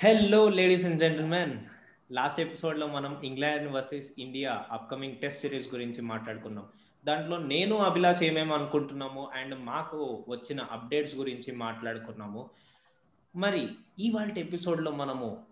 Hello 0.00 0.48
ladies 0.48 0.84
and 0.84 0.98
gentlemen 0.98 1.58
last 2.12 2.40
ఎపిసోడ్లో 2.40 2.86
మనం 2.86 3.22
England 3.24 3.72
versus 3.72 4.06
India 4.18 4.64
upcoming 4.70 5.16
test 5.16 5.40
series 5.40 5.74
గురించి 5.74 6.02
మాట్లాడుకున్నాం. 6.02 6.66
దాంట్లో 7.06 7.38
నేను 7.38 7.76
అభిలాష్ 7.76 8.22
ఏమేమి 8.22 8.52
అనుకుంటున్నాము 8.52 9.28
అండ్ 9.34 9.54
మాకు 9.58 10.24
వచ్చిన 10.28 10.60
అప్డేట్స్ 10.60 11.16
గురించి 11.16 11.52
మాట్లాడుకున్నాము. 11.52 12.50
మరి 13.36 13.68
ఇవాళ 13.98 14.38
ఎపిసోడ్లో 14.38 14.90
మనము 14.90 15.44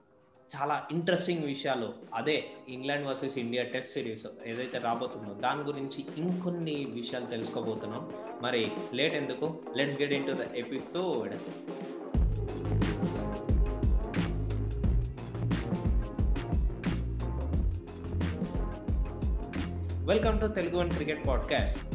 చాలా 0.56 0.86
ఇంట్రెస్టింగ్ 0.92 1.44
విషయాలు 1.44 1.94
అదే 2.14 2.44
England 2.68 3.06
versus 3.06 3.38
India 3.38 3.62
test 3.62 3.92
series 3.92 4.26
ఏదైతే 4.44 4.78
రాబోతుందో 4.78 5.34
దాని 5.34 5.60
గురించి 5.60 6.04
ఇంకొన్ని 6.16 6.84
విషయాలు 6.84 7.26
తెలుసుకోబోతున్నాం. 7.26 8.12
మరి 8.42 8.70
లేట్ 8.94 9.14
ఎందుకు? 9.14 9.62
Let's 9.76 10.02
get 10.02 10.12
into 10.26 10.32
the 10.32 10.54
episode 10.54 11.34
welcome 20.06 20.40
to 20.40 20.46
Telugu 20.46 20.76
one 20.76 20.90
cricket 20.90 21.26
podcast 21.26 21.86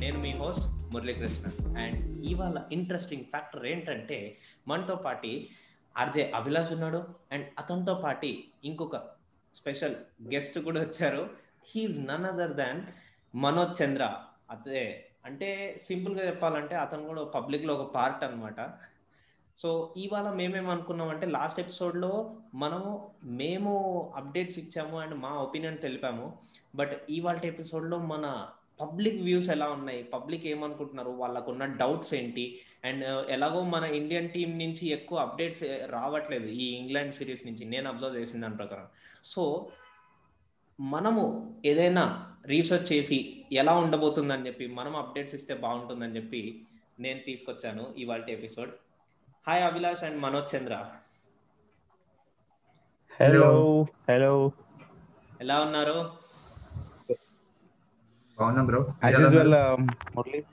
నేను 0.00 0.18
మీ 0.18 0.30
హోస్ట్ 0.30 0.94
మురళీకృష్ణ. 0.94 1.78
అండ్ 1.78 2.24
ఇవాళ 2.24 2.62
ఇంట్రెస్టింగ్ 2.72 3.24
ఫ్యాక్టర్ 3.24 3.66
ఏంటంటే 3.66 4.36
మనతో 4.68 4.94
పాటి 4.94 5.48
ఆర్జే 5.98 6.32
అభిలాష్ 6.34 6.72
ఉన్నాడు. 6.72 7.04
అండ్ 7.32 7.46
అతనితో 7.58 7.94
పాటి 7.94 8.48
ఇంకొక 8.64 8.96
స్పెషల్ 9.54 9.94
గెస్ట్ 10.34 10.58
కూడా 10.58 10.80
వచ్చారు. 10.80 11.30
He is 11.64 11.98
none 11.98 12.24
other 12.24 12.52
than 12.52 12.82
Manoj 13.36 13.82
Chandra. 13.82 14.16
అదే 14.50 15.08
అంటే 15.24 15.78
సింపుల్గా 15.82 16.26
చెప్పాలంటే 16.26 16.76
అతను 16.76 17.06
కూడా 17.06 17.24
పబ్లిక్లో 17.24 17.74
ఒక 17.74 17.94
పార్ట్ 17.94 18.24
అనమాట 18.24 18.70
సో 19.58 19.94
ఇవాళ 19.96 20.30
మేమేమనుకున్నాం 20.30 21.08
అంటే 21.08 21.26
లాస్ట్ 21.26 21.60
ఎపిసోడ్లో 21.60 22.36
మనము 22.54 23.10
మేము 23.24 24.12
అప్డేట్స్ 24.16 24.58
ఇచ్చాము. 24.58 24.98
అండ్ 24.98 25.14
మా 25.14 25.28
ఒపీనియన్ 25.28 25.78
తెలిపాము. 25.78 26.38
బట్ 26.74 26.98
ఇవాళ 27.10 27.40
ఎపిసోడ్లో 27.44 27.98
మన 27.98 28.48
పబ్లిక్ 28.80 29.22
వ్యూస్ 29.22 29.50
ఎలా 29.50 29.70
ఉన్నాయి? 29.70 30.02
పబ్లిక్ 30.02 30.46
ఏమనుకుంటున్నారు? 30.46 31.10
వాళ్ళకున్న 31.10 31.64
డౌట్స్ 31.64 32.14
ఏంటి? 32.14 32.60
అండ్ 32.84 33.04
ఎలాగో 33.30 33.64
మన 33.64 33.84
ఇండియన్ 33.84 34.30
టీం 34.30 34.58
నుంచి 34.58 34.88
ఎక్కువ 34.88 35.18
అప్డేట్స్ 35.18 35.62
రావట్లేదు 35.86 36.46
ఈ 36.46 36.64
ఇంగ్లాండ్ 36.64 37.14
సిరీస్ 37.14 37.46
నుంచి. 37.46 37.64
నేను 37.64 37.88
అబ్జర్వ్ 37.88 38.16
చేసిన 38.16 38.42
దాని 38.42 38.56
ప్రకారం. 38.56 38.86
సో 39.24 39.68
మనము 40.80 41.56
ఏదైనా 41.66 42.34
రీసెర్చ్ 42.46 42.92
చేసి 42.92 43.44
ఎలా 43.52 43.74
ఉండబోతుందని 43.74 44.46
చెప్పి 44.46 44.66
మనం 44.66 44.96
అప్డేట్స్ 44.96 45.34
ఇస్తే 45.34 45.54
బాగుంటుందని 45.54 46.16
చెప్పి 46.16 46.66
నేను 47.00 47.20
తీసుకొచ్చాను 47.20 47.94
ఇవాళ 47.98 48.24
episode. 48.28 48.70
Hi 49.46 49.64
Abhilash 49.64 50.04
and 50.04 50.18
Manoj 50.18 50.56
Chandra. 50.56 50.86
Hello 53.20 53.86
hello 54.10 54.52
ఎలా 55.40 55.60
ఉన్నారు? 55.60 56.19
బాగున్నా 58.40 58.62
బ్రో? 58.62 58.80
మురళి. 60.16 60.44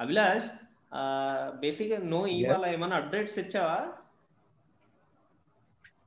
అభిలాష్ 0.00 0.48
బేసిక్ 1.60 2.04
నువ్వు 2.04 2.26
ఇవాళ. 2.26 2.66
ఏమైనా 2.66 2.96
అప్డేట్స్ 2.96 3.38
ఇచ్చావా? 3.38 3.78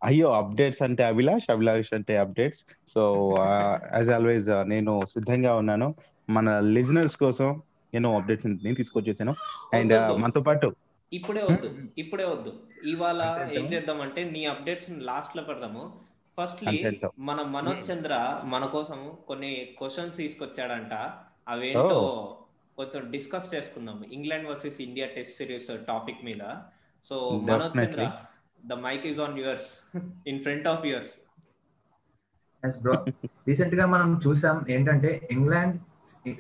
అయ్యో 0.04 0.32
అప్డేట్స్ 0.34 0.82
అంటే 0.82 1.04
అభిలాష్ 1.04 1.52
అభిలాష్ 1.52 1.94
అంటే 1.94 2.18
అప్డేట్స్ 2.18 2.66
సో 2.88 3.36
యాజ్ 3.96 4.10
ఆల్వేస్ 4.10 4.50
నేను 4.50 5.06
సిద్ధంగా 5.06 5.56
ఉన్నాను. 5.56 5.96
మన 6.30 6.60
లిజనర్స్ 6.60 7.18
కోసం 7.18 7.62
ఎన్నో 7.94 8.18
అప్డేట్స్ 8.20 8.48
నేను 8.48 8.76
తీసుకొచ్చేసాను. 8.76 9.36
అండ్. 9.74 9.94
మనతో 10.18 10.42
పాటు 10.42 10.76
ఇప్పుడే 11.14 11.42
వద్దు 11.44 11.78
ఇప్పుడే 11.98 12.24
వద్దు. 12.24 12.54
ఇవాళ 12.88 13.22
అంటే 13.22 13.56
ఏం 13.56 13.74
చేద్దామంటే 13.74 14.24
నీ 14.24 14.46
అప్డేట్స్ 14.46 14.90
లాస్ట్లో 14.90 15.44
పెడదాము. 15.44 16.09
ఫస్ట్లీ. 16.40 17.00
మన 17.20 17.42
మనోజ్ 17.42 17.92
చంద్ర 17.92 18.42
మన 18.44 18.66
కోసం 18.66 19.12
కొన్ని 19.28 19.76
క్వశ్చన్స్ 19.78 20.18
తీసుకొచ్చాడంట. 20.18 20.94
అవేంటో 21.48 22.38
కొంచెం 22.78 23.12
డిస్కస్ 23.12 23.56
చేసుకుందాం 23.56 24.04
England 24.12 24.48
versus 24.50 24.82
India 24.82 25.08
test 25.08 25.38
series 25.38 25.68
topic 25.88 26.26
మీద. 26.26 26.44
So 27.04 27.42
Manoj 27.44 27.80
Chandra. 27.80 28.12
The 28.66 28.74
mic 28.74 29.06
is 29.08 29.20
on 29.20 29.40
yours 29.40 29.70
in 30.28 30.40
front 30.40 30.68
of 30.68 30.86
yours 30.86 31.16
bro 32.82 33.06
రీసెంట్గా 33.48 33.86
మనం 33.86 34.20
చూసాం 34.28 34.66
ఏంటంటే 34.70 35.30
ఇంగ్లాండ్ 35.32 35.76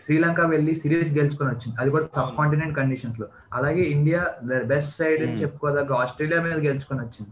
శ్రీలంక 0.03 0.39
వెళ్ళి 0.39 0.75
సిరీస్ 0.75 1.17
గెలుచుకొని 1.17 1.49
వచ్చింది. 1.49 1.77
అది 1.81 1.89
కూడా 1.89 2.05
సబ్. 2.05 2.37
కాంటినెంట్ 2.37 2.77
కండిషన్స్లో. 2.77 3.27
అలాగే 3.53 3.81
ఇండియా 3.81 4.37
బెస్ట్ 4.63 4.97
సైడ్ 4.97 5.21
అని 5.21 5.31
Hmm. 5.31 5.41
చెప్పుకోదగ్గ 5.41 5.93
ఆస్ట్రేలియా 5.93 6.41
మీద 6.41 6.57
గెలుచుకొని 6.57 6.99
వచ్చింది. 6.99 7.31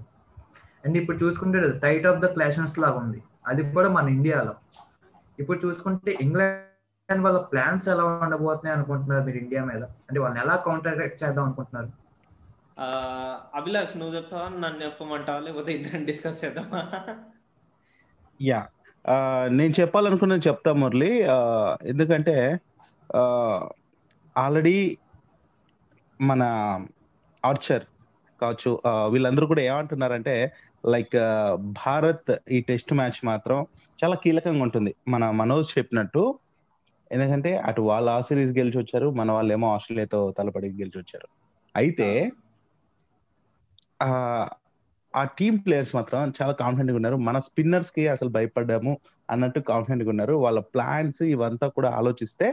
అండ్ 0.85 0.97
ఇప్పుడు 0.97 1.17
చూసుకుంటే 1.17 1.79
టైట్ 1.79 2.07
ఆఫ్ 2.07 2.19
ద 2.19 2.25
క్లాషన్స్ 2.25 2.79
లాగా 2.79 2.95
ఉంది. 2.95 3.23
అది 3.47 3.71
కూడా 3.71 3.89
మన 3.89 4.09
ఇండియాలో. 4.09 4.55
ఇప్పుడు 5.39 5.59
చూసుకుంటే 5.65 6.17
ఇంగ్లాండ్ 6.21 7.23
వాళ్ళ 7.23 7.39
ప్లాన్స్ 7.39 7.88
ఎలా 7.88 8.03
ఉండబోతున్నాయి 8.05 8.77
అనుకుంటున్నారు 8.77 9.23
మీరు 9.23 9.37
ఇండియా 9.37 9.63
మీద? 9.63 9.83
అంటే 9.83 10.19
వాళ్ళని 10.19 10.41
ఎలా 10.41 10.55
కౌంటర్ 10.55 10.99
అటాక్ 10.99 11.23
చేద్దాం 11.23 11.43
అనుకుంటున్నారు? 11.43 12.07
అభిలాష్ 13.55 13.97
నువ్వు 13.97 14.16
చెప్తావా? 14.16 14.49
నన్ను 14.49 14.85
చెప్పమంటావా? 14.85 15.39
లేకపోతే 15.39 15.73
ఇద్దరం 15.73 16.05
డిస్కస్ 16.05 16.45
చేద్దామా? 16.45 16.83
యా 18.41 18.67
నేను 19.47 19.81
చెప్పాలనుకున్నది 19.81 20.47
చెప్తా 20.47 20.73
మురళి. 20.73 21.23
ఆ, 21.23 21.75
ఎందుకంటే 21.83 22.59
ఆల్రెడీ 24.37 24.97
మన 26.21 26.43
ఆర్చర్ 27.45 27.83
కావచ్చు 28.41 28.81
వీళ్ళందరూ 28.87 29.47
కూడా 29.47 29.61
ఏమంటున్నారంటే 29.61 30.53
లైక్ 30.87 31.15
భారత్ 31.77 32.31
ఈ 32.51 32.61
టెస్ట్ 32.61 32.93
మ్యాచ్ 32.93 33.19
మాత్రం 33.25 33.57
చాలా 33.99 34.15
కీలకంగా 34.15 34.63
ఉంటుంది. 34.63 34.91
మన 35.07 35.23
మనోజ్ 35.31 35.69
చెప్పినట్టు 35.77 36.23
ఎందుకంటే 37.11 37.57
అటు 37.59 37.81
వాళ్ళు 37.81 38.09
ఆ 38.11 38.19
సిరీస్ 38.19 38.51
గెలిచి 38.51 38.77
వచ్చారు 38.77 39.07
మన 39.11 39.31
వాళ్ళు 39.31 39.53
ఏమో 39.53 39.67
ఆస్ట్రేలియాతో 39.73 40.19
తలపడి 40.37 40.69
గెలిచి 40.71 40.99
వచ్చారు 40.99 41.27
అయితే 41.75 42.07
ఆ 45.13 45.23
టీమ్ 45.39 45.57
ప్లేయర్స్ 45.65 45.93
మాత్రం 45.95 46.33
చాలా 46.39 46.53
కాన్ఫిడెంట్గా 46.53 46.95
ఉన్నారు. 46.95 47.17
మన 47.27 47.37
స్పిన్నర్స్కి 47.39 48.07
అసలు 48.07 48.29
భయపడ్డాము 48.29 48.93
అన్నట్టు 49.29 49.59
కాన్ఫిడెంట్గా 49.69 50.09
ఉన్నారు. 50.09 50.33
వాళ్ళ 50.35 50.59
ప్లాన్స్ 50.73 51.21
ఇవంతా 51.27 51.67
కూడా 51.69 51.89
ఆలోచిస్తే 51.91 52.47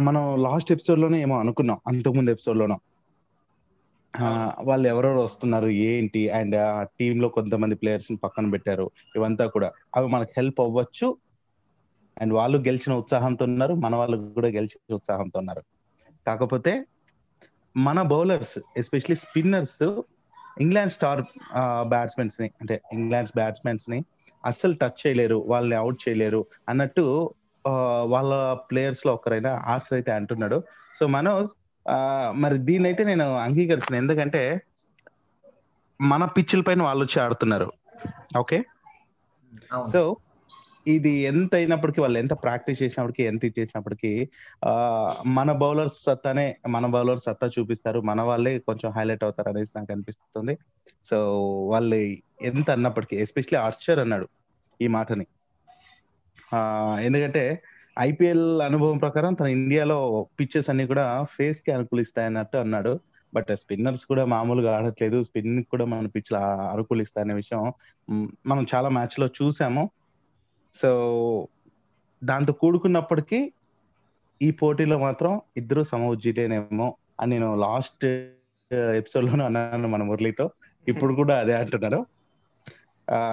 మనం 0.00 0.22
లాస్ట్ 0.42 0.72
ఎపిసోడ్లోనే 0.72 1.22
ఏమో 1.22 1.36
అనుకున్నాం 1.40 1.78
అంతకుముందు 1.86 2.30
ఎపిసోడ్ 2.30 2.58
లోనో. 2.58 2.78
వాళ్ళు 4.60 4.88
ఎవరెవరు 4.88 5.18
వస్తున్నారు 5.18 5.66
ఏంటి? 5.66 6.30
అండ్ 6.30 6.56
ఆ 6.56 6.82
టీమ్లో 6.82 7.28
కొంతమంది 7.28 7.74
ప్లేయర్స్ని 7.74 8.18
పక్కన 8.18 8.50
పెట్టారు. 8.50 8.90
ఇవంతా 9.16 9.46
కూడా. 9.46 9.72
అవి 9.96 10.08
మనకు 10.08 10.30
హెల్ప్ 10.36 10.60
అవ్వచ్చు. 10.60 11.16
అండ్ 12.20 12.32
వాళ్ళు 12.32 12.58
గెలిచిన 12.58 12.92
ఉత్సాహంతో 12.92 13.44
ఉన్నారు. 13.44 13.74
మన 13.74 13.96
వాళ్ళు 13.96 14.16
కూడా 14.16 14.48
గెలిచిన 14.48 14.94
ఉత్సాహంతో 14.94 15.38
ఉన్నారు. 15.38 15.62
కాకపోతే 16.26 16.84
మన 17.76 18.02
bowlers 18.02 18.58
especially 18.76 19.16
spinners 19.16 20.02
England 20.60 20.92
star 20.92 21.22
బ్యాట్స్మెన్స్ని 21.88 22.50
అంటే 22.60 22.80
ఇంగ్లాండ్ 22.92 23.28
బ్యాట్స్మెన్స్ని 23.34 24.04
అస్సలు 24.44 24.74
టచ్ 24.82 25.06
చేయలేరు. 25.06 25.44
వాళ్ళని 25.46 25.76
అవుట్ 25.76 26.08
చేయలేరు. 26.08 26.46
అన్నట్టు 26.68 27.34
వాళ్ళ 28.02 28.52
ప్లేయర్స్లో 28.52 29.14
ఒకరైనా 29.14 29.62
ఆర్ట్స్ 29.66 29.92
అయితే 29.92 30.12
అంటున్నాడు. 30.12 30.62
సో 31.00 31.06
మనోజ్ 31.06 31.48
మరి 32.34 32.58
దీన్ని 32.58 32.88
అయితే 32.88 33.04
నేను 33.04 33.36
అంగీకరిస్తున్నాను 33.36 34.02
ఎందుకంటే 34.02 34.60
మన 36.00 36.24
పిచ్చుల 36.24 36.62
పైన 36.62 36.82
వాళ్ళు 36.82 37.04
వచ్చి 37.04 37.22
ఆడుతున్నారు. 37.22 37.72
ఓకే? 38.38 38.64
సో 39.92 40.16
ఇది 40.86 41.10
ఎంత 41.10 41.54
అయినప్పటికీ 41.54 42.00
వాళ్ళు 42.00 42.18
ఎంత 42.18 42.32
ప్రాక్టీస్ 42.32 42.82
చేసినప్పటికీ 42.82 43.22
ఎంత 43.22 43.44
చేసినప్పటికీ 43.44 44.28
ఆ 44.64 44.72
మన 45.26 45.52
బౌలర్స్ 45.52 46.04
సత్తానే 46.04 46.56
మన 46.68 46.86
బౌలర్ 46.86 47.18
సత్తా 47.18 47.50
చూపిస్తారు. 47.58 48.00
మన 48.00 48.20
వాళ్ళే 48.20 48.58
కొంచెం 48.58 48.92
హైలైట్ 48.92 49.24
అవుతారు 49.24 49.48
అనేసి 49.48 49.72
నాకు 49.76 49.92
అనిపిస్తుంది. 49.92 50.58
సో 51.04 51.40
వాళ్ళు 51.66 51.96
ఎంత 52.42 52.70
అన్నప్పటికీ 52.70 53.16
ఎస్పెషలీ 53.16 53.58
ఆర్చర్ 53.58 53.98
అన్నాడు 53.98 54.28
ఈ 54.80 54.86
మాటని. 54.86 55.26
ఆ 56.54 56.60
ఎందుకంటే 57.02 57.62
ఐపీఎల్ 58.00 58.62
అనుభవం 58.62 58.98
ప్రకారం 58.98 59.34
తన 59.34 59.46
ఇండియాలో 59.46 60.26
పిచ్చెస్ 60.40 60.70
అన్ని 60.70 60.86
కూడా 60.86 61.26
ఫేస్కి 61.30 61.70
అనుకూలిస్తాయన్నట్టు 61.72 62.56
అన్నాడు. 62.58 63.00
బట్ 63.34 63.46
స్పిన్నర్స్ 63.54 64.06
కూడా 64.06 64.24
మామూలుగా 64.24 64.76
ఆడట్లేదు. 64.76 65.22
స్పిన్ 65.22 65.64
కూడా 65.64 65.84
మన 65.84 66.06
పిచ్ 66.06 66.34
అనుకూలిస్తాయనే 66.72 67.34
విషయం 67.34 67.72
మనం 68.46 68.66
చాలా 68.74 68.88
మ్యాచ్లో 68.88 69.26
చూసాము. 69.26 69.90
సో 70.74 70.90
దాంతో 72.24 72.52
కూడుకున్నప్పటికీ 72.52 73.52
ఈ 74.42 74.50
పోటీలో 74.50 74.98
మాత్రం 74.98 75.40
ఇద్దరు 75.56 75.82
సమవుజ్జితేనేమో 75.82 76.96
అని 77.20 77.30
నేను 77.30 77.54
లాస్ట్ 77.54 78.04
ఎపిసోడ్ 78.96 79.24
uh, 79.24 79.30
లోనే 79.30 79.44
అన్నాను 79.44 79.88
మన 79.88 80.02
మురళితో. 80.02 80.50
ఇప్పుడు 80.88 81.14
కూడా 81.14 81.40
అదే 81.40 81.54
అంటున్నారు. 81.54 82.06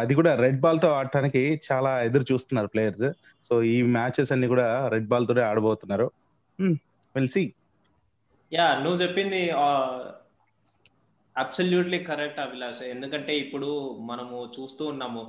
అది 0.02 0.14
కూడా 0.20 0.32
రెడ్ 0.44 0.60
బాల్తో 0.66 0.90
ఆడటానికి 1.00 1.42
చాలా 1.68 1.92
ఎదురు 2.08 2.26
చూస్తున్నారు 2.32 2.70
ప్లేయర్స్. 2.74 3.08
సో 3.48 3.54
ఈ 3.74 3.76
మ్యాచెస్ 3.96 4.32
అన్ని 4.36 4.48
కూడా 4.54 4.68
రెడ్ 4.94 5.10
బాల్ 5.14 5.28
తోనే 5.30 5.44
ఆడబోతున్నారు. 5.50 6.08
విల్ 7.16 7.32
సి 7.36 7.44
యా 8.52 8.68
నువ్వు 8.84 9.00
చెప్పింది 9.04 9.42
అబ్సల్యూట్లీ 11.36 12.00
కరెక్ట్ 12.10 12.40
అభిలాష్. 12.46 12.84
ఎందుకంటే 12.94 13.34
ఇప్పుడు 13.44 13.70
మనము 14.12 14.38
చూస్తూ 14.58 14.86
ఉన్నాము 14.94 15.24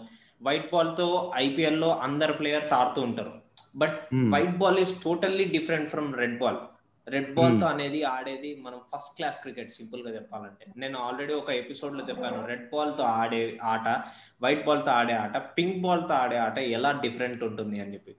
వైట్ 0.46 0.70
బాల్తో 0.74 1.08
ఐపీఎల్లో 1.44 1.90
అందరు 2.06 2.32
ప్లేయర్స్ 2.40 2.72
ఆడుతూ 2.78 3.00
ఉంటారు. 3.08 3.34
But 3.80 3.96
Hmm. 4.12 4.28
White 4.32 4.56
ball 4.60 4.78
is 4.82 4.92
totally 5.04 5.44
different 5.54 5.88
from 5.92 6.08
red 6.20 6.36
ball. 6.42 6.58
Red 7.06 7.30
బాల్తో 7.36 7.66
అనేది 7.72 8.00
ఆడేది 8.12 8.50
మనం 8.64 8.78
ఫస్ట్ 8.92 9.12
క్లాస్ 9.16 9.38
క్రికెట్ 9.42 9.76
సింపుల్గా 9.76 10.10
చెప్పాలంటే. 10.16 10.64
నేను 10.82 10.96
ఆల్రెడీ 11.06 11.34
ఒక 11.42 11.50
ఎపిసోడ్లో 11.62 12.02
చెప్పాను 12.08 12.38
రెడ్ 12.50 12.66
బాల్తో 12.72 13.04
ఆడే 13.20 13.40
ఆట 13.72 13.86
వైట్ 14.42 14.64
బాల్తో 14.66 14.90
ఆడే 14.90 15.14
ఆట 15.14 15.36
పింక్ 15.56 15.78
బాల్తో 15.78 16.14
ఆడే 16.14 16.36
ఆట 16.36 16.58
ఎలా 16.78 16.90
డిఫరెంట్ 17.04 17.44
ఉంటుంది 17.44 17.80
అని 17.80 17.94
చెప్పి. 17.94 18.14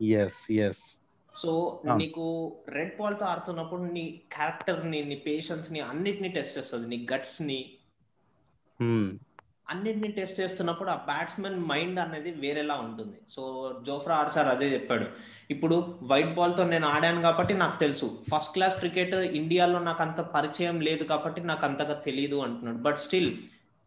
Yes 0.00 0.42
yes 0.66 0.84
so 1.34 1.52
Ah. 1.88 1.94
నీకు 2.00 2.24
రెడ్ 2.68 2.96
బాల్తో 2.96 3.24
ఆడుతున్నప్పుడు 3.24 3.82
నీ 3.92 4.02
క్యారెక్టర్ని 4.34 4.98
నీ 5.10 5.16
పేషెన్స్ని 5.28 5.80
అన్నిటిని 5.80 6.28
టెస్ట్ 6.28 6.58
చేస్తుంది. 6.58 6.86
నీ 6.88 7.06
గట్స్ని 7.12 7.60
అన్నిటిని 9.72 10.08
టెస్ట్ 10.12 10.40
చేస్తున్నప్పుడు 10.40 10.90
ఆ 10.90 10.96
బ్యాట్స్మెన్ 11.08 11.58
మైండ్ 11.70 11.98
అనేది 11.98 12.30
వేరేలా 12.42 12.74
ఉంటుంది. 12.74 13.16
సో 13.28 13.42
జోఫ్రా 13.86 14.14
ఆర్చర్ 14.16 14.48
అదే 14.48 14.66
చెప్పాడు. 14.74 15.06
ఇప్పుడు 15.50 15.76
వైట్ 16.02 16.34
బాల్తో 16.34 16.64
నేను 16.64 16.86
ఆడాను 16.86 17.22
కాబట్టి 17.22 17.54
నాకు 17.54 17.76
తెలుసు. 17.80 18.06
ఫస్ట్ 18.32 18.54
క్లాస్ 18.54 18.78
క్రికెట్ 18.78 19.14
ఇండియాలో 19.40 19.78
నాకు 19.78 20.02
అంత 20.02 20.20
పరిచయం 20.36 20.80
లేదు 20.80 21.04
కాబట్టి 21.04 21.40
నాకు 21.50 21.66
అంతగా 21.66 21.94
తెలియదు 22.08 22.36
అంటున్నాడు. 22.36 22.80
బట్ 22.88 22.98
స్టిల్ 22.98 23.32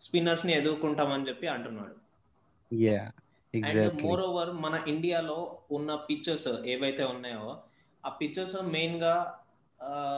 స్పిన్నర్స్ని 0.05 0.53
ఎదుర్కొంటామని 0.53 1.27
చెప్పి 1.29 1.47
అంటున్నాడు. 1.47 1.95
అండ్ 3.55 4.03
మోర్ 4.03 4.21
ఓవర్ 4.21 4.51
మన 4.51 4.83
ఇండియాలో 4.87 5.57
ఉన్న 5.71 5.95
పిక్చర్స్ 5.95 6.47
ఏవైతే 6.65 7.03
ఉన్నాయో 7.03 7.57
ఆ 8.05 8.09
పిక్చర్స్ 8.09 8.55
మెయిన్గా 8.63 9.39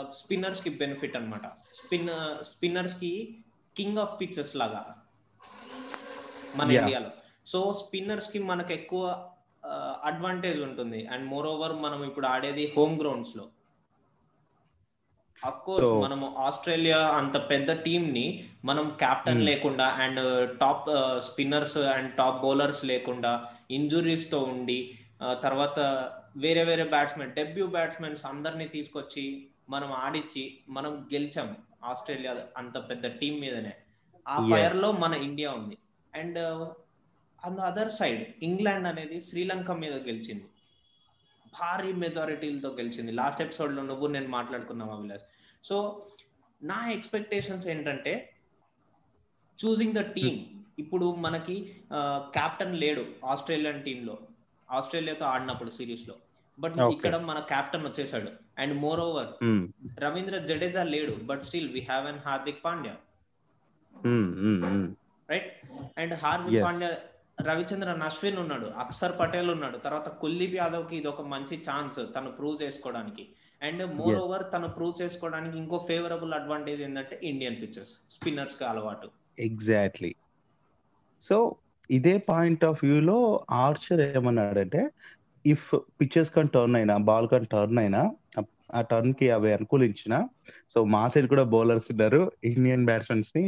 స్పిన్నర్స్కి 0.10 0.70
బెనిఫిట్ 0.70 1.16
అనమాట 1.18 1.48
స్పిన్ 1.74 2.10
స్పిన్నర్స్కి 2.44 3.38
కింగ్ 3.78 3.98
ఆఫ్ 3.98 4.22
పిక్చర్స్ 4.22 4.56
లాగా 4.56 4.96
మన. 6.56 6.72
ఇండియాలో. 6.72 7.10
సో 7.46 7.74
స్పిన్నర్స్కి 7.74 8.40
మనకు 8.40 8.74
ఎక్కువ 8.74 9.30
అడ్వాంటేజ్ 10.04 10.60
ఉంటుంది. 10.60 11.08
అండ్ 11.08 11.26
మోర్ 11.28 11.48
ఓవర్ 11.48 11.74
మనం 11.74 12.04
ఇప్పుడు 12.04 12.28
ఆడేది 12.28 12.74
హోమ్ 12.78 13.00
గ్రౌండ్స్లో. 13.00 13.48
అఫ్ 15.46 15.66
కోర్స్ 15.66 15.92
మనము 16.04 16.36
ఆస్ట్రేలియా 16.38 17.08
అంత 17.08 17.50
పెద్ద 17.50 17.72
టీమ్ని 17.72 18.50
మనం 18.68 18.98
కెప్టెన్ 19.00 19.38
Hmm. 19.38 19.46
లేకుండా 19.46 19.86
and 19.86 20.22
top 20.60 20.86
spinners 21.24 21.78
and 21.78 22.16
top 22.16 22.42
bowlers 22.42 22.86
లేకుండా 22.86 23.32
ఇంజురీస్తో 23.72 24.40
ఉండి 24.44 24.80
ఆ, 25.22 25.34
తర్వాత 25.34 25.80
వేరే 26.38 26.64
వేరే 26.64 26.84
బ్యాట్స్మెన్ 26.84 27.32
డెబ్యూ 27.32 27.68
బ్యాట్స్మెన్స్ 27.68 28.26
అందరినీ 28.26 28.68
తీసుకొచ్చి 28.68 29.24
మనం 29.70 29.92
ఆడిచ్చి 29.94 30.60
మనం 30.70 31.08
గెలిచాం 31.14 31.48
ఆస్ట్రేలియా 31.84 32.38
అంత 32.58 32.90
పెద్ద 32.90 33.08
టీం 33.08 33.40
మీదనే. 33.40 33.74
ఆ. 34.28 34.48
ఫైర్లో 34.52 34.92
మన 34.92 35.14
ఇండియా 35.14 35.52
ఉంది. 35.52 35.78
And 36.14 36.40
on 37.46 37.56
the 37.56 37.60
other 37.60 37.92
side 37.92 38.44
England 38.44 38.88
అనేది 38.88 39.22
శ్రీలంక 39.22 39.72
మీద 39.72 39.94
గెలిచింది. 39.94 40.48
భారీ 41.62 41.94
మెజారిటీలతో 41.94 42.70
గెలిచింది. 42.70 43.12
లాస్ట్ 43.12 43.42
ఎపిసోడ్లో 43.42 43.84
నువ్వు 43.84 44.08
నేను 44.08 44.28
మాట్లాడుకున్నాం 44.28 44.92
అభిలాష్. 44.92 45.26
సో 45.64 45.78
నా 46.62 46.92
ఎక్స్పెక్టేషన్స్ 46.92 47.68
ఏంటంటే 47.68 48.14
చూసింగ్ 49.64 49.96
ద 50.00 50.04
టీమ్. 50.18 50.40
ఇప్పుడు 50.84 51.06
మనకి 51.26 51.56
కెప్టెన్ 52.38 52.76
లేడు 52.84 53.04
ఆస్ట్రేలియన్ 53.34 53.82
టీమ్లో 53.88 54.16
ఆస్ట్రేలియాతో 54.70 55.26
ఆడినప్పుడు 55.34 55.72
సిరీస్లో 55.78 56.16
బట్. 56.58 56.78
ఇక్కడ 56.96 57.16
మన 57.30 57.40
కెప్టెన్ 57.52 57.86
వచ్చేసాడు. 57.88 58.32
And 58.62 58.74
more 58.84 59.02
over 59.08 59.32
Ravindra 60.04 60.38
Jadeja 60.50 60.84
లేడు 60.96 61.16
but 61.30 61.44
still 61.50 61.70
we 61.76 61.82
have 61.92 62.08
an 62.12 62.22
Hardik 62.28 62.62
Pandya. 62.66 62.96
Right 65.30 65.52
and 66.02 66.16
Hardik. 66.24 66.64
Pandya 66.68 66.92
Ravichandran 67.50 68.04
Ashwin 68.06 68.40
ఉన్నాడు 68.44 68.68
అక్షర్ 68.84 69.14
పటేల్ 69.20 69.50
ఉన్నాడు. 69.56 69.78
తర్వాత 69.84 70.08
కుల్దీప్ 70.22 70.56
యాదవ్కి 70.62 70.96
ఇది 71.00 71.10
ఒక 71.12 71.24
మంచి 71.34 71.56
ఛాన్స్ 71.68 72.00
తను 72.16 72.30
ప్రూవ్ 72.38 72.56
చేసుకోవడానికి. 72.64 73.24
And 73.62 73.84
more. 74.00 74.18
ఓవర్ 74.24 74.46
తను 74.54 74.68
ప్రూవ్ 74.78 74.96
చేసుకోవడానికి 75.02 75.56
ఇంకో 75.64 75.78
ఫేవరబుల్ 75.90 76.34
అడ్వాంటేజ్ 76.40 76.82
ఏంటంటే 76.88 77.16
ఇండియన్ 77.32 77.58
పిక్చర్స్ 77.62 77.94
స్పిన్నర్స్కి 78.16 78.66
అలవాటు. 78.72 79.10
ఎగ్జాక్ట్లీ 79.38 80.16
సో 81.24 81.38
ఇదే 81.90 82.18
పాయింట్ 82.30 82.66
ఆఫ్ 82.66 82.84
వ్యూలో 82.84 83.46
ఆర్చర్ 83.58 84.18
ఏమన్నాడంటే 84.18 84.82
ఇఫ్ 85.46 85.68
పిక్చర్స్ 86.02 86.30
కానీ 86.30 86.48
టర్న్ 86.48 86.76
అయినా 86.76 86.98
బాల్ 86.98 87.28
కన్ 87.28 87.46
టర్న్ 87.46 87.80
అయినా 87.80 88.02
ఆ- 88.40 88.44
ఆ 88.74 88.82
టర్న్కి 88.82 89.32
అవి 89.32 89.54
అనుకూలించిన 89.54 90.14
సో 90.70 90.86
మా 90.86 91.08
సైడ్ 91.08 91.28
కూడా 91.28 91.44
బౌలర్స్ 91.44 91.92
ఉన్నారు 91.92 92.32
ఇండియన్ 92.44 92.86
బ్యాట్స్మెన్స్ని 92.86 93.46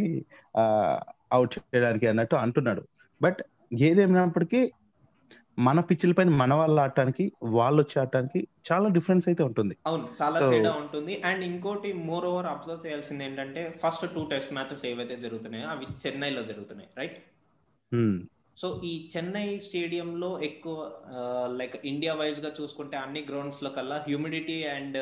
అవుట్ 1.32 1.60
చేయడానికి 1.60 2.08
అన్నట్టు 2.08 2.36
అంటున్నాడు. 2.36 2.82
బట్ 3.22 3.40
ఏదేమైనప్పటికీ 3.82 4.62
మన 5.60 5.80
పిచ్చుల 5.80 6.12
పైన 6.12 6.30
మన 6.42 6.54
వాళ్ళు 6.54 6.80
ఆడటానికి 6.82 7.24
వాళ్ళు 7.56 7.80
వచ్చి 7.84 7.96
ఆడటానికి 8.02 8.40
చాలా 8.70 8.88
డిఫరెన్స్ 8.90 9.26
అయితే 9.30 9.44
ఉంటుంది. 9.44 9.74
అవును 9.86 10.06
చాలా 10.22 10.40
తేడా 10.52 10.72
ఉంటుంది. 10.74 11.14
అండ్ 11.30 11.44
ఇంకోటి 11.44 11.94
మోర్ 12.10 12.26
ఓవర్ 12.26 12.46
అబ్జర్వ్ 12.46 12.86
చేయాల్సింది 12.86 13.24
ఏంటంటే 13.24 13.62
ఫస్ట్ 13.84 14.06
టూ 14.16 14.24
టెస్ట్ 14.24 14.54
మ్యాచెస్ 14.54 14.86
ఏవైతే 14.86 15.18
జరుగుతున్నాయో 15.18 15.68
అవి 15.68 15.88
చెన్నైలో 16.04 16.44
జరుగుతున్నాయి 16.44 16.90
రైట్ 16.98 17.18
Hmm. 17.92 18.14
సో 18.58 18.68
ఈ 18.84 18.94
చెన్నై 19.14 19.46
స్టేడియంలో 19.66 20.30
ఎక్కువ 20.48 20.78
లైక్ 21.60 21.76
ఇండియా 21.86 22.14
వైజ్గా 22.14 22.50
చూసుకుంటే 22.60 22.98
అన్ని 22.98 23.22
గ్రౌండ్స్లో 23.30 23.70
కల్లా 23.70 23.98
హ్యూమిడిటీ 24.08 24.58
అండ్ 24.74 24.98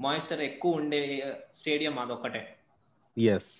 మాయిస్చర్ 0.00 0.40
ఎక్కువ 0.40 0.80
ఉండే 0.80 1.00
స్టేడియం 1.56 1.96
అదొక్కటే. 1.98 2.42
ఎస్ 3.16 3.50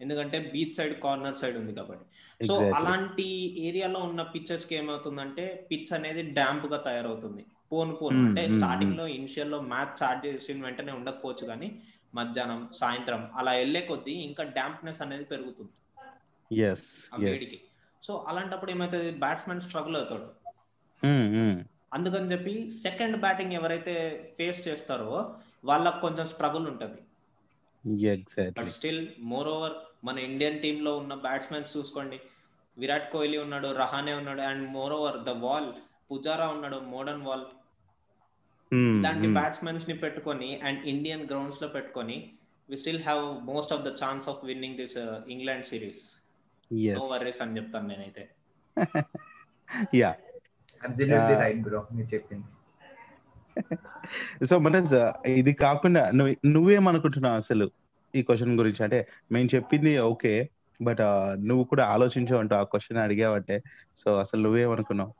ఎందుకంటే 0.00 0.50
బీచ్ 0.52 0.74
సైడ్ 0.74 1.00
కార్నర్ 1.00 1.36
సైడ్ 1.36 1.56
ఉంది 1.56 1.74
కాబట్టి. 1.74 2.04
సో 2.46 2.70
అలాంటి 2.70 3.26
ఏరియాలో 3.62 4.00
ఉన్న 4.00 4.22
పిక్చర్స్కి 4.22 4.74
ఏమవుతుందంటే 4.74 5.68
పిచ్ 5.70 5.92
అనేది 5.92 6.22
డాంప్గా 6.22 6.76
తయారవుతుంది. 6.76 7.46
పోను 7.72 7.94
పోను. 7.94 8.18
Hmm, 8.18 8.28
అంటే 8.28 8.46
hmm, 8.46 8.56
స్టార్టింగ్లో 8.56 9.06
ఇనిషియల్లో 9.06 9.60
మ్యాచ్ 9.60 9.94
స్టార్ట్ 9.94 10.26
చేసిన 10.26 10.64
వెంటనే 10.64 10.92
ఉండకపోవచ్చు 10.92 11.46
కానీ 11.46 11.82
మధ్యాహ్నం 12.14 12.68
సాయంత్రం 12.72 13.30
అలా 13.34 13.52
వెళ్ళే 13.52 13.80
కొద్దీ 13.80 14.12
ఇంకా 14.12 14.42
డాంప్నెస్ 14.42 15.02
అనేది 15.02 15.24
పెరుగుతుంది. 15.24 15.72
సో 18.02 18.24
అలాంటప్పుడు 18.28 18.70
ఏమైతుంది? 18.70 19.10
బ్యాట్స్మెన్ 19.10 19.60
స్ట్రగుల్ 19.60 19.96
అవుతాడు. 19.96 20.26
అందుకని 21.92 22.32
చెప్పి 22.32 22.70
సెకండ్ 22.70 23.16
బ్యాటింగ్ 23.16 23.52
ఎవరైతే 23.52 23.94
ఫేస్ 24.38 24.68
చేస్తారో 24.68 25.34
వాళ్ళకి 25.64 26.00
కొంచెం 26.00 26.26
స్ట్రగుల్ 26.26 26.68
ఉంటుంది. 26.68 27.00
బట్ 28.48 28.68
స్టిల్ 28.70 29.08
మోర్ 29.18 29.48
ఓవర్ 29.48 29.72
మన 30.04 30.18
ఇండియన్ 30.18 30.60
టీమ్లో 30.60 30.96
ఉన్న 30.96 31.14
బ్యాట్స్మెన్స్ 31.14 31.76
చూసుకోండి. 31.76 32.20
విరాట్ 32.78 33.12
కోహ్లీ 33.12 33.38
ఉన్నాడు 33.38 33.68
రహానే 33.72 34.12
ఉన్నాడు 34.12 34.40
and 34.40 34.68
more 34.68 34.92
over 34.92 35.18
the 35.24 35.28
wall 35.28 35.68
Pujara 36.10 36.48
ఉన్నాడు 36.48 36.76
మోడర్న్ 36.76 37.22
వాల్ 37.22 37.44
ఇలాంటి 38.98 39.26
బ్యాట్స్మెన్స్ని 39.32 39.96
పెట్టుకొని 39.98 40.60
అండ్ 40.60 40.86
ఇండియన్ 40.86 41.26
గ్రౌండ్స్లో 41.26 41.68
పెట్టుకొని 41.68 42.16
we 42.68 42.76
still 42.78 43.02
have 43.02 43.44
most 43.44 43.72
of 43.72 43.82
the 43.82 43.88
chance 44.04 44.28
of 44.28 44.44
winning 44.44 44.76
this 44.76 44.98
England 45.28 45.64
series 45.64 46.02
no 46.70 47.06
worries 47.06 47.42
అని 47.42 47.56
చెప్తాను 47.56 47.88
నేనైతే. 47.88 48.22
యా. 49.94 50.10
రైట్ 51.40 51.62
బ్రో 51.62 51.86
మీరు 51.92 52.14
చెప్పింది. 52.14 52.44
సో 54.48 54.58
మన 54.58 54.76
ఇది 55.26 55.52
కాకుండా 55.52 56.10
నువ్వు 56.10 56.46
నువ్వేమనుకుంటున్నావు 56.46 57.36
అసలు 57.36 57.66
ఈ 58.14 58.22
క్వశ్చన్ 58.22 58.58
గురించి? 58.58 58.82
అంటే 58.82 58.98
మేము 59.32 59.48
చెప్పింది 59.54 59.98
ఓకే 59.98 60.32
బట్ 60.80 61.02
నువ్వు 61.48 61.64
కూడా 61.64 61.84
ఆలోచించావు 61.84 62.40
అంటూ 62.40 62.54
ఆ 62.56 62.62
క్వశ్చన్ 62.62 62.98
అడిగావంటే 62.98 63.56
సో 63.96 64.18
అసలు 64.18 64.40
నువ్వేమనుకున్నావు? 64.42 65.12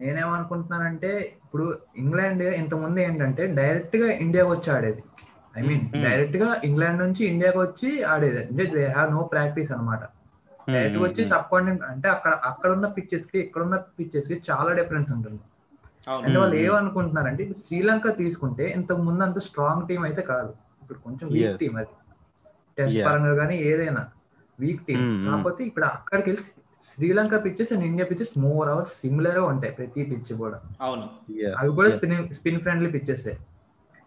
నేనేమనుకుంటున్నానంటే 0.00 1.10
ఇప్పుడు 1.44 1.64
ఇంగ్లాండ్ 1.96 2.42
ఇంతకుముందు 2.42 3.00
ఏంటంటే 3.00 3.46
డైరెక్ట్గా 3.46 4.08
ఇండియాకి 4.24 4.50
వచ్చి 4.50 4.70
ఆడేది. 4.76 5.02
I 5.56 5.62
mean 5.62 5.82
Hmm. 5.86 6.02
డైరెక్ట్గా 6.04 6.60
ఇంగ్లాండ్ 6.64 7.00
నుంచి 7.02 7.22
ఇండియాకి 7.26 7.58
వచ్చి 7.58 8.02
ఆడేది. 8.04 8.42
అంటే 8.42 8.64
దే 8.66 8.86
హ్యావ్ 8.86 9.10
నో 9.12 9.22
ప్రాక్టీస్ 9.32 9.72
అనమాట 9.72 10.02
డైరెక్ట్ 10.68 10.98
వచ్చి 10.98 11.22
సబ్ 11.26 11.48
కాంటినెంట్ 11.52 11.82
అంటే 11.82 12.08
అక్కడ 12.08 12.32
అక్కడ 12.44 12.70
ఉన్న 12.70 12.86
పిచ్చెస్కి 12.86 13.38
ఇక్కడ 13.38 13.62
ఉన్న 13.62 13.76
పిచ్చెస్కి 13.98 14.42
చాలా 14.50 14.72
డిఫరెన్స్ 14.72 15.10
ఉంటుంది. 15.12 15.40
అంటే 16.06 16.26
అవును 16.26 16.38
వాళ్ళు. 16.40 16.56
ఏమనుకుంటున్నారంటే 16.66 17.42
ఇప్పుడు 17.44 17.62
శ్రీలంక 17.66 18.16
తీసుకుంటే 18.20 18.64
ఇంతకు 18.76 19.02
ముందు 19.08 19.22
అంత 19.26 19.38
స్ట్రాంగ్ 19.46 19.84
టీం 19.88 20.02
అయితే 20.08 20.22
కాదు 20.32 20.52
ఇప్పుడు 20.82 20.98
కొంచెం 21.06 21.26
వీక్. 21.34 21.58
టీం 21.62 21.74
అది 21.82 21.92
టెస్ట్. 22.78 22.98
పరంగా 23.06 23.34
కానీ 23.40 23.56
ఏదైనా 23.70 24.02
వీక్ 24.58 24.82
టీం. 24.88 25.00
కాకపోతే 25.26 25.60
ఇప్పుడు 25.68 25.86
అక్కడికి 25.96 26.28
వెళ్ళి 26.30 26.44
Sri Lanka 26.88 27.34
pitches 27.44 27.72
and 27.74 27.84
India 27.88 28.06
pitches 28.10 28.32
more 28.38 28.68
or 28.68 28.88
సిమిలర్గా 28.98 29.44
ఉంటాయి 29.52 29.72
ప్రతి 29.78 30.02
పిచ్ 30.10 30.32
కూడా 30.42 30.58
అవును 30.80 31.06
అవి 31.60 31.70
కూడా. 31.78 31.90
Spin 31.96 32.16
spin 32.38 32.60
friendly 32.64 32.90
pitches 32.96 33.28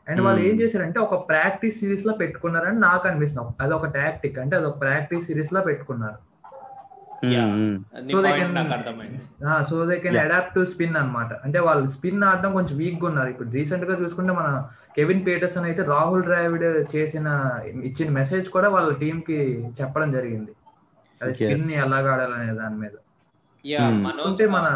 and 0.08 0.22
వాళ్ళు. 0.22 0.42
ఏం 0.48 0.56
చేశారంటే 0.62 1.00
ఒక 1.00 1.16
ప్రాక్టీస్ 1.30 1.76
సిరీస్లో 1.82 2.14
పెట్టుకున్నారని 2.22 2.80
నాకు 2.80 3.06
అనిపిస్తుంది 3.08 3.54
అది 3.66 3.74
ఒక 3.74 3.88
టాక్టిక్ 4.00 4.40
అంటే 4.40 4.56
అది 4.56 4.66
ఒక 4.66 4.78
ప్రాక్టీస్ 4.82 5.28
సిరీస్లో 5.30 5.62
పెట్టుకున్నారు 5.62 6.20
so 9.68 9.78
they 9.90 9.96
can. 10.00 10.18
Adapt 10.18 10.56
to 10.56 10.66
spin 10.66 10.98
అన్నమాట. 10.98 11.34
అంటే 11.46 11.60
వాళ్ళు 11.60 11.88
స్పిన్ 11.88 12.24
ఆడడం 12.24 12.54
కొంచెం 12.54 12.78
వీక్గా 12.78 13.08
ఉన్నారు. 13.10 13.30
ఇప్పుడు 13.30 13.50
రీసెంట్గా 13.50 13.96
చూసుకుంటే 14.02 14.34
మన 14.34 14.50
కెవిన్ 14.98 15.26
పీటర్సన్ 15.28 15.66
అయితే 15.66 15.84
రాహుల్ 15.84 16.24
ద్రావిడ్ 16.24 16.66
చేసిన 16.96 17.28
ఇచ్చిన 17.84 18.10
మెసేజ్ 18.12 18.50
కూడా 18.50 18.70
వాళ్ళ 18.70 18.92
టీం 18.94 19.20
కి 19.20 19.38
చెప్పడం 19.82 20.12
జరిగింది. 20.12 20.54
అది 21.22 21.34
స్పిన్ని. 21.34 21.74
ఎలాగ 21.86 22.08
ఆడాలనే 22.08 22.54
దాని 22.54 22.78
మీద. 22.80 22.96
అంటే 24.28 24.46
మన 24.48 24.68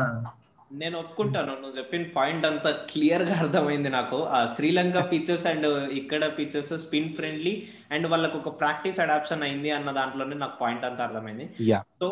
నేను 0.72 1.00
ఒప్పుకుంటాను. 1.00 1.51
నువ్వు 1.62 1.77
చెప్పిన 1.77 2.06
పాయింట్ 2.16 2.46
అంతా 2.46 2.72
క్లియర్గా 2.92 3.36
అర్థమైంది 3.36 3.89
నాకు. 3.89 4.18
ఆ 4.27 4.39
శ్రీలంక 4.56 4.98
పిక్చర్స్ 5.12 5.48
అండ్ 5.48 5.68
ఇక్కడ 5.92 6.24
పిక్చర్స్ 6.39 6.74
స్పిన్ 6.77 7.13
ఫ్రెండ్లీ 7.13 7.54
అండ్ 7.92 8.08
వాళ్ళకు 8.08 8.38
ఒక 8.38 8.60
ప్రాక్టీస్ 8.60 9.00
అడాప్షన్ 9.00 9.44
అయింది 9.44 9.72
అన్న 9.72 9.92
దాంట్లోనే 9.92 10.36
నాకు 10.36 10.58
పాయింట్ 10.60 10.86
అంతా 10.86 11.04
అర్థమైంది. 11.04 11.46
యా 11.62 11.80
సో 12.01 12.10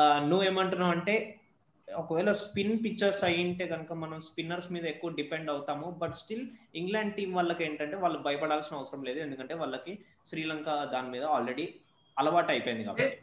నువ్వు 0.00 0.46
ఏమంటున్నావు 0.46 0.92
అంటే 0.92 1.34
ఒకవేళ 1.96 2.32
స్పిన్ 2.32 2.78
పిక్చర్స్ 2.84 3.24
అయ్యింటే 3.24 3.66
కనుక 3.66 3.92
మనం 3.92 4.20
స్పిన్నర్స్ 4.20 4.72
మీద 4.72 4.84
ఎక్కువ 4.84 5.10
డిపెండ్ 5.10 5.50
అవుతాము. 5.50 5.96
బట్ 5.98 6.14
స్టిల్ 6.14 6.48
ఇంగ్లాండ్ 6.74 7.14
టీం 7.14 7.34
వాళ్ళకి 7.34 7.64
ఏంటంటే 7.64 7.96
వాళ్ళు 7.96 8.18
భయపడాల్సిన 8.18 8.76
అవసరం 8.76 9.02
లేదు. 9.02 9.18
ఎందుకంటే 9.18 9.54
వాళ్ళకి 9.54 9.98
శ్రీలంక 10.26 10.90
దాని 10.92 11.10
మీద 11.10 11.24
ఆల్రెడీ 11.24 11.74
అలవాటు 12.18 12.50
అయిపోయింది 12.50 12.84
కాబట్టి. 12.84 13.18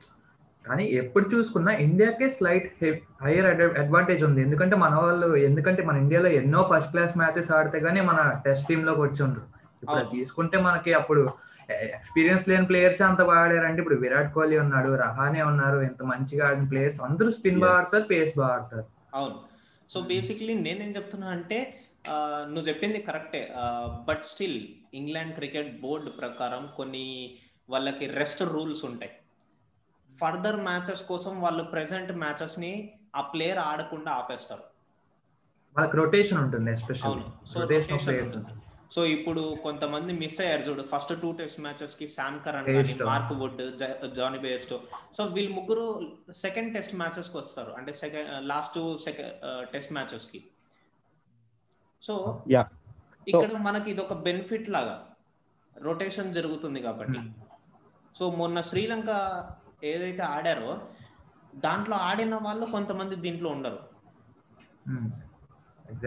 కానీ 0.67 0.85
ఎప్పుడు 0.85 1.35
చూసుకున్నా 1.35 1.71
ఇండియాకే 1.71 2.29
స్లైట్ 2.29 2.83
హైయర్ 3.23 3.61
అడ్వాంటేజ్ 3.61 4.23
ఉంది. 4.23 4.41
ఎందుకంటే 4.41 4.75
మన 4.75 4.95
వాళ్ళు 4.95 5.35
ఎందుకంటే 5.35 5.83
మన 5.83 5.97
ఇండియాలో 5.97 6.29
ఎన్నో 6.29 6.69
ఫస్ట్ 6.73 6.91
క్లాస్ 6.91 7.17
మ్యాచెస్ 7.17 7.51
ఆడితే 7.51 7.77
గానీ 7.77 8.01
మన 8.01 8.41
టెస్ట్ 8.45 8.67
టీమ్లోకి 8.67 9.01
వచ్చి 9.01 9.23
ఉండరు. 9.23 9.43
ఇప్పుడు. 9.83 10.15
తీసుకుంటే 10.15 10.57
మనకి 10.57 10.93
అప్పుడు 10.93 11.29
ఎక్స్పీరియన్స్ 11.71 12.49
లేని 12.49 12.65
ప్లేయర్స్ 12.65 13.01
అంత 13.01 13.21
బాగా 13.21 13.39
ఆడారంటే 13.39 13.81
ఇప్పుడు 13.81 13.99
విరాట్ 13.99 14.33
కోహ్లీ 14.33 14.57
ఉన్నాడు 14.57 14.95
రహానే 14.95 15.41
ఉన్నారు 15.41 15.79
ఎంత 15.79 16.03
మంచిగా 16.03 16.47
ఆడిన 16.49 16.67
ప్లేయర్స్ 16.67 17.01
అందరూ 17.01 17.31
స్పిన్ 17.31 17.59
బాగా. 17.59 17.73
ఆడతారు 17.73 18.03
పేస్ 18.11 18.37
బాగా 18.37 18.53
ఆడతారు 18.53 18.85
అవును. 19.13 19.39
సో 19.89 20.01
బేసిక్లీ 20.01 20.53
నేనేం 20.53 20.95
చెప్తున్నా 20.95 21.27
అంటే 21.27 21.81
నువ్వు 22.47 22.67
చెప్పింది 22.67 23.01
కరెక్టే. 23.01 23.53
But 24.07 24.23
still 24.23 24.59
England 24.93 25.33
cricket 25.35 25.81
board 25.81 26.09
ప్రకారం 26.09 26.69
కొన్ని 26.77 27.05
వాళ్ళకి 27.69 28.05
రెస్ట్ 28.05 28.43
రూల్స్ 28.43 28.85
ఉంటాయి. 28.85 29.11
ఫర్దర్ 30.21 30.55
మ్యాచెస్ 30.55 31.01
కోసం 31.01 31.41
వాళ్ళు 31.41 31.63
ప్రెసెంట్ 31.63 32.11
మ్యాచెస్ని 32.11 32.91
ఆ 33.15 33.21
ప్లేయర్ 33.21 33.59
ఆడకుండా 33.59 34.11
ఆపేస్తారు. 34.11 34.63
వాళ్ళకి 35.77 35.97
రొటేషన్ 35.97 36.37
ఉంటుంది 36.37 36.71
ఎస్పెషల్లీ 36.71 37.15
అవును. 37.15 37.47
సో 37.47 37.61
రొటేషన్ 37.61 37.93
ఉంటుంది. 37.93 38.61
సో 38.95 39.05
ఇప్పుడు 39.05 39.57
కొంతమంది 39.63 40.13
మిస్ 40.13 40.41
అయ్యారు 40.41 40.61
చూడు. 40.61 40.83
ఫస్ట్ 40.91 41.21
టూ 41.21 41.31
టెస్ట్ 41.31 41.59
మ్యాచెస్కి 41.59 42.07
శామ్ 42.07 42.39
కరణ్. 42.45 42.65
కానీ 42.65 42.93
Mark 43.03 43.33
Wood 43.33 44.13
Jonny 44.15 44.39
Bairstow 44.39 44.81
so 45.17 45.23
వీళ్ళు 45.25 45.53
ముగ్గురు 45.53 45.85
సెకండ్ 46.31 46.73
టెస్ట్ 46.73 46.95
మ్యాచెస్కి 46.95 47.37
వస్తారు. 47.37 47.71
అంటే 47.71 47.93
సెకండ్ 47.93 48.47
లాస్ట్ 48.47 48.97
సెకండ్ 48.97 49.67
టెస్ట్ 49.69 49.93
మ్యాచెస్కి. 49.93 50.43
సో. 52.01 52.43
ఇక్కడ 53.27 53.51
మనకి 53.51 53.91
ఇది 53.91 54.01
ఒక 54.01 54.13
బెనిఫిట్ 54.13 54.69
లాగా 54.69 54.95
రొటేషన్ 55.77 56.33
జరుగుతుంది 56.33 56.81
కాబట్టి. 56.81 57.19
సో 58.19 58.31
మొన్న 58.31 58.61
శ్రీలంక 58.61 59.09
ఏదైతే 59.83 60.23
ఆడారో 60.23 60.79
దాంట్లో 61.55 61.97
ఆడిన 61.97 62.35
వాళ్ళు 62.35 62.65
కొంతమంది 62.65 63.15
దీంట్లో 63.15 63.49
ఉండరు. 63.49 63.79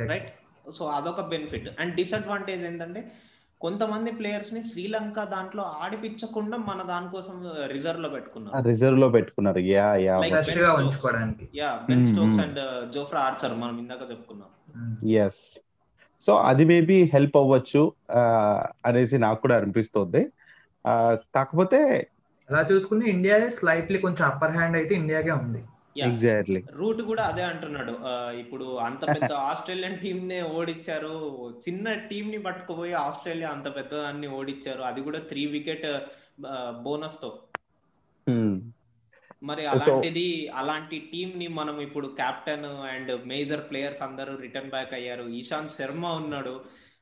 రైట్ 0.09 0.38
సో 0.73 0.85
అదొక 0.89 1.21
బెనిఫిట్ 1.21 1.81
అండ్ 1.81 1.97
డిసడ్వాంటేజ్ 1.97 2.65
ఏంటంటే 2.65 3.01
కొంతమంది 3.61 4.11
ప్లేయర్స్ని 4.11 4.65
శ్రీలంక 4.65 5.25
దాంట్లో 5.25 5.63
ఆడిపించకుండా 5.63 6.57
మన 6.57 6.83
దానికోసం 6.83 7.37
రిజర్వ్లో 7.67 8.09
పెట్టుకున్నారు. 8.09 8.69
రిజర్వ్లో 8.69 9.09
పెట్టుకున్నారు. 9.09 9.59
Yeah 9.59 9.95
yeah 9.95 10.17
Ben 11.89 12.01
Hmm, 12.01 12.13
Stokes 12.13 12.39
hmm. 12.39 12.45
And 12.45 12.61
Jofra 12.93 13.21
Archer 13.21 13.55
మనం 13.55 13.79
ఇందాక 13.79 14.11
చెప్పుకున్నాం. 14.11 14.51
ఎస్ 15.17 15.59
సో 16.23 16.35
అది 16.35 16.65
మేబీ 16.65 17.03
హెల్ప్ 17.13 17.37
అవ్వచ్చు 17.37 17.93
ఆ, 18.11 18.21
అనేసి 18.87 19.19
నాకు 19.19 19.41
కూడా 19.41 19.57
అనిపిస్తుంది. 19.57 20.23
ఆ, 20.85 21.17
కాకపోతే 21.35 21.81
అలా 22.51 22.67
చూసుకుంటే 22.73 23.11
ఇండియా 23.11 23.49
స్లైట్లీ 23.51 23.99
కొంచెం 23.99 24.29
అప్పర్ 24.29 24.51
హ్యాండ్ 24.51 24.77
అయితే 24.77 24.95
ఇండియాకే 24.95 25.31
ఉంది. 25.31 25.61
ఎగ్జాక్ట్లీ 26.07 26.63
రూట్ 26.79 27.03
కూడా 27.03 27.23
అదే 27.31 27.43
అంటున్నాడు. 27.43 27.95
ఇప్పుడు 28.43 28.67
అంత 28.87 29.03
పెద్ద 29.15 29.31
ఆస్ట్రేలియన్ 29.51 29.99
టీం 30.05 30.19
నే 30.29 30.39
ఓడిచ్చారు. 30.59 31.15
చిన్న 31.67 31.95
టీం 32.11 32.27
ని 32.31 32.39
పట్టుకుపోయి 32.39 32.93
ఆస్ట్రేలియా 33.07 33.51
అంత 33.57 33.69
పెద్ద 33.77 33.93
దాన్ని 34.05 34.27
ఓడిచ్చారు. 34.39 34.83
అది 34.91 35.01
కూడా 35.09 35.21
త్రీ 35.31 35.45
వికెట్ 35.57 35.87
బోనస్తో. 36.87 37.31
మరి 39.43 39.67
అలాంటిది 39.67 40.27
అలాంటి 40.61 40.97
టీం 41.13 41.29
ని 41.37 41.49
మనం 41.59 41.81
ఇప్పుడు 41.81 42.07
కెప్టెన్ 42.21 42.67
అండ్ 42.93 43.13
మేజర్ 43.27 43.71
ప్లేయర్స్ 43.71 44.03
అందరూ 44.03 44.33
రిటర్న్ 44.37 44.71
బ్యాక్ 44.71 44.95
అయ్యారు. 44.95 45.25
ఈశాంత్ 45.41 45.77
శర్మ 45.79 46.07
ఉన్నాడు. 46.23 46.55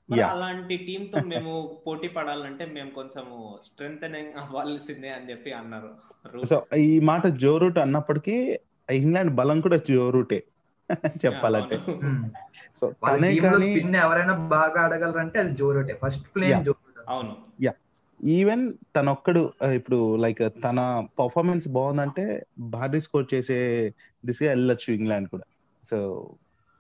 మరి. 0.09 0.23
అలాంటి 0.33 0.77
టీం 0.89 1.05
తో 1.15 1.21
మేము 1.33 1.53
పోటీ 1.87 2.09
పడాలంటే 2.09 2.65
మేము 2.67 2.91
కొంచెం 2.91 3.25
స్ట్రెంగ్ 3.67 4.05
అవ్వాల్సిందే 4.43 5.09
అని 5.09 5.31
చెప్పి 5.31 5.53
అన్నారు. 5.53 5.91
సో 6.51 6.57
ఈ 6.77 7.01
మాట 7.11 7.27
జోరూట్ 7.45 7.79
అన్నప్పటికీ 7.79 8.37
ఇంగ్లాండ్ 8.93 9.35
బలం 9.35 9.61
కూడా 9.61 9.77
జోరూటే 9.77 10.45
చెప్పాలంటే. 11.27 11.77
సో 12.77 12.93
తనే 13.09 13.37
కానీ 13.37 13.57
స్పిన్ 13.57 13.97
ఎవరైనా 13.97 14.35
బాగా 14.35 14.81
ఆడగలరంటే 14.81 15.41
అది 15.41 15.57
జోరోటే 15.57 15.99
ఫస్ట్ 16.07 16.29
ప్లేన్ 16.37 16.75
అవును. 17.09 17.37
ఈవెన్ 18.27 18.73
తనొక్కడు 18.97 19.53
ఇప్పుడు 19.75 20.17
లైక్ 20.17 20.49
తన 20.65 21.07
పర్ఫార్మెన్స్ 21.19 21.69
బాగుందంటే 21.69 22.47
భారీ 22.59 23.01
స్కోర్ 23.01 23.35
చేసే 23.35 23.93
దిశగా 24.27 24.49
వెళ్ళొచ్చు 24.49 24.95
ఇంగ్లాండ్ 24.95 25.29
కూడా. 25.29 25.45
సో 25.85 26.29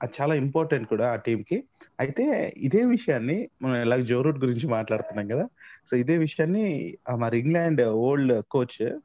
అది 0.02 0.12
చాలా 0.20 0.34
ఇంపార్టెంట్ 0.34 0.88
కూడా 0.88 1.12
ఆ 1.12 1.16
టీం 1.16 1.42
కి. 1.42 1.64
అయితే 2.00 2.52
ఇదే 2.56 2.84
విషయాన్ని 2.84 3.48
మనం 3.62 3.76
ఎలాగ 3.76 4.00
జోరూట్ 4.00 4.38
గురించి 4.38 4.68
మాట్లాడుతున్నాం 4.68 5.28
కదా. 5.28 5.48
సో 5.90 5.96
ఇదే 5.96 6.18
విషయాన్ని 6.18 6.96
మరి 7.18 7.38
ఇంగ్లాండ్ 7.38 7.82
ఓల్డ్ 7.82 8.42
కోచ్ 8.42 8.98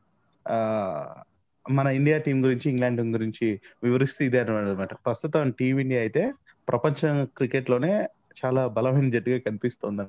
మన 1.65 1.87
ఇండియా 1.97 2.17
టీం 2.17 2.37
గురించి 2.45 2.65
ఇంగ్లాండ్ 2.71 2.97
టీం 2.99 3.09
గురించి 3.13 3.47
వివరిస్తే 3.83 4.21
ఇదే 4.29 4.39
అనమాట 4.43 4.93
ప్రస్తుతం 5.05 5.51
టీమిండియా 5.59 6.01
అయితే 6.05 6.23
ప్రపంచ 6.67 6.99
క్రికెట్లోనే 7.37 7.91
చాలా 8.39 8.61
బలమైన 8.75 9.09
జట్టుగా 9.15 9.37
కనిపిస్తుంది. 9.47 10.03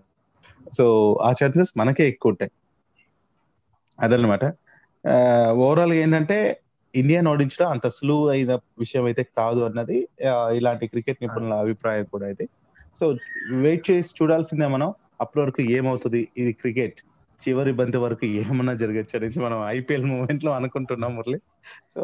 సో 0.79 0.85
ఆ 1.29 1.31
ఛాన్సెస్ 1.39 1.71
మనకే 1.81 2.05
ఎక్కువ 2.13 2.33
ఉంటాయి. 2.33 2.53
అదనమాట 3.99 4.45
ఓవరాల్గా 5.65 5.99
ఏంటంటే 6.05 6.37
ఇండియాను 6.95 7.29
ఓడించడం 7.33 7.69
అంత 7.75 7.87
సులువు 7.97 8.25
అయిన 8.29 8.53
విషయం 8.83 9.05
అయితే 9.11 9.23
కాదు 9.39 9.61
అన్నది 9.69 9.99
ఇలాంటి 10.59 10.87
క్రికెట్ 10.93 11.23
నిపుణుల 11.23 11.55
అభిప్రాయం 11.65 12.07
కూడా 12.15 12.27
అయితే. 12.31 12.45
సో 12.99 13.05
వెయిట్ 13.65 13.85
చేసి 13.91 14.11
చూడాల్సిందే 14.19 14.67
మనం. 14.77 14.89
అప్పటి 15.23 15.41
వరకు 15.43 15.61
ఏమవుతుంది 15.77 16.21
ఇది 16.43 16.53
క్రికెట్? 16.53 16.99
చివరి 17.45 17.73
బంతి 17.73 17.99
వరకు 18.05 18.27
ఏమన్నా 18.41 18.75
జరగచ్చు 18.83 19.15
అనేసి 19.19 19.39
మనం 19.41 19.59
ఐపీఎల్ 19.77 20.07
మూమెంట్లో 20.13 20.53
అనుకుంటున్నాం 20.53 21.13
మురళి. 21.17 21.39
సో 21.95 22.03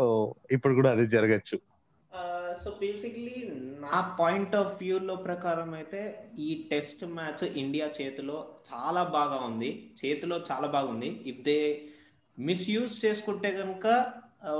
ఇప్పుడు 0.56 0.74
కూడా 0.74 0.90
అది 0.96 1.06
జరగచ్చు. 1.16 1.58
సో 2.62 2.68
బేసిక్లీ 2.80 3.36
నా 3.84 3.98
పాయింట్ 4.20 4.54
ఆఫ్ 4.60 4.72
వ్యూలో 4.80 5.14
ప్రకారం 5.26 5.70
అయితే 5.74 6.00
ఈ 6.46 6.48
టెస్ట్ 6.70 7.02
మ్యాచ్ 7.16 7.44
ఇండియా 7.62 7.86
చేతిలో 7.98 8.36
చాలా 8.70 9.02
బాగా 9.16 9.38
ఉంది. 9.48 9.70
చేతిలో 10.00 10.36
చాలా 10.50 10.68
బాగుంది 10.76 11.10
ఇఫ్ 11.32 11.42
దే 11.48 11.58
మిస్యూజ్ 12.38 12.94
చేసుకుంటే 13.04 13.50
కనుక 13.60 13.86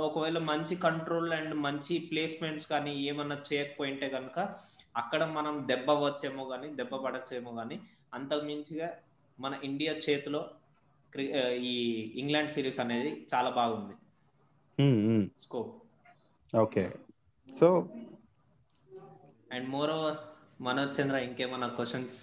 ఒకవేళ 0.07 0.37
మంచి 0.51 0.75
కంట్రోల్ 0.85 1.33
అండ్ 1.33 1.53
మంచి 1.65 1.95
ప్లేస్మెంట్స్ 2.11 2.67
కానీ 2.71 2.93
ఏమన్నా 3.09 3.37
చేయకపోయింటే 3.49 4.09
కనుక 4.09 4.39
అక్కడ 4.95 5.23
మనం 5.37 5.55
దెబ్బ 5.67 5.91
వచ్చేమో 6.05 6.43
కానీ 6.51 6.67
దెబ్బ 6.79 6.95
పడచ్చేమో 7.05 7.51
కానీ 7.59 7.77
అంతకు 8.13 8.45
మించిగా 8.49 8.89
మన 9.39 9.53
ఇండియా 9.63 9.93
చేతిలో 10.05 10.41
ఈ 11.53 11.75
ఇంగ్లాండ్ 12.15 12.51
సిరీస్ 12.51 12.79
అనేది 12.79 13.27
చాలా 13.33 13.49
బాగుంది. 13.49 13.93
Scope. 15.43 15.75
Okay. 16.57 16.91
So 17.59 17.89
and 19.51 19.69
more 19.69 19.89
over 19.89 20.17
Manoj 20.61 21.01
Chandra 21.01 21.15
ఇంకేమన్నా 21.15 21.67
క్వశ్చన్స్? 21.67 22.17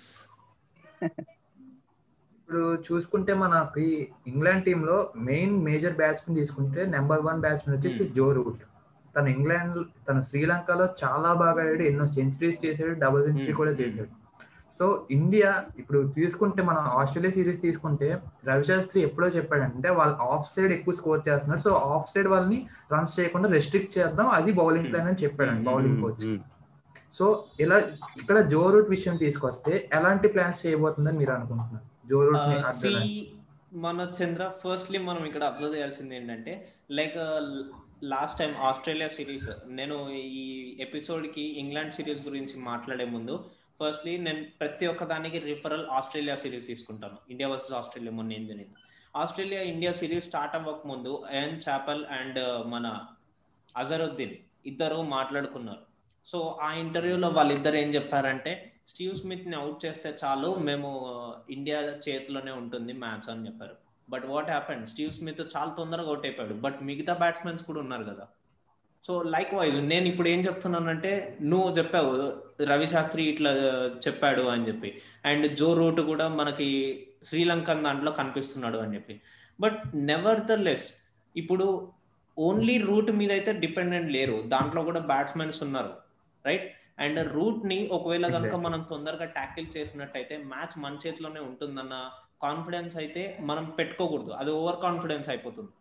ఇప్పుడు 2.39 2.75
చూసుకుంటే 2.75 3.35
మనకి 3.35 4.13
ఇంగ్లాండ్ 4.27 4.65
టీమ్లో 4.65 5.13
మెయిన్ 5.17 5.65
మేజర్ 5.65 5.97
బ్యాట్స్మెన్ 5.97 6.39
తీసుకుంటే 6.39 6.87
నెంబర్ 6.87 7.21
వన్ 7.21 7.41
బ్యాట్స్మెన్ 7.41 7.81
వచ్చేసి. 7.81 8.09
Joe 8.09 8.33
Root. 8.33 8.63
తను 9.17 9.29
ఇంగ్లాండ్ 9.29 9.87
తను 10.09 10.23
శ్రీలంకలో 10.23 10.95
చాలా 11.05 11.33
బాగా 11.33 11.63
ఆడాడు 11.63 11.83
ఎన్నో 11.83 12.07
సెంచరీస్ 12.07 12.65
చేశాడు 12.65 13.01
డబుల్ 13.01 13.27
సెంచరీ. 13.27 13.53
కూడా 13.53 13.71
చేశాడు. 13.71 14.26
సో 14.79 14.87
ఇండియా 15.11 15.51
ఇప్పుడు 15.81 15.99
తీసుకుంటే 16.17 16.63
మనం 16.63 16.83
ఆస్ట్రేలియా 17.01 17.33
సిరీస్ 17.37 17.61
తీసుకుంటే 17.63 18.09
రవిశాస్త్రి 18.49 19.01
ఎప్పుడో 19.09 19.29
చెప్పాడంటే 19.37 19.89
వాళ్ళు 19.99 20.17
ఆఫ్ 20.33 20.51
సైడ్ 20.55 20.73
ఎక్కువ 20.73 20.95
స్కోర్ 20.95 21.23
చేస్తున్నారు 21.29 21.63
సో 21.67 21.73
ఆఫ్ 21.95 22.11
సైడ్ 22.15 22.29
వాళ్ళని 22.35 22.59
రన్స్ 22.93 23.15
చేయకుండా 23.21 23.49
రెస్ట్రిక్ట్ 23.57 23.99
చేద్దాం. 23.99 24.29
అది 24.39 24.53
బౌలింగ్ 24.61 24.91
ప్లాన్ 24.93 25.09
అని 25.13 25.23
చెప్పాడు 25.25 25.65
బౌలింగ్ 25.71 26.03
కోచ్. 26.03 26.27
సో 27.19 27.27
ఇలా 27.61 27.77
ఇక్కడ 28.21 28.39
జో 28.53 28.63
రూట్ 28.71 28.91
విషయం 28.91 29.17
తీసుకొస్తే 29.17 29.73
ఎలాంటి 29.93 30.29
ప్లాన్స్ 30.29 30.67
చేయబోతుందని 30.67 31.19
మీరు 31.19 31.35
అనుకుంటున్నారు? 31.39 31.85
Joe 32.11 32.21
Root. 32.29 32.39
మన 33.85 34.01
చంద్ర 34.19 34.43
ఫస్ట్లీ 34.63 34.99
మనం 34.99 35.23
ఇక్కడ 35.27 35.45
అబ్జర్వ్ 35.45 35.75
చేయాల్సింది 35.77 36.17
ఏంటంటే 36.17 36.53
like 36.91 37.17
last 38.13 38.39
time 38.39 38.53
Australia 38.69 39.09
series 39.09 39.49
నేను 39.79 39.97
ఈ 40.11 40.45
ఎపిసోడ్కి 40.81 41.45
ఇంగ్లాండ్ 41.63 41.95
సిరీస్ 41.99 42.23
గురించి 42.29 42.55
మాట్లాడే 42.71 43.07
ముందు 43.15 43.35
ఫస్ట్లీ 43.81 44.13
నేను 44.27 44.43
ప్రతి 44.61 44.85
ఒక్క 44.91 45.05
దానికి 45.13 45.39
రిఫరల్ 45.51 45.87
ఆస్ట్రేలియా 45.99 46.37
సిరీస్ 46.43 46.67
తీసుకుంటాను. 46.67 47.19
ఇండియా 47.33 47.49
వర్సెస్ 47.53 47.77
ఆస్ట్రేలియా 47.81 48.15
మొన్న 48.19 48.33
ఏం 48.39 48.45
జరిగింది 48.47 48.81
ఆస్ట్రేలియా 49.23 49.63
ఇండియా 49.73 49.93
సిరీస్ 50.01 50.29
స్టార్ట్ 50.31 50.57
అవ్వక 50.59 50.87
ముందు 50.87 51.13
ఎన్ 51.41 51.61
చాపల్ 51.65 52.03
అండ్ 52.19 52.41
మన 52.75 52.87
అజరుద్దీన్ 53.75 54.37
ఇద్దరు 54.71 54.99
మాట్లాడుకున్నారు. 55.17 55.83
సో 56.27 56.39
ఆ 56.67 56.69
ఇంటర్వ్యూలో 56.85 57.29
వాళ్ళిద్దరు 57.39 57.77
ఏం 57.83 57.91
చెప్పారంటే 57.95 58.53
స్టీవ్ 58.93 59.15
స్మిత్ని 59.21 59.57
అవుట్ 59.57 59.79
చేస్తే 59.85 60.09
చాలు 60.23 60.49
మేము 60.69 60.89
uh, 61.13 61.33
ఇండియా 61.57 61.79
చేతిలోనే 62.07 62.53
ఉంటుంది 62.61 62.93
మ్యాచ్ 63.05 63.29
అని 63.33 63.47
చెప్పారు. 63.47 63.77
But 64.09 64.25
what 64.33 64.51
happened 64.55 64.89
Steve 64.93 65.13
Smith 65.19 65.43
చాలా 65.55 65.71
తొందరగా 65.79 66.11
అవుట్ 66.13 66.27
అయిపోయాడు. 66.27 66.57
బట్ 66.65 66.79
మిగతా 66.83 67.15
బ్యాట్స్మెన్స్ 67.23 67.65
కూడా 67.69 67.81
ఉన్నారు 67.81 68.05
కదా. 68.05 68.27
సో 69.07 69.23
లైక్ 69.23 69.55
వైజ్ 69.55 69.77
నేను 69.91 70.07
ఇప్పుడు 70.07 70.29
ఏం 70.29 70.41
చెప్తున్నానంటే 70.41 71.39
నువ్వు 71.43 71.69
చెప్పావు 71.79 72.13
రవి 72.65 72.87
శాస్త్రి 72.87 73.23
ఇట్లా 73.25 73.51
చెప్పాడు 74.07 74.43
అని 74.43 74.69
చెప్పి. 74.69 75.03
అండ్ 75.25 75.57
జో 75.57 75.69
రూట్ 75.75 76.01
కూడా 76.01 76.29
మనకి 76.29 76.69
శ్రీలంకన్ 77.25 77.85
దాంట్లో 77.85 78.13
కనిపిస్తున్నాడు 78.13 78.79
అని 78.79 78.95
చెప్పి. 78.95 79.15
బట్ 79.61 79.79
నెవర్ 79.95 80.41
ద 80.41 80.53
లెస్ 80.53 80.89
ఇప్పుడు 81.37 81.67
ఓన్లీ 82.39 82.79
రూట్ 82.79 83.11
మీద 83.11 83.31
అయితే 83.31 83.53
డిపెండెంట్ 83.53 84.11
లేరు. 84.13 84.43
దాంట్లో 84.55 84.83
కూడా 84.83 85.01
బ్యాట్స్మెన్స్ 85.13 85.63
ఉన్నారు 85.63 85.93
రైట్ 86.45 86.67
అండ్ 86.99 87.21
రూట్ని 87.33 87.79
ఒకవేళ 87.93 88.27
కనుక. 88.27 88.55
మనం 88.55 88.87
తొందరగా 88.91 89.25
ట్యాకిల్ 89.25 89.67
చేసినట్టయితే 89.77 90.37
మ్యాచ్ 90.37 90.75
మన 90.79 90.99
చేతిలోనే 91.07 91.41
ఉంటుందన్న 91.41 91.97
కాన్ఫిడెన్స్ 92.43 92.97
అయితే 92.97 93.39
మనం 93.41 93.65
పెట్టుకోకూడదు. 93.79 94.31
అది 94.31 94.51
ఓవర్ 94.51 94.81
కాన్ఫిడెన్స్ 94.83 95.29
అయిపోతుంది. 95.29 95.73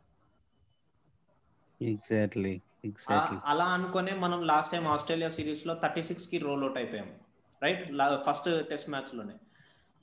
ఎగ్జాక్ట్లీ 1.81 2.61
అలా 3.45 3.65
అనుకునే 3.65 4.15
మనం 4.15 4.47
లాస్ట్ 4.47 4.71
టైం 4.71 4.87
ఆస్ట్రేలియా 4.87 5.29
సిరీస్లో 5.29 5.73
థర్టీ 5.83 6.03
సిక్స్కి 6.03 6.37
రోల్ 6.37 6.63
అవుట్ 6.63 6.77
అయిపోయాం 6.77 7.07
రైట్ 7.63 7.83
ఫస్ట్ 8.27 8.69
టెస్ట్ 8.69 8.89
మ్యాచ్లోనే. 8.89 9.33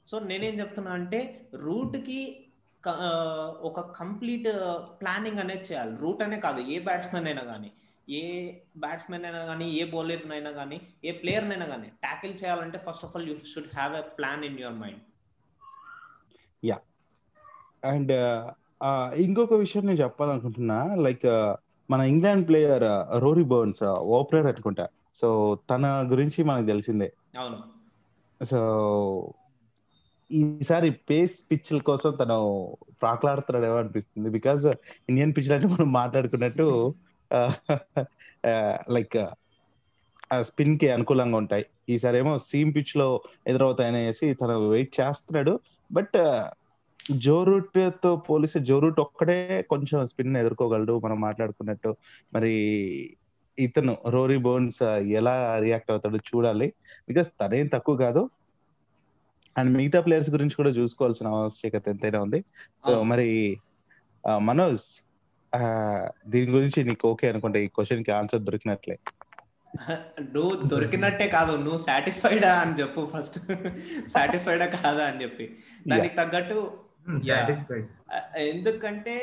సో 0.09 0.19
నేనేం 0.19 0.61
చెప్తున్నా 0.61 0.91
అంటే 0.93 1.49
రూట్కి 1.55 2.45
ఒక 3.63 3.81
కంప్లీట్ 3.81 4.49
ప్లానింగ్ 5.01 5.39
అనేది 5.39 5.61
చేయాలి. 5.61 5.97
రూట్ 5.97 6.23
అనే 6.23 6.41
కాదు 6.41 6.61
ఏ 6.61 6.79
బ్యాట్స్మెన్ 6.79 7.27
అయినా 7.27 7.43
కానీ 7.43 7.73
ఏ 8.09 8.53
బ్యాట్స్మెన్ 8.77 9.25
అయినా 9.25 9.45
కానీ 9.45 9.71
ఏ 9.71 9.91
బౌలర్ 9.91 10.33
అయినా 10.33 10.51
కానీ 10.51 10.81
ఏ 11.05 11.13
ప్లేయర్ 11.13 11.45
అయినా 11.45 11.67
కానీ 11.67 11.89
ట్యాకిల్ 11.89 12.45
చేయాలంటే 12.45 12.79
first 12.89 13.05
of 13.05 13.17
all 13.17 13.29
you 13.29 13.37
should 13.55 13.75
have 13.75 13.95
a 13.97 14.01
plan 14.01 14.45
in 14.45 14.61
your 14.61 14.79
mind 14.79 15.01
and 17.85 18.13
ఇంకొక 19.17 19.55
విషయం 19.55 19.87
నేను 19.87 19.99
చెప్పాలనుకుంటున్నా 19.99 20.95
లైక్ 20.95 21.27
మన 21.91 22.01
England 22.01 22.49
player 22.49 22.83
Rory 23.23 23.45
Burns 23.45 23.85
opener 23.99 24.47
అనుకుంటా. 24.47 24.89
సో 25.21 25.59
తన 25.71 26.09
గురించి 26.11 26.45
మనకు 26.45 26.67
తెలిసిందే. 26.67 27.13
అవును. 27.39 27.59
సో 28.45 29.33
ఈసారి 30.33 30.91
పేస్ 30.91 31.35
పిచ్ల 31.51 31.79
కోసం 31.79 32.11
తను 32.11 32.77
ప్రాకులాడుతున్నాడేమో 33.03 33.79
అనిపిస్తుంది. 33.79 34.31
బికాజ్ 34.31 34.67
ఇండియన్ 35.09 35.33
పిచ్ 35.37 35.51
అంటే 35.51 35.67
మనం 35.67 35.93
మాట్లాడుకున్నట్టు 35.93 36.95
లైక్ 38.91 39.27
స్పిన్కి 40.41 40.91
అనుకూలంగా 40.91 41.37
ఉంటాయి. 41.37 41.67
ఈసారి 41.89 42.19
ఏమో 42.19 42.39
సీమ్ 42.39 42.75
పిచ్లో 42.75 43.21
ఎదురవుతాయని 43.47 43.97
అనేసి 43.97 44.35
తను 44.35 44.69
వెయిట్ 44.69 45.01
చేస్తున్నాడు. 45.01 45.61
బట్ 45.93 46.17
జోరూట్తో 47.11 48.17
పోలిస్తే 48.17 48.61
జోరూట్ 48.61 49.01
ఒక్కడే 49.01 49.63
కొంచెం 49.63 50.07
స్పిన్ 50.07 50.37
ఎదుర్కోగలడు 50.37 51.01
మనం 51.01 51.21
మాట్లాడుకున్నట్టు. 51.21 51.97
మరి 52.35 52.53
ఇతను 53.59 53.97
రోరీ 54.09 54.37
బోన్స్ 54.37 54.83
ఎలా 54.93 55.59
రియాక్ట్ 55.59 55.91
అవుతాడో 55.91 56.17
చూడాలి. 56.17 56.73
బికాస్ 57.09 57.31
తనేం 57.41 57.67
తక్కువ 57.67 57.97
కాదు. 57.97 58.31
అండ్ 59.59 59.77
మిగతా 59.77 60.01
ప్లేయర్స్ 60.01 60.31
గురించి 60.31 60.55
కూడా 60.55 60.71
చూసుకోవాల్సిన 60.71 61.27
ఆవశ్యకత 61.27 61.89
ఎంతైనా 61.89 62.21
ఉంది. 62.21 62.45
సో. 62.87 63.03
మరి 63.03 63.57
మనోజ్ 64.39 65.05
దీని 66.27 66.51
గురించి 66.51 66.85
నీకు 66.85 67.09
ఓకే 67.09 67.29
అనుకుంటే 67.29 67.65
ఈ 67.65 67.67
క్వశ్చన్కి 67.67 68.11
ఆన్సర్ 68.11 68.41
దొరికినట్లే. 68.41 68.99
నువ్వు 70.35 70.67
దొరికినట్టే 70.67 71.29
కాదు. 71.29 71.57
నువ్వు 71.57 71.79
సాటిస్ఫైడా 71.79 72.55
అని 72.55 72.81
చెప్పు 72.81 73.11
ఫస్ట్. 73.17 73.39
సాటిస్ఫైడా 74.09 74.67
కాదా 74.67 75.05
అని 75.05 75.23
చెప్పి. 75.23 75.57
దానికి 75.89 76.17
తగ్గట్టు 76.17 76.73
ఎందుకంటే 78.51 79.17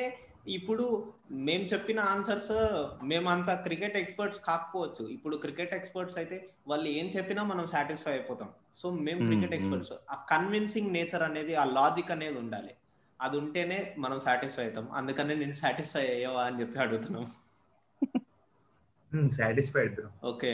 ఇప్పుడు 0.48 0.86
మేము 1.32 1.63
చెప్పిన 1.63 2.00
ఆన్సర్స్ 2.00 2.52
మేమంతా 3.04 3.56
క్రికెట్ 3.56 3.98
ఎక్స్పర్ట్స్ 3.98 4.39
కాకపోవచ్చు. 4.46 5.10
ఇప్పుడు 5.10 5.38
క్రికెట్ 5.38 5.74
ఎక్స్పర్ట్స్ 5.74 6.18
అయితే 6.18 6.38
వాళ్ళు 6.68 6.88
ఏం 6.89 7.08
చెప్పినా 7.08 7.44
మనం 7.44 7.65
సాటిస్ఫై 7.65 8.12
అయిపోతాం. 8.12 8.50
సో 8.74 8.92
మేము 9.08 9.20
Hmm, 9.20 9.28
క్రికెట్ 9.28 9.54
hmm. 9.54 9.60
ఎక్స్పర్ట్స్. 9.60 9.94
ఆ 10.12 10.15
కన్విన్సింగ్ 10.30 10.94
నేచర్ 10.94 11.24
అనేది 11.24 11.56
ఆ 11.56 11.63
లాజిక్ 11.63 12.12
అనేది 12.12 12.38
ఉండాలి. 12.38 12.74
అది 13.20 13.38
ఉంటేనే 13.38 13.96
మనం 13.98 14.20
సాటిస్ఫై 14.20 14.63
అవుతాం. 14.63 14.88
అందుకనే 14.92 15.36
నేను 15.36 15.52
సాటిస్ఫై 15.54 16.06
అయ్యావా 16.08 16.44
అని 16.44 16.60
చెప్పి 16.62 16.80
అడుగుతున్నాం. 16.80 17.26
సాటిస్ఫైడ్ 19.38 20.00
ఓకే 20.32 20.52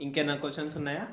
ఇంకేనా 0.00 0.36
క్వశ్చన్స్ 0.36 0.76
ఉన్నాయా? 0.76 1.04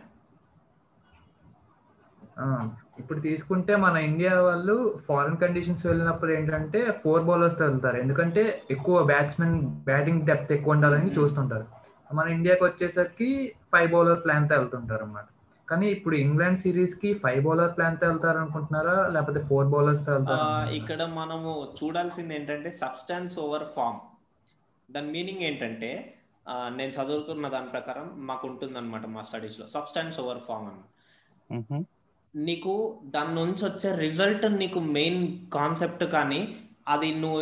ఇప్పుడు 3.01 3.19
తీసుకుంటే 3.19 3.73
మన 3.83 3.95
ఇండియా 4.09 4.33
వాళ్ళు 4.47 4.75
ఫారిన్ 5.07 5.39
కండిషన్స్ 5.43 5.85
వెళ్ళినప్పుడు 5.87 6.31
ఏంటంటే 6.31 6.79
ఫోర్ 7.03 7.23
బౌలర్స్ 7.29 7.61
వెళ్తారు. 7.61 7.97
ఎందుకంటే 8.03 8.43
ఎక్కువ 8.75 9.03
బ్యాట్స్మెన్ 9.11 9.55
బ్యాటింగ్ 9.89 10.25
డెప్త్ 10.29 10.51
ఎక్కువ 10.57 10.75
ఉండాలని 10.75 11.11
చూస్తుంటారు. 11.17 11.65
మన 12.09 12.27
ఇండియాకి 12.37 12.63
వచ్చేసరికి 12.65 13.29
ఫైవ్ 13.73 13.89
బౌలర్ 13.93 14.23
ప్లాన్తో 14.25 14.53
వెళ్తుంటారు 14.55 15.03
అన్నమాట. 15.05 15.27
కానీ 15.67 15.85
ఇప్పుడు 15.87 16.15
ఇంగ్లాండ్ 16.15 16.59
సిరీస్కి 16.63 17.09
ఫైవ్ 17.23 17.39
బౌలర్ 17.45 17.71
ప్లాన్తో 17.77 18.05
వెళ్తారు 18.07 18.37
అనుకుంటున్నారా 18.37 18.97
లేకపోతే 19.07 19.39
ఫోర్ 19.49 19.67
బౌలర్స్తో 19.67 20.15
ఇక్కడ 20.79 21.01
మనము 21.21 21.51
చూడాల్సింది 21.79 22.35
ఏంటంటే 22.35 22.71
సబ్స్టాన్స్ 22.83 23.39
ఓవర్ 23.45 23.67
ఫామ్ 23.75 23.99
దాని 24.89 25.09
మీనింగ్ 25.15 25.43
ఏంటంటే 25.49 25.89
నేను 26.77 26.91
చదువుకున్న 26.91 27.47
దాని 27.47 27.69
ప్రకారం 27.69 28.07
మాకు 28.29 28.43
ఉంటుంది 28.47 28.77
అనమాట 28.77 29.05
మా 29.15 29.21
స్టడీస్లో. 29.21 29.67
సబ్స్టాన్స్ 29.67 30.19
ఓవర్ 30.19 30.41
ఫామ్ 30.47 30.67
అని 30.71 30.83
మ్హూ. 31.49 31.77
నీకు 32.35 32.99
దాని 33.05 33.35
నుంచి 33.35 33.65
వచ్చే 33.65 33.95
రిజల్ట్ 33.95 34.53
నీకు 34.53 34.79
మెయిన్ 34.79 35.37
కాన్సెప్ట్ 35.53 36.03
కానీ 36.03 36.55
అది 36.87 37.15
నువ్వు 37.15 37.41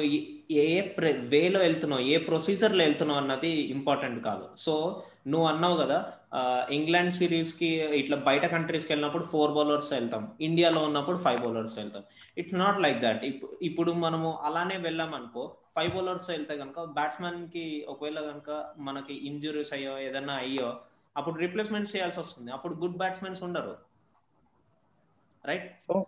ఏ- 0.52 0.82
వేలో 1.12 1.60
వెళ్తున్నావు 1.60 2.02
ఏ 2.02 2.18
ప్రొసీజర్లో 2.18 2.84
వెళ్తున్నావు 2.84 3.20
అన్నది 3.20 3.50
ఇంపార్టెంట్ 3.50 4.26
కాదు. 4.26 4.50
సో 4.58 5.04
నువ్వు 5.28 5.48
అన్నావు 5.48 5.78
కదా 5.78 6.14
ఇంగ్లాండ్ 6.70 7.14
సిరీస్కి 7.14 7.66
ఇట్లా 7.66 8.18
బయట 8.18 8.46
కంట్రీస్కి 8.46 8.94
వెళ్ళినప్పుడు 8.94 9.24
ఫోర్ 9.24 9.52
బౌలర్స్ 9.52 9.94
వెళ్తాం. 9.94 10.32
ఇండియాలో 10.42 10.82
ఉన్నప్పుడు 10.82 11.18
ఫైవ్ 11.18 11.42
బౌలర్స్ 11.42 11.78
వెళ్తాం. 11.78 12.04
ఇట్స్ 12.38 12.54
నాట్ 12.54 12.80
లైక్ 12.80 13.00
దట్ 13.00 13.22
ఇప్పుడు 13.62 13.92
మనము 13.92 14.38
అలానే 14.44 14.78
వెళ్ళామనుకో 14.78 15.52
ఫైవ్ 15.76 15.92
బౌలర్స్ 15.92 16.30
వెళ్తే 16.30 16.58
కనుక 16.58 16.80
బ్యాట్స్మెన్కి 16.80 17.86
ఒకవేళ 17.90 18.20
కనుక 18.20 18.66
మనకి 18.78 19.28
ఇంజురీస్ 19.28 19.74
అయ్యో 19.74 20.00
ఏదైనా 20.00 20.34
అయ్యో 20.34 20.76
అప్పుడు 21.18 21.36
రీప్లేస్మెంట్ 21.36 21.96
చేయాల్సి 21.96 22.20
వస్తుంది. 22.20 22.52
అప్పుడు 22.52 22.74
గుడ్ 22.74 22.98
బ్యాట్స్మెన్స్ 22.98 23.44
ఉండరు. 23.44 23.93
రైట్ 25.46 25.82
సో 25.82 26.06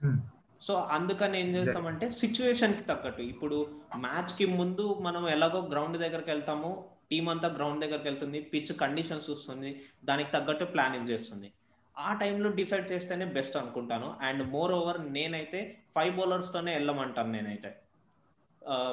సో 0.61 0.73
అందుకని 0.73 1.41
ఏం 1.41 1.55
చేస్తామంటే 1.55 2.09
సిచ్యువేషన్కి 2.11 2.81
తగ్గట్టు. 2.81 3.21
ఇప్పుడు 3.21 3.81
మ్యాచ్కి 3.97 4.45
ముందు 4.45 4.97
మనం 5.01 5.29
ఎలాగో 5.29 5.67
గ్రౌండ్ 5.71 5.97
దగ్గరికి 5.97 6.29
వెళ్తాము 6.29 6.85
టీం 7.11 7.29
అంతా 7.29 7.47
గ్రౌండ్ 7.47 7.81
దగ్గరికి 7.81 8.07
వెళ్తుంది 8.07 8.41
పిచ్ 8.41 8.75
కండిషన్స్ 8.75 9.29
చూస్తుంది 9.29 9.81
దానికి 10.05 10.31
తగ్గట్టు 10.31 10.65
ప్లానింగ్ 10.65 11.09
చేస్తుంది. 11.09 11.51
ఆ 11.97 12.13
టైంలో 12.13 12.51
డిసైడ్ 12.51 12.91
చేస్తేనే 12.91 13.25
బెస్ట్ 13.25 13.57
అనుకుంటాను. 13.57 14.15
అండ్ 14.21 14.49
మోర్ 14.49 14.71
ఓవర్ 14.71 15.13
నేనైతే 15.13 15.77
ఫైవ్ 15.95 16.15
బౌలర్స్ 16.15 16.53
తోనే 16.53 16.73
వెళ్ళమంటాను 16.73 17.31
నేనైతే. 17.31 17.75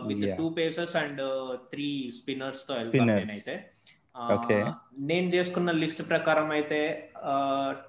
With. 0.07 0.38
Two 0.38 0.48
paces 0.48 0.96
and 0.96 1.22
three 1.70 2.11
స్పిన్నర్స్తో 2.20 2.74
వెళ్తాను 2.74 3.02
Spinners. 3.02 3.28
నేనైతే. 3.28 3.70
Okay. 4.33 4.72
నేను 4.98 5.35
చేసుకున్న 5.35 5.70
లిస్ట్ 5.70 6.09
ప్రకారం 6.09 6.50
అయితే 6.50 7.11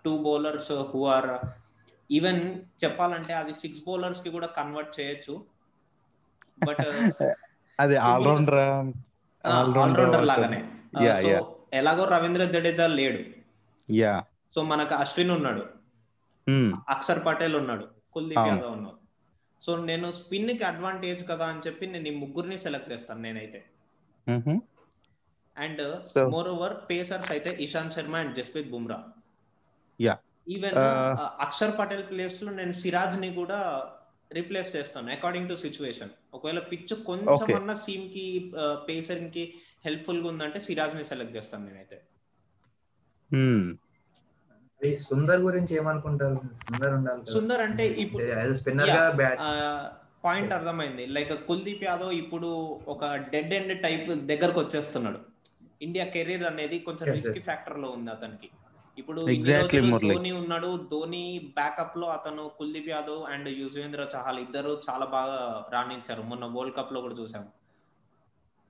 two 0.06 0.18
bowlers 0.18 0.72
who 0.72 1.06
are 1.06 1.30
even 2.13 2.62
చెప్పాలంటే 2.84 3.34
అది 3.34 3.54
సిక్స్ 3.54 3.82
బౌలర్స్కి 3.88 4.30
కూడా 4.30 4.47
కన్వర్ట్ 4.47 4.99
చేయొచ్చు. 4.99 5.45
బట్ 6.67 6.78
అది 7.80 7.95
ఆల్రౌండర్ 7.95 8.56
ఆల్రౌండర్ 9.47 10.26
లాగానే. 10.26 10.71
Yeah. 11.04 11.45
ఎలాగో 11.73 12.06
రవీంద్ర 12.06 12.45
జడేజా 12.45 12.88
లేడు. 12.88 13.23
యా 13.91 14.23
సో 14.56 14.63
మనకు 14.63 14.95
అశ్విన్ 14.95 15.32
ఉన్నాడు. 15.32 15.65
అక్షర్ 16.89 17.26
పటేల్ 17.26 17.56
ఉన్నాడు. 17.56 17.88
కుల్దీప్. 18.13 18.39
యాదవ్ 18.39 18.71
ఉన్నాడు. 18.71 18.97
సో 19.62 19.86
నేను 19.86 20.12
స్పిన్కి 20.12 20.63
అడ్వాంటేజ్ 20.63 21.30
కదా 21.30 21.45
అని 21.45 21.60
చెప్పి 21.67 21.88
నేను 21.88 22.08
ఈ 22.08 22.15
ముగ్గురిని 22.15 22.58
సెలెక్ట్ 22.58 22.91
చేస్తాను 22.91 23.21
నేనైతే. 23.21 23.65
అండ్ 25.58 26.04
మోర్ 26.30 26.47
ఓవర్ 26.47 26.73
పేసర్స్ 26.89 27.32
అయితే 27.32 27.58
Ishant 27.60 27.93
Sharma 27.93 28.15
and 28.15 28.36
Jasprit 28.36 28.71
Bumrah. 28.71 29.04
Yeah. 30.02 30.15
Even 30.47 30.77
Uh, 30.77 31.27
Akshar 31.45 31.75
Patel 31.77 32.06
ప్లేస్లో 32.08 32.51
నేను 32.51 32.73
సిరాజ్ని 32.79 33.29
కూడా 33.36 33.60
రీప్లేస్ 34.32 34.71
చేస్తాను 34.75 35.12
అకార్డింగ్ 35.15 35.49
టు 35.49 35.56
సిచ్యువేషన్ 35.63 36.12
ఒకవేళ 36.34 36.60
పిచ్ 36.71 36.93
కొంచెం 37.10 37.32
Okay. 37.36 37.56
అన్న 37.60 37.73
సీమ్కి 37.84 38.25
పేసర్కి 38.88 39.43
హెల్ప్ఫుల్గా 39.86 40.27
ఉందంటే 40.32 40.60
సిరాజ్ని 40.67 41.06
సెలెక్ట్ 41.12 41.36
చేస్తాను 41.38 41.65
నేనైతే 41.67 41.97
ఈ 44.82 44.89
సుందర్ 45.03 45.41
గురించి 45.41 45.73
ఏమనుకుంటారు 45.79 46.38
సుందర్ 46.63 46.93
ఉండాలి. 46.95 47.21
సుందర్ 47.36 47.62
అంటే 47.65 47.84
ఇప్పుడు 48.03 48.23
యాజ్ 48.32 48.53
స్పిన్నర్గా. 48.60 49.03
బ్యాట్ 49.19 49.39
పాయింట్ 50.25 50.53
అర్థమైంది 50.58 51.06
లైక్ 51.15 51.32
కుల్దీప్ 51.47 51.86
యాదవ్ 51.88 52.12
ఇప్పుడు 52.13 52.49
ఒక 52.88 53.03
డెడ్ 53.34 53.53
ఎండ్ 53.53 53.73
టైప్ 53.82 54.10
దగ్గరకు 54.32 54.60
వచ్చేస్తున్నాడు 54.60 55.19
ఇండియా 55.82 56.06
కెరీర్ 56.15 56.45
అనేది 56.51 56.77
కొంచెం 56.88 57.08
రిస్క్. 57.17 57.39
ఫ్యాక్టర్లో 57.47 57.89
ఉంది 57.97 58.12
అతనికి 58.12 58.49
ఇప్పుడు. 58.97 59.21
ధోని 59.21 60.32
ఉన్నాడు. 60.32 60.88
ధోని 60.91 61.39
బ్యాకప్లో 61.53 62.08
అతను 62.08 62.51
కుల్దీప్ 62.58 62.89
యాదవ్ 62.89 63.23
అండ్ 63.23 63.49
యుజ్వేంద్ర 63.49 64.08
చహల్ 64.15 64.39
ఇద్దరు 64.39 64.82
చాలా 64.89 65.06
బాగా 65.06 65.65
రాణించారు. 65.73 66.21
మొన్న 66.21 66.45
వరల్డ్ 66.45 66.75
కప్లో 66.75 67.01
కూడా 67.01 67.13
చూసాం. 67.13 67.47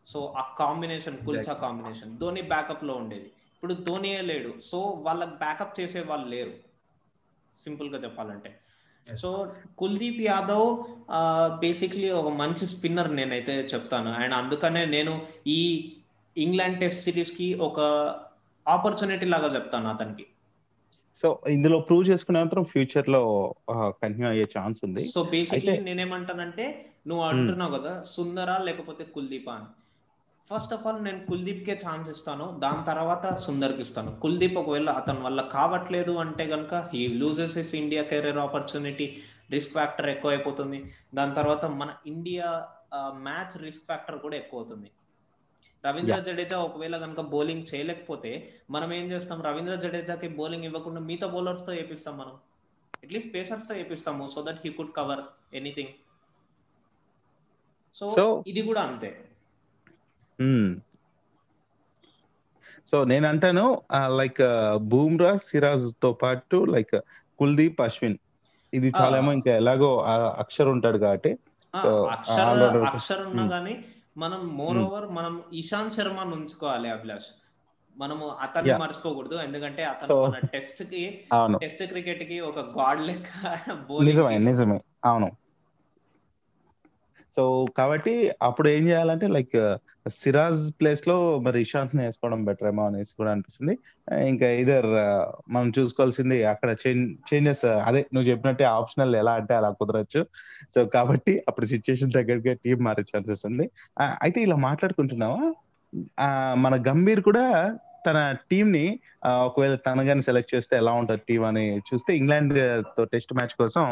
సో 0.07 0.33
ఆ 0.37 0.55
కాంబినేషన్ 0.59 1.17
కుల్చా. 1.17 1.53
కాంబినేషన్ 1.53 2.17
ధోని 2.17 2.41
బ్యాకప్లో 2.41 2.93
ఉండేది. 2.93 3.25
ఇప్పుడు 3.25 3.73
ధోనియే 3.73 4.21
లేడు. 4.21 4.59
సో 4.59 4.79
వాళ్ళకి 4.79 5.31
బ్యాకప్ 5.31 5.79
చేసే 5.79 6.01
వాళ్ళు 6.01 6.27
లేరు. 6.27 6.51
సింపుల్గా 7.63 8.03
చెప్పాలంటే. 8.03 8.59
సో 9.15 9.53
కుల్దీప్ 9.77 10.21
యాదవ్ 10.21 10.83
బేసిక్లీ 11.59 12.09
ఒక 12.09 12.33
మంచి 12.33 12.67
స్పిన్నర్ 12.67 13.15
నేనైతే 13.15 13.53
చెప్తాను. 13.53 14.13
అండ్ 14.13 14.33
అందుకనే 14.33 14.85
నేను 14.85 15.27
ఈ 15.47 15.93
ఇంగ్లాండ్ 16.37 16.79
టెస్ట్ 16.79 17.03
సిరీస్కి 17.03 17.53
ఒక 17.53 17.79
ఆపర్చునిటీ 18.65 19.25
లాగా 19.33 19.49
చెప్తాను 19.55 19.87
అతనికి. 19.93 20.25
సో 21.15 21.27
ఇందులో 21.55 21.77
ప్రూవ్ 21.87 22.03
చేసుకునే 22.09 22.39
మాత్రం 22.43 22.63
ఫ్యూచర్లో 22.71 23.21
కంటిన్యూ 24.01 24.27
అయ్యే 24.31 24.45
ఛాన్స్ 24.55 24.79
ఉంది. 24.87 25.03
సో 25.15 25.21
బేసిక్లీ 25.33 25.75
నేనేమంటానంటే 25.87 26.65
నువ్వు 27.09 27.23
అంటున్నావు 27.29 27.73
కదా 27.77 27.93
సుందరా 28.15 28.55
లేకపోతే 28.67 29.03
కుల్దీపా 29.15 29.53
అని. 29.59 29.69
ఫస్ట్ 30.49 30.73
ఆఫ్ 30.75 30.85
ఆల్ 30.87 30.99
నేను 31.07 31.19
కుల్దీప్ 31.27 31.61
కే 31.67 31.73
ఛాన్స్ 31.83 32.07
ఇస్తాను 32.13 32.45
దాని 32.63 32.81
తర్వాత 32.89 33.25
సుందర్కి 33.45 33.81
ఇస్తాను. 33.85 34.11
కుల్దీప్ 34.23 34.57
ఒకవేళ 34.61 34.89
అతని 35.01 35.21
వల్ల 35.27 35.41
కావట్లేదు 35.55 36.15
అంటే 36.23 36.45
కనుక 36.53 36.73
he 36.93 37.01
loses 37.21 37.57
his 37.59 37.75
India 37.83 38.03
career 38.11 38.41
opportunity 38.47 39.07
risk 39.53 39.73
factor 39.77 40.09
ఎక్కువ 40.15 40.31
అయిపోతుంది 40.35 40.79
దాని 41.19 41.33
తర్వాత 41.39 41.65
మన 41.81 41.89
ఇండియా 42.13 42.49
మ్యాచ్ 43.27 43.55
రిస్క్ 43.65 43.87
ఫ్యాక్టర్ 43.89 44.17
కూడా 44.25 44.35
ఎక్కువ 44.41 44.61
అవుతుంది 44.61 44.89
రవీంద్ర 45.85 46.17
జడేజా 46.19 46.57
ఒకవేళ 46.59 46.95
కనుక 46.97 47.21
బౌలింగ్ 47.33 47.65
చేయలేకపోతే 47.71 48.31
మనం 48.69 48.93
ఏం 48.93 49.05
చేస్తాం? 49.11 49.41
రవీంద్ర 49.41 49.75
జడేజాకి 49.75 50.27
బౌలింగ్ 50.27 50.63
ఇవ్వకుండా 50.63 51.01
మిగతా 51.09 51.27
బౌలర్స్తో 51.27 51.71
వేపిస్తాం 51.73 52.15
మనం. 52.17 52.35
అట్లీస్ట్ 53.03 53.31
పేసర్స్తో 53.35 53.73
వేపిస్తాము 53.75 54.27
so 54.27 54.41
that 54.47 54.61
he 54.65 54.69
could 54.71 54.93
cover 54.97 55.21
anything 55.53 55.93
so 57.95 58.43
ఇది 58.47 58.61
కూడా 58.61 58.81
అంతే. 58.81 59.09
సో 62.91 63.03
నేను 63.03 63.25
అంటాను 63.27 63.65
లైక్ 64.17 64.41
బూమ్రా 64.77 65.37
సిరాజ్తో 65.37 66.09
పాటు 66.13 66.57
లైక్ 66.75 66.95
కుల్దీప్ 67.39 67.81
అశ్విన్. 67.81 68.17
ఇది 68.73 68.89
చాలా 68.99 69.17
ఏమో 69.17 69.31
ఇంకా 69.33 69.51
ఎలాగో 69.55 69.89
అక్షర్ 70.43 70.67
ఉంటాడు 70.67 70.97
కాబట్టి. 70.97 71.31
అక్షర్ 71.73 73.21
ఉన్నా 73.27 73.43
Hmm. 73.43 73.51
గానీ 73.51 73.73
మనం 74.17 74.57
మోర్ 74.57 74.77
Hmm. 74.77 74.85
ఓవర్ 74.85 75.05
మనం 75.05 75.43
ఇషాంత్ 75.53 75.93
శర్మను 75.93 76.35
ఉంచుకోవాలి 76.35 76.89
అభిలాష్. 76.89 77.25
మనము 77.97 78.27
అతన్ని. 78.29 78.77
మర్చిపోకూడదు. 78.77 79.35
ఎందుకంటే 79.35 79.83
అతను 79.83 80.33
టెస్ట్కి 80.45 81.23
టెస్ట్ 81.61 81.83
క్రికెట్కి 81.83 82.39
ఒక 82.39 82.59
గాడ్ 82.59 83.01
లెక్క 83.01 83.57
నిజమే 84.03 84.37
నిజమే. 84.37 84.81
అవును. 85.05 85.31
సో 87.35 87.43
కాబట్టి 87.77 88.13
అప్పుడు 88.41 88.67
ఏం 88.69 88.83
చేయాలంటే 88.87 89.27
లైక్ 89.27 89.55
సిరాజ్ 90.09 90.61
ప్లేస్లో 90.79 91.15
మరి 91.39 91.61
ఇషాంత్ని 91.61 92.01
వేసుకోవడం 92.05 92.45
బెటర్ 92.45 92.67
ఏమో 92.67 92.83
అనేసి 92.85 93.13
కూడా 93.17 93.31
అనిపిస్తుంది. 93.31 93.73
ఇంకా 94.27 94.47
ఇదర్ 94.61 94.87
మనం 95.49 95.69
చూసుకోవాల్సింది 95.77 96.37
అక్కడ 96.43 96.69
చేంజెస్ 97.29 97.65
అదే 97.87 98.01
నువ్వు 98.13 98.27
చెప్పినట్టే 98.31 98.65
ఆప్షనల్ 98.77 99.15
ఎలా 99.15 99.33
అంటే 99.33 99.53
అలా 99.53 99.69
కుదరచ్చు. 99.81 100.21
సో 100.75 100.85
కాబట్టి 100.85 101.33
అప్పుడు 101.47 101.65
సిచ్యుయేషన్ 101.65 102.11
తగ్గట్టుగా 102.11 102.53
టీం 102.65 102.77
మారే 102.83 103.05
ఛాన్సెస్ 103.13 103.45
ఉంది. 103.45 103.67
అయితే 104.23 104.41
ఇలా 104.41 104.55
మాట్లాడుకుంటున్నావా? 104.67 105.43
మన 106.65 106.73
గంభీర్ 106.89 107.21
కూడా 107.21 107.45
తన 108.07 108.19
టీం 108.51 108.71
ని 108.71 108.85
ఒకవేళ 109.47 109.75
తన 109.87 110.03
కానీ 110.03 110.21
సెలెక్ట్ 110.21 110.55
చేస్తే 110.55 110.73
ఎలా 110.77 110.91
ఉంటుంది 110.91 111.21
టీం 111.27 111.43
అని 111.49 111.65
చూస్తే 111.89 112.11
ఇంగ్లాండ్తో 112.17 113.03
టెస్ట్ 113.13 113.33
మ్యాచ్ 113.33 113.55
కోసం 113.61 113.83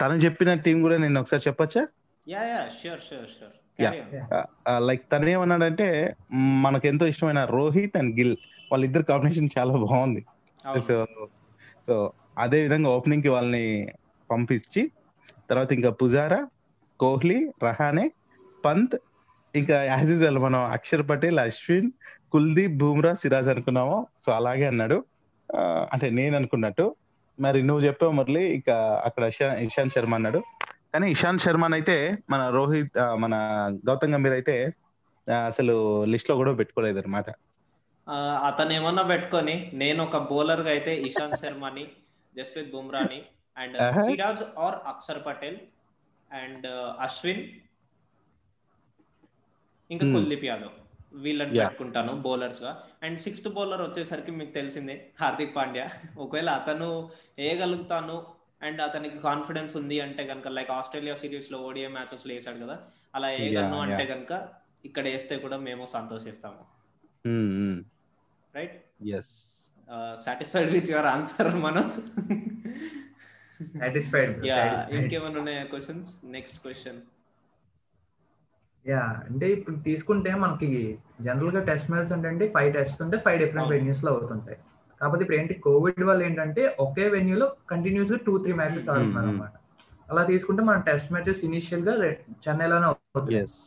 తను 0.00 0.20
చెప్పిన 0.24 0.50
టీం 0.66 0.76
కూడా 0.82 0.96
నేను 0.96 1.20
ఒకసారి 1.20 1.42
చెప్పొచ్చా? 1.48 1.82
Yeah 2.26 2.42
yeah 2.44 2.60
sure 2.78 3.02
sure 3.08 3.30
sure 3.30 3.56
Yeah. 3.78 3.92
Like 4.78 5.12
తను 5.12 5.28
ఏమన్నాడంటే 5.28 5.86
మ్, 6.34 6.62
మనకెంతో 6.62 7.06
ఇష్టమైన 7.06 7.44
రోహిత్ 7.44 7.96
అండ్ 7.96 8.18
గిల్ 8.18 8.34
వాళ్ళిద్దరు 8.72 9.02
కాంబినేషన్ 9.02 9.48
చాలా 9.58 9.72
బాగుంది. 9.76 10.22
సో 10.80 10.96
సో 11.86 11.94
అదే 12.38 12.62
విధంగా 12.62 12.90
ఓపెనింగ్కి 12.90 13.28
వాళ్ళని 13.28 13.64
పంపించి 14.30 14.82
తర్వాత 15.50 15.72
ఇంకా 15.72 15.90
పుజారా 15.90 16.40
కోహ్లీ 17.00 17.38
రహానే 17.64 18.06
పంత్ 18.64 18.96
ఇంకా 19.54 19.82
యాజ్ 19.84 20.10
యూజువల్ 20.10 20.38
మనం 20.38 20.64
అక్షర్ 20.70 21.08
పటేల్ 21.08 21.38
అశ్విన్ 21.38 21.90
కుల్దీప్ 22.32 22.76
బూమ్రా 22.76 23.14
సిరాజ్ 23.14 23.48
అనుకున్నాము. 23.48 24.06
సో 24.20 24.32
అలాగే 24.32 24.66
అన్నాడు. 24.66 24.98
అంటే 25.92 26.10
నేను 26.10 26.36
అనుకున్నట్టు. 26.36 26.86
మరి 27.38 27.62
నువ్వు 27.62 27.86
చెప్పావు 27.86 28.12
మురళి 28.12 28.44
ఇక 28.54 28.70
అక్కడ 29.04 29.24
ఇషా- 29.24 29.58
ఇషాంత్ 29.66 29.92
శర్మ 29.92 30.14
అన్నాడు. 30.14 30.42
కానీ 30.94 31.06
ఇషాంత్ 31.14 31.44
శర్మన్ 31.44 31.74
అయితే 31.76 31.96
మన 32.32 32.42
రోహిత్ 32.56 32.94
మన 33.22 33.34
గౌతమ్ 33.88 34.14
గంభీర్ 34.14 34.36
అయితే 34.38 34.56
అసలు 35.48 35.74
లిస్ట్లో 36.12 36.34
కూడా 36.40 36.52
పెట్టుకోలేదు 36.60 37.00
అనమాట 37.02 37.28
అతను 38.48 38.72
ఏమన్నా 38.76 39.02
పెట్టుకొని 39.10 39.54
నేను 39.80 40.00
ఒక 40.06 40.18
బౌలర్గా 40.30 40.70
అయితే 40.74 40.92
ఇషాంత్ 41.08 41.40
శర్మని 41.42 41.84
Jasprit 42.36 42.72
బుమ్రాని 42.72 43.18
and. 43.56 43.76
Siraj 44.00 44.42
or 44.58 44.78
Akshar 44.92 45.22
Patel 45.26 45.58
and 46.30 46.66
Ashwin 47.06 47.42
ఇంకా. 49.90 50.06
కుల్దీప్ 50.14 50.46
యాదవ్ 50.48 50.74
వీళ్ళని. 51.18 51.52
పెట్టుకుంటాను 51.60 52.12
బౌలర్స్గా 52.24 52.72
అండ్ 53.02 53.18
సిక్స్త్ 53.24 53.48
బౌలర్ 53.54 53.82
వచ్చేసరికి 53.86 54.32
మీకు 54.32 54.52
తెలిసిందే 54.58 54.96
హార్దిక్ 55.20 55.54
పాండ్యా 55.56 55.86
ఒకవేళ 56.24 56.50
అతను 56.60 56.88
వేయగలుగుతాను 57.38 58.16
అండ్ 58.60 58.80
అతనికి 58.86 59.18
కాన్ఫిడెన్స్ 59.28 59.74
ఉంది 59.80 59.96
అంటే 60.06 60.22
కనుక 60.30 60.48
లైక్ 60.56 60.70
ఆస్ట్రేలియా 60.78 61.14
సిరీస్లో 61.22 61.58
ఓడిఐ 61.68 61.90
మ్యాచెస్లో 61.96 62.32
వేసాడు 62.34 62.58
కదా 62.64 62.76
అలా 63.14 63.28
వేయగలను 63.34 63.78
అంటే 63.86 64.04
కనుక 64.12 64.32
ఇక్కడ 64.88 65.04
వేస్తే 65.12 65.34
కూడా 65.44 65.56
మేము 65.68 65.84
సంతోషిస్తాము. 65.94 66.62
Right 68.54 68.76
yes 69.16 69.32
satisfied 70.24 70.70
with 70.76 70.90
your 70.92 71.08
answer 71.14 71.50
Manoj 71.64 71.98
satisfied 73.80 74.34
yeah 74.50 74.58
ఇంకేమైనా 74.98 75.38
ఉన్నాయా 75.42 75.64
క్వశ్చన్స్ 75.72 76.12
నెక్స్ట్ 76.36 76.58
క్వశ్చన్ 76.64 77.00
యా 78.86 79.02
అంటే 79.28 79.46
ఇప్పుడు 79.56 79.76
తీసుకుంటే 79.88 80.30
మనకి 80.44 80.70
జనరల్గా 81.26 81.60
టెస్ట్ 81.70 81.90
మ్యాచ్ 81.92 82.12
అంటే 82.32 82.46
ఫైవ్ 82.54 82.70
టెస్ట్ 82.78 83.02
ఉంటే 83.04 83.16
ఫైవ్ 83.26 83.38
డిఫరెంట్. 83.42 83.72
వెన్యూస్లో 83.74 84.10
అవుతుంటాయి. 84.16 84.58
కాకపోతే 85.00 85.22
ఇప్పుడు 85.24 85.38
ఏంటి 85.40 85.54
కోవిడ్ 85.66 86.04
వల్ల 86.10 86.20
ఏంటంటే 86.28 86.62
ఒకే 86.86 87.06
వెన్యూలో 87.16 87.46
కంటిన్యూస్గా 87.72 88.18
టూ 88.26 88.34
త్రీ 88.44 88.54
మ్యాచెస్ 88.60 88.88
ఆడుతున్నారు. 88.94 89.28
అనమాట 89.32 89.54
అలా 90.12 90.22
తీసుకుంటే 90.30 90.62
మన 90.68 90.78
టెస్ట్ 90.88 91.12
మ్యాచెస్ 91.14 91.42
ఇనిషియల్గా 91.48 91.94
చెన్నైలోనే 92.44 92.86
అవుతుంది. 92.90 93.36
ఎస్ 93.42 93.58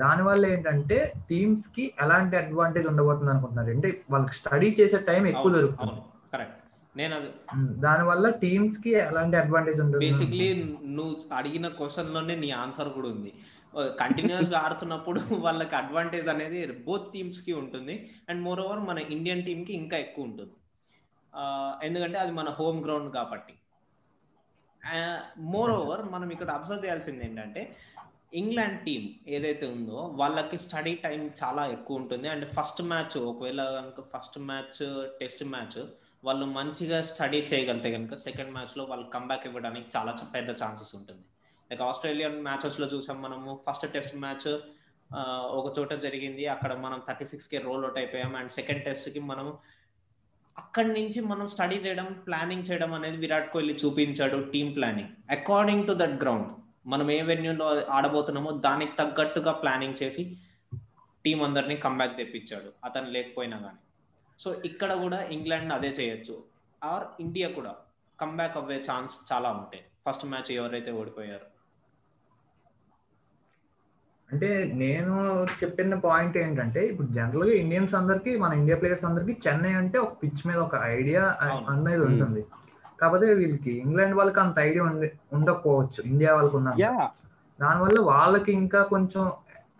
దాని 0.00 0.22
వల్ల 0.28 0.42
ఏంటంటే 0.54 0.96
టీమ్స్కి 1.30 1.84
ఎలాంటి 2.04 2.34
అడ్వాంటేజ్ 2.40 2.86
ఉండబోతుంది 2.92 3.30
అనుకుంటున్నారు? 3.32 3.70
అంటే 3.76 3.88
వాళ్ళకి 4.12 4.34
స్టడీ 4.40 4.68
చేసే 4.80 4.98
టైం 5.10 5.22
ఎక్కువ 5.32 5.52
దొరుకుతుంది. 5.56 6.00
నేను 7.00 7.12
అది 7.18 7.28
దాని 7.84 8.04
వల్ల 8.08 8.24
టీమ్స్కి 8.42 8.90
ఎలాంటి 9.08 9.36
అడ్వాంటేజ్ 9.42 9.78
ఉంటుంది? 9.84 10.04
బేసిక్లీ 10.06 10.48
నువ్వు 10.96 11.14
అడిగిన 11.38 11.66
క్వశ్చన్లోనే 11.78 12.34
నీ 12.42 12.50
ఆన్సర్ 12.62 12.90
కూడా 12.96 13.08
ఉంది. 13.16 13.32
కంటిన్యూస్గా 14.00 14.58
ఆడుతున్నప్పుడు 14.64 15.20
వాళ్ళకి 15.44 15.74
అడ్వాంటేజ్ 15.78 16.26
అనేది 16.32 16.58
బోత్ 16.88 17.06
టీమ్స్కి 17.14 17.52
ఉంటుంది. 17.60 17.94
అండ్ 18.28 18.42
మోర్ 18.46 18.60
ఓవర్ 18.64 18.82
మన 18.90 18.98
ఇండియన్ 19.16 19.44
టీమ్కి 19.46 19.72
ఇంకా 19.82 19.98
ఎక్కువ 20.04 20.28
ఉంటుంది. 20.30 20.52
ఎందుకంటే 21.82 22.18
అది 22.18 22.32
మన 22.40 22.48
హోమ్ 22.58 22.78
గ్రౌండ్ 22.84 23.10
కాబట్టి. 23.14 23.54
మోర్ 25.52 25.70
ఓవర్ 25.70 26.02
మనం 26.14 26.28
ఇక్కడ 26.30 26.50
అబ్జర్వ్ 26.58 26.84
చేయాల్సింది 26.84 27.24
ఏంటంటే 27.24 27.62
ఇంగ్లాండ్ 28.40 28.78
టీం 28.84 29.02
ఏదైతే 29.34 29.66
ఉందో 29.66 29.98
వాళ్ళకి 30.20 30.56
స్టడీ 30.58 30.94
టైం 31.04 31.20
చాలా 31.42 31.62
ఎక్కువ 31.66 32.00
ఉంటుంది. 32.02 32.26
అండ్ 32.28 32.44
ఫస్ట్ 32.56 32.82
మ్యాచ్ 32.82 33.16
ఒకవేళ 33.30 33.62
కనుక 33.78 34.00
ఫస్ట్ 34.12 34.38
మ్యాచ్ 34.50 34.78
టెస్ట్ 35.20 35.44
మ్యాచ్ 35.54 35.78
వాళ్ళు 36.24 36.46
మంచిగా 36.58 36.98
స్టడీ 37.02 37.40
చేయగలితే 37.52 37.88
కనుక 37.92 38.14
సెకండ్ 38.24 38.52
మ్యాచ్లో 38.56 38.82
వాళ్ళు 38.90 39.06
కంబ్యాక్ 39.14 39.46
ఇవ్వడానికి 39.46 39.86
చాలా 39.96 40.12
పెద్ద 40.34 40.50
ఛాన్సెస్ 40.62 40.92
ఉంటుంది. 40.98 41.24
లైక్ 41.70 41.82
ఆస్ట్రేలియన్ 41.82 42.36
మ్యాచెస్లో 42.48 42.86
చూసాం 42.94 43.18
మనము 43.22 43.50
ఫస్ట్ 43.66 43.86
టెస్ట్ 43.92 44.16
మ్యాచ్ 44.24 44.48
ఒక 45.58 45.66
చోట 45.78 45.92
జరిగింది. 46.04 46.44
అక్కడ 46.54 46.72
మనం 46.84 46.98
థర్టీ 47.08 47.26
సిక్స్కి 47.32 47.58
రోల్ 47.66 47.84
అవుట్ 47.84 47.98
అయిపోయాం. 48.02 48.32
అండ్ 48.40 48.52
సెకండ్ 48.58 48.82
టెస్ట్కి 48.84 49.20
మనం 49.30 49.48
అక్కడి 50.58 50.88
నుంచి 50.88 51.20
మనం 51.20 51.48
స్టడీ 51.48 51.76
చేయడం 51.76 52.22
ప్లానింగ్ 52.26 52.64
చేయడం 52.70 52.94
అనేది 52.94 53.16
విరాట్ 53.16 53.52
కోహ్లీ 53.52 53.74
చూపించాడు 53.84 54.50
team 54.50 54.76
planning. 54.76 55.08
According 55.30 55.86
to 55.86 55.92
that 55.92 56.22
ground 56.22 56.48
మనం 56.86 57.10
ఏ 57.10 57.22
వెన్యూలో 57.22 57.84
ఆడబోతున్నామో 57.86 58.50
దానికి 58.50 58.92
తగ్గట్టుగా 58.92 59.52
ప్లానింగ్ 59.52 60.02
చేసి 60.02 60.36
టీం 61.24 61.42
అందరినీ 61.42 61.76
కంబ్యాక్ 61.76 62.16
తెప్పించాడు 62.16 62.72
అతను 62.84 63.10
లేకపోయినా 63.10 63.58
కానీ 63.58 63.80
సో 64.40 64.54
ఇక్కడ 64.64 64.92
కూడా 64.92 65.22
ఇంగ్లాండ్ 65.22 65.72
అదే 65.72 65.88
చేయొచ్చు. 65.88 66.42
ఆర్ 66.84 67.04
ఇండియా 67.20 67.48
కూడా 67.48 67.74
కంబ్యాక్ 68.20 68.56
అవ్వే 68.56 68.76
ఛాన్స్ 68.76 69.32
చాలా 69.32 69.50
ఉంటాయి. 69.50 69.84
ఫస్ట్ 70.08 70.24
మ్యాచ్ 70.24 70.52
ఎవరైతే 70.52 70.92
ఓడిపోయారు. 70.92 71.51
అంటే 74.32 74.72
నేను 74.74 75.14
చెప్పిన 75.62 75.94
పాయింట్ 75.94 76.36
ఏంటంటే 76.38 76.86
ఇప్పుడు 76.86 77.08
జనరల్గా 77.08 77.52
ఇండియన్స్ 77.54 77.94
అందరికి 77.94 78.36
మన 78.36 78.52
ఇండియా 78.52 78.76
ప్లేయర్స్ 78.76 79.04
అందరికి 79.04 79.40
చెన్నై 79.48 79.72
అంటే 79.72 79.98
ఒక 79.98 80.12
పిచ్ 80.22 80.46
మీద 80.46 80.56
ఒక 80.56 80.74
ఐడియా. 80.84 81.24
అనేది 81.68 82.04
ఉంటుంది. 82.04 82.44
కాకపోతే 83.00 83.34
వీళ్ళకి 83.34 83.72
ఇంగ్లాండ్ 83.78 84.16
వాళ్ళకి 84.16 84.40
అంత 84.40 84.58
ఐడియా 84.58 84.82
ఉండకపోవచ్చు. 85.32 86.00
ఇండియా 86.04 86.34
వాళ్ళకి 86.34 86.56
ఉన్న 86.56 86.70
దానివల్ల 87.60 88.00
వాళ్ళకి 88.00 88.52
ఇంకా 88.52 88.82
కొంచెం 88.82 89.32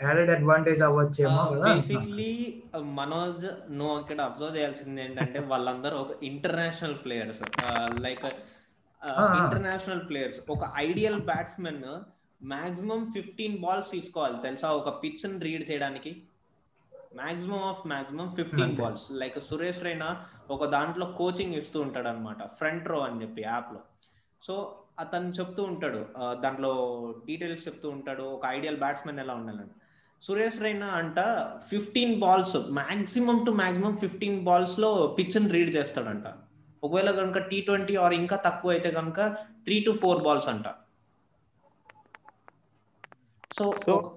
యాడెడ్ 0.03 0.31
అడ్వాంటేజ్ 0.31 0.83
అవ్వచ్చేమో 0.83 1.43
కదా. 1.45 1.51
అంటున్నా. 1.51 1.75
బేసిక్లీ 1.75 2.63
మనోజ్ 2.81 3.47
నువ్వు 3.71 4.01
ఇక్కడ 4.01 4.21
అబ్జర్వ్ 4.21 4.57
చేయాల్సింది 4.57 5.05
ఏంటంటే 5.05 5.39
వాళ్ళందరూ 5.41 5.97
ఒక 5.97 6.25
international 6.25 6.95
players 7.05 7.43
like. 8.01 8.27
International 9.43 10.09
players 10.09 10.41
ఒక 10.51 10.65
ideal 10.77 11.21
batsmen 11.21 11.83
maximum 12.43 13.13
fifteen 13.15 13.59
balls 13.59 13.91
తీసుకోవాలి. 13.91 14.35
తెలుసా? 14.43 14.71
ఒక 14.71 15.03
పిచ్ని 15.03 15.39
రీడ్ 15.41 15.71
చేయడానికి. 15.71 16.23
Maximum 17.17 17.63
of 17.63 17.87
maximum 17.87 18.35
fifteen. 18.35 18.77
Balls 18.77 19.13
like 19.13 19.41
Suresh 19.45 19.83
Raina 19.83 20.27
ఒక 20.51 20.65
దాంట్లో 20.65 21.07
కోచింగ్ 21.07 21.55
ఇస్తూ 21.55 21.81
ఉంటాడు 21.81 22.09
అనమాట 22.09 22.43
ఫ్రంట్ 22.43 22.89
రో 22.89 22.99
అని 22.99 23.23
చెప్పి 23.23 23.43
యాప్లో. 23.43 23.81
సో 24.43 24.79
అతను 24.99 25.29
చెప్తూ 25.29 25.63
ఉంటాడు. 25.63 26.07
దాంట్లో 26.41 26.73
డీటెయిల్స్ 27.27 27.69
చెప్తూ 27.69 27.91
ఉంటాడు. 27.91 28.23
ఒక 28.23 28.47
ఐడియల్ 28.47 28.79
బ్యాట్స్మెన్ 28.79 29.19
ఎలా 29.19 29.35
ఉండాలని. 29.35 29.71
సురేష్ 30.23 30.61
రైనా 30.61 30.87
అంట 30.87 31.21
fifteen 31.71 32.21
balls 32.21 32.57
maximum 32.71 33.45
to 33.45 33.51
maximum 33.51 33.97
fifteen 33.97 34.45
బాల్స్లో 34.45 35.17
పిచ్ని 35.19 35.51
రీడ్ 35.51 35.75
చేస్తాడంట. 35.77 36.25
ఒకవేళ 36.85 37.11
కనుక 37.11 37.39
టీ 37.39 37.61
ట్వంటీ 37.61 37.97
ఆర్ 37.97 38.15
ఇంకా 38.15 38.37
తక్కువ 38.37 38.71
అయితే 38.71 38.91
కనుక 38.91 39.21
త్రీ 39.65 39.85
టు 39.87 39.93
ఫోర్ 39.93 40.23
బాల్స్ 40.23 40.49
అంట. 40.49 40.69
సో 43.53 43.75
So- 43.89 44.09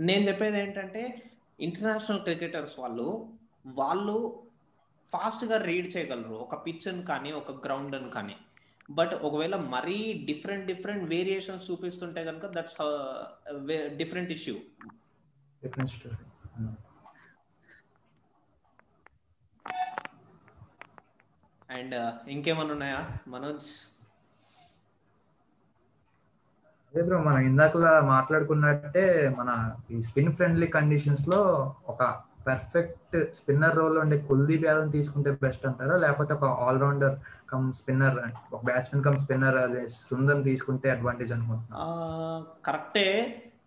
నేను 0.00 0.28
చెప్పేది 0.28 0.58
ఏంటంటే 0.58 1.30
ఇంటర్నేషనల్ 1.60 2.22
క్రికెటర్స్ 2.22 2.78
వాళ్ళు 2.78 3.32
వాళ్ళు 3.66 4.42
ఫాస్ట్గా 5.12 5.58
రీడ్ 5.58 5.96
చేయగలరు. 5.96 6.34
ఒక 6.34 6.66
పిచ్ 6.66 7.04
కానీ 7.04 7.32
ఒక 7.32 7.66
గ్రౌండ్ 7.66 7.96
అని 7.96 8.10
కానీ. 8.10 8.36
బట్ 8.90 9.14
ఒకవేళ 9.14 9.56
మరీ 9.56 10.22
డిఫరెంట్ 10.26 10.66
డిఫరెంట్ 10.66 11.04
వేరియేషన్స్ 11.04 11.70
చూపిస్తుంటే 11.70 12.24
కనుక 12.24 12.46
దట్స్ 12.46 12.76
డిఫరెంట్ 13.96 14.32
ఇష్యూ. 14.32 14.54
అండ్ 21.70 22.28
ఇంకేమన్నా 22.28 22.72
ఉన్నాయా 22.72 23.10
మనోజ్? 23.28 23.91
అదే 26.94 27.02
బ్రో 27.02 27.18
మనం 27.22 27.40
ఇందాకలా 27.40 28.00
మాట్లాడుకున్నట్టే 28.00 29.04
మన 29.38 29.50
ఈ 29.90 29.98
స్పిన్ 30.02 30.32
ఫ్రెండ్లీ 30.32 30.66
కండిషన్స్లో 30.66 31.38
ఒక 31.86 32.00
పర్ఫెక్ట్ 32.46 33.16
స్పిన్నర్ 33.34 33.76
రోల్ 33.76 33.96
ఉండే 33.98 34.16
కుల్దీప్ 34.18 34.66
యాదవ్ 34.66 34.90
తీసుకుంటే 34.92 35.30
బెస్ట్ 35.42 35.64
అంటారా? 35.66 35.96
లేకపోతే 35.96 36.32
ఒక 36.34 36.44
ఆల్రౌండర్ 36.66 37.14
కమ్ 37.52 37.72
స్పిన్నర్ 37.72 38.18
ఒక 38.52 38.60
బ్యాట్స్మెన్ 38.64 39.04
కమ్ 39.04 39.16
స్పిన్నర్ 39.16 39.56
అదే 39.56 39.82
సుందర్ 40.10 40.42
తీసుకుంటే 40.48 40.90
అడ్వాంటేజ్ 40.90 41.32
అనుకుంటున్నా 41.32 41.78
కరెక్టే. 42.66 43.08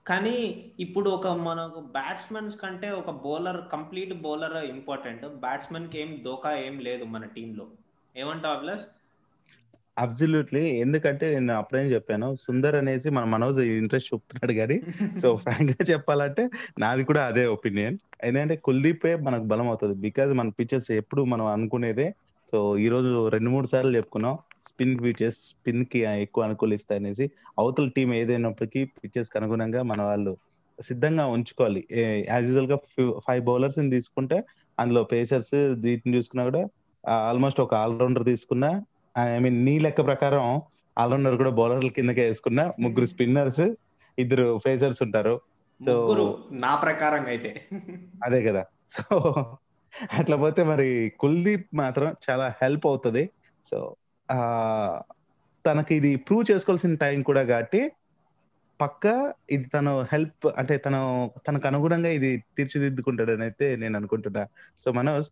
కానీ 0.07 0.37
ఇప్పుడు 0.79 1.09
ఒక 1.09 1.27
మనకు 1.27 1.79
బ్యాట్స్మెన్స్ 1.97 2.57
కంటే 2.63 2.89
ఒక 3.01 3.11
బౌలర్ 3.25 3.61
కంప్లీట్ 3.71 4.13
బౌలర్ 4.21 4.57
ఇంపార్టెంట్. 4.75 5.25
బ్యాట్స్మెన్కి 5.45 5.97
ఏం 6.01 6.11
దోకా 6.25 6.51
ఏం 6.67 6.77
లేదు 6.79 7.05
మన 7.15 7.25
టీంలో. 7.37 7.65
ఏమంటావు 8.15 8.55
అభిలాష్? 8.57 8.85
అబ్సల్యూట్లీ. 9.97 10.63
ఎందుకంటే 10.83 11.25
నేను 11.35 11.53
అప్పుడేం 11.61 11.87
చెప్పాను 11.93 12.27
సుందర్ 12.43 12.75
అనేసి 12.79 13.09
మన 13.17 13.25
మనోజ్ 13.33 13.59
ఇంట్రెస్ట్ 13.81 14.09
చూపుతున్నాడు 14.11 14.53
కానీ 14.59 14.77
సో 15.21 15.27
ఫ్రాంక్గా 15.43 15.83
చెప్పాలంటే 15.91 16.43
నాది 16.83 17.03
కూడా 17.09 17.21
అదే 17.31 17.43
ఒపీనియన్. 17.55 17.97
ఎందుకంటే 18.27 18.55
కుల్దీపే 18.67 19.13
మనకు 19.27 19.45
బలం 19.51 19.67
అవుతుంది 19.71 19.95
బికాజ్ 20.07 20.31
మన 20.39 20.49
పిక్చర్స్ 20.59 20.89
ఎప్పుడు 21.01 21.21
మనం 21.33 21.45
అనుకునేదే 21.55 22.07
సో 22.53 22.57
ఈ 22.85 22.87
రోజు 22.93 23.11
రెండు 23.35 23.49
మూడు 23.53 23.67
సార్లు 23.73 23.93
చెప్పుకున్నాం 23.99 24.35
స్పిన్ 24.69 24.95
పిచెస్ 25.03 25.39
స్పిన్కి 25.51 25.99
ఎక్కువ 26.25 26.43
అనుకూలిస్తాయి 26.47 26.99
అనేసి. 27.01 27.25
అవతల 27.61 27.87
టీం 27.95 28.09
ఏదైనప్పటికీ 28.19 28.81
పిచెస్కి 29.01 29.37
అనుగుణంగా 29.39 29.81
మన 29.91 30.01
వాళ్ళు 30.09 30.33
సిద్ధంగా 30.79 31.25
ఉంచుకోవాలి. 31.35 31.81
యాజ్ 32.31 32.47
యూజువల్గా 32.49 32.77
ఫైవ్ 33.27 33.43
బౌలర్స్ 33.49 33.79
తీసుకుంటే 33.95 34.37
అందులో 34.77 35.01
పేసర్స్ 35.13 35.53
వీటిని 35.85 36.13
చూసుకున్నా 36.17 36.43
కూడా 36.49 36.61
ఆల్మోస్ట్ 37.03 37.61
ఒక 37.65 37.73
ఆల్రౌండర్ 37.85 38.25
తీసుకున్నా 38.31 38.69
ఐ 39.15 39.39
మీన్ 39.39 39.57
నీ 39.65 39.73
లెక్క 39.79 40.01
ప్రకారం 40.05 40.45
ఆల్రౌండర్ 40.97 41.35
కూడా 41.41 41.51
బౌలర్ల 41.59 41.89
కిందకే 41.97 42.23
వేసుకున్నా 42.27 42.63
ముగ్గురు 42.79 43.07
స్పిన్నర్స్ 43.13 43.65
ఇద్దరు 44.17 44.45
ఫేసర్స్ 44.65 45.01
ఉంటారు. 45.03 45.35
ముగ్గురు 45.79 46.25
నా 46.51 46.71
ప్రకారంగా 46.75 47.27
అయితే. 47.27 47.51
అదే 48.23 48.39
కదా. 48.47 48.63
సో 48.95 49.15
అట్లా 50.19 50.35
పోతే 50.35 50.61
మరి 50.63 50.87
కుల్దీప్ 51.19 51.67
మాత్రం 51.75 52.09
చాలా 52.27 52.47
హెల్ప్ 52.61 52.87
అవుతుంది. 52.87 53.23
సో 53.69 53.77
ఆ 54.29 54.37
తనకి 55.65 55.93
ఇది 55.95 56.11
ప్రూవ్ 56.15 56.45
చేసుకోవాల్సిన 56.51 56.95
టైం 56.95 57.19
కూడా 57.21 57.43
కాబట్టి 57.43 57.81
పక్క 58.79 59.05
ఇది 59.51 59.67
తను 59.73 59.91
హెల్ప్ 60.11 60.45
అంటే 60.57 60.75
తను 60.77 60.99
తనకు 61.47 61.65
అనుగుణంగా 61.67 62.09
ఇది 62.17 62.29
తీర్చిదిద్దుకుంటాడని 62.57 63.43
అయితే 63.43 63.75
నేను 63.75 63.95
అనుకుంటున్నా. 63.99 64.43
సో 64.81 64.91
మనోజ్ 64.91 65.27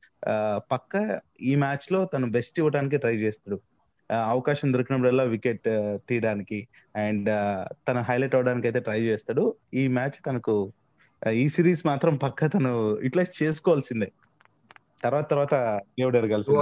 పక్క 0.71 1.21
ఈ 1.41 1.53
మ్యాచ్లో 1.55 2.05
తను 2.05 2.27
బెస్ట్ 2.31 2.59
ఇవ్వడానికి 2.59 2.97
ట్రై 2.97 3.15
చేస్తాడు. 3.15 3.57
అవకాశం 4.31 4.67
దొరికినప్పుడల్లా 4.73 5.23
వికెట్ 5.33 5.67
తీయడానికి 6.09 6.59
అండ్ 6.95 7.29
తను 7.87 8.01
హైలైట్ 8.09 8.35
అవడానికి 8.35 8.67
అయితే 8.67 8.81
ట్రై 8.87 8.99
చేస్తాడు. 9.01 9.43
ఈ 9.73 9.83
మ్యాచ్ 9.97 10.17
తనకు 10.27 10.55
ఈ 11.21 11.45
సిరీస్ 11.49 11.83
మాత్రం 11.85 12.13
పక్క 12.23 12.47
తను 12.55 12.71
ఇట్లా 13.07 13.23
చేసుకోవాల్సిందే. 13.39 14.09
తర్వాత 15.03 15.25
తర్వాత 15.29 15.55
దేవుడు 15.99 16.17
ఎరగాల్సిందే 16.17 16.59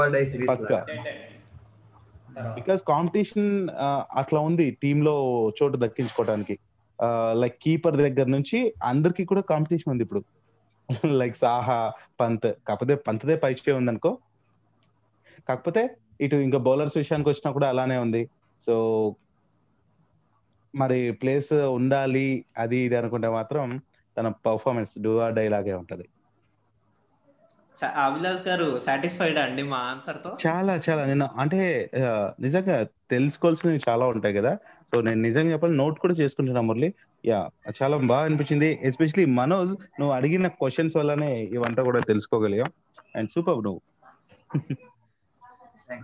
పక్కా. 0.52 0.80
బికాస్ 2.58 2.82
కాంపిటీషన్ 2.88 3.48
అట్లా 4.22 4.40
ఉంది 4.50 4.66
టీమ్లో 4.84 5.16
చోటు 5.60 5.78
దక్కించుకోవడానికి 5.78 6.56
లైక్ 7.42 7.58
కీపర్ 7.62 7.98
దగ్గర 7.98 8.28
నుంచి 8.36 8.58
అందరికి 8.84 9.24
కూడా 9.26 9.44
కాంపిటీషన్ 9.52 9.92
ఉంది 9.94 10.04
ఇప్పుడు. 10.08 10.22
లైక్ 11.20 11.36
సాహా 11.36 11.80
పంత్ 12.22 12.48
కాకపోతే 12.68 12.96
పంత్దే 13.08 13.36
పైచే 13.44 13.72
ఉంది 13.72 13.92
అనుకో 13.94 14.12
కాకపోతే 15.50 15.82
ఇటు 16.22 16.36
ఇంకా 16.36 16.58
బౌలర్స్ 16.58 16.98
విషయానికి 16.98 17.30
వచ్చినా 17.30 17.52
కూడా 17.52 17.70
అలానే 17.70 17.98
ఉంది. 17.98 18.30
సో 18.66 19.16
మరి 20.76 21.12
ప్లేస్ 21.12 21.54
ఉండాలి 21.54 22.46
అది 22.58 22.78
ఇది 22.78 22.96
అనుకుంటే 22.96 23.28
మాత్రం 23.28 23.82
తన 24.18 24.28
పర్ఫార్మెన్స్ 24.28 25.02
డూ 25.02 25.18
ఆర్ 25.18 25.34
డైలాగే 25.34 25.74
ఉంటది. 25.74 26.10
స- 27.78 27.84
అభిలాష్ 27.84 28.48
గారు 28.48 28.80
సాటిస్ఫైడ్ 28.80 29.38
అండి 29.38 29.64
మా 29.64 29.78
ఆన్సర్తో? 29.78 30.38
చాలా 30.48 30.82
చాలా. 30.90 31.06
నేను 31.06 31.30
అంటే 31.38 31.90
నిజంగా 32.40 32.88
తెలుసుకోవాల్సినవి 33.12 33.80
చాలా 33.90 34.06
ఉంటాయి 34.06 34.36
కదా. 34.36 34.58
సో 34.96 35.02
నేను 35.02 35.22
నిజంగా 35.22 35.52
చెప్పాలి 35.52 35.78
నోట్ 35.78 36.00
కూడా 36.00 36.14
చేసుకుంటున్నా 36.14 36.62
మురళి. 36.62 36.94
యా 37.26 37.50
చాలా 37.84 37.98
బాగా 37.98 38.26
అనిపించింది. 38.26 38.80
ఎస్పెషలీ 38.84 39.26
మనోజ్ 39.26 39.72
నువ్వు 39.72 40.12
అడిగిన 40.12 40.48
క్వశ్చన్స్ 40.48 40.96
వల్లనే 40.96 41.44
ఇవంతా 41.44 41.84
కూడా 41.84 42.00
తెలుసుకోగలిగాం. 42.00 42.72
అండ్ 43.16 43.30
సూపర్ 43.30 43.64
నువ్వు. 43.64 43.82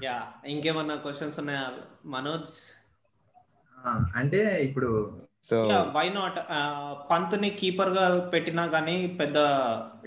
యా 0.04 0.24
ఇంకేమన్నా 0.46 0.96
క్వశ్చన్స్ 0.96 1.40
ఉన్నాయా 1.40 1.72
మనోజ్? 2.06 2.78
అంటే 4.16 4.64
ఇప్పుడు 4.64 5.22
సో 5.44 5.68
వై 5.68 6.10
నాట్ 6.10 6.40
పంత్ని 7.12 7.50
కీపర్గా 7.50 8.20
పెట్టినా 8.20 8.68
కానీ 8.68 9.08
పెద్ద 9.08 9.36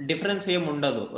డిఫరెన్స్ 0.06 0.48
ఏం 0.48 0.66
ఉండదు. 0.66 1.08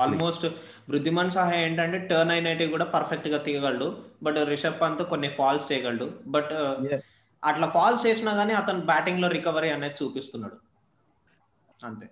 ఆల్మోస్ట్ 0.00 0.46
వృద్ధిమాన్ 0.90 1.30
సహా 1.30 1.52
ఏంటంటే 1.52 1.98
టర్న్ 1.98 2.32
అయినవి 2.32 2.66
కూడా 2.66 2.84
పర్ఫెక్ట్గా 2.84 3.38
తీయగలడు. 3.38 4.04
బట్ 4.22 4.36
రిషబ్ 4.38 4.80
పంత్ 4.80 5.02
కొన్ని 5.02 5.28
ఫాల్స్ 5.28 5.72
చేయగలడు. 5.72 6.18
బట్. 6.26 6.52
అట్లా 7.44 7.68
ఫాల్స్ 7.68 8.06
చేసినా 8.06 8.32
గానీ 8.32 8.54
అతను 8.54 8.80
బ్యాటింగ్లో 8.80 9.28
రికవరీ 9.28 9.70
అనేది 9.70 10.04
చూపిస్తున్నాడు. 10.04 10.56
అంతే. 11.86 12.08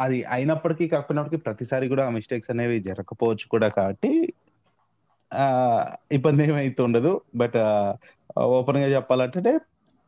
అది 0.00 0.24
అయినప్పటికీ 0.24 0.88
కాకపోయినప్పటికీ 0.88 1.36
ప్రతిసారి 1.36 1.88
కూడా 1.88 2.06
ఆ 2.06 2.08
మిస్టేక్స్ 2.08 2.50
అనేవి 2.50 2.80
జరగకపోవచ్చు 2.80 3.48
కూడా. 3.50 3.68
కాబట్టి 3.68 4.32
ఇబ్బంది 6.12 6.44
ఏమైతే 6.44 6.82
ఉండదు 6.82 7.20
బట్ 7.36 7.58
ఓపెన్గా 8.38 8.86
చెప్పాలంటే 8.86 9.58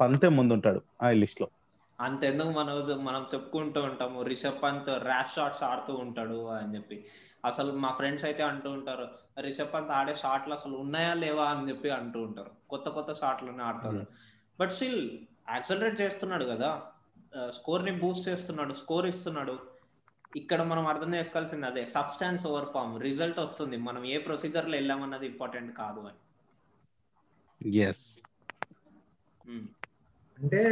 పంతే 0.01 0.29
ముందుంటాడు 0.29 0.83
ఆ 1.03 1.11
లిస్ట్లో 1.11 1.49
అంతెందుకు 2.01 2.51
మనం 2.51 3.05
మనం 3.05 3.27
చెప్పుకుంటూ 3.35 3.83
ఉంటాము 3.83 4.23
రిషబ్ 4.23 4.63
పంత్ 4.63 4.89
ర్యాష్ 4.89 5.35
షాట్స్ 5.35 5.63
ఆడుతూ 5.63 5.95
ఉంటాడు 5.95 6.47
అని 6.47 6.75
చెప్పి. 6.77 7.07
అసలు 7.45 7.73
మా 7.73 7.91
ఫ్రెండ్స్ 7.91 8.25
అయితే 8.25 8.43
అంటూ 8.43 8.71
ఉంటారు 8.71 9.09
రిషబ్ 9.41 9.73
పంత్ 9.75 9.91
ఆడే 9.91 10.15
షాట్లు 10.15 10.53
అసలు 10.53 10.77
ఉన్నాయా 10.77 11.15
లేవా? 11.15 11.45
అని 11.45 11.69
చెప్పి 11.69 11.91
అంటూ 11.91 12.23
ఉంటారు. 12.23 12.51
కొత్త 12.71 12.89
కొత్త 12.89 13.13
షాట్లనే 13.13 13.63
ఆడతాడు. 13.63 14.01
బట్ 14.61 14.73
స్టిల్ 14.73 15.19
యాక్సలరేట్ 15.51 16.01
చేస్తున్నాడు 16.01 16.45
కదా. 16.45 16.83
స్కోర్ని 17.49 17.99
బూస్ట్ 17.99 18.29
చేస్తున్నాడు 18.29 18.75
స్కోర్ 18.75 19.07
ఇస్తున్నాడు. 19.07 19.59
ఇక్కడ 20.33 20.61
మనం 20.63 20.85
అర్థం 20.93 21.11
చేసుకోవాల్సింది 21.17 21.67
అదే 21.69 21.83
సబ్స్టాన్స్ 21.95 22.45
ఓవర్ 22.51 22.69
ఫామ్ 22.75 22.95
రిజల్ట్ 23.07 23.41
వస్తుంది. 23.43 23.77
మనం 23.89 24.03
ఏ 24.15 24.19
ప్రొసీజర్లో 24.27 24.75
వెళ్ళామన్నది 24.79 25.27
ఇంపార్టెంట్ 25.33 25.73
కాదు 25.81 26.03
అని. 26.11 26.21
ఎస్ 27.83 28.07
ఉమ్, 29.45 29.67
అంటే 30.39 30.63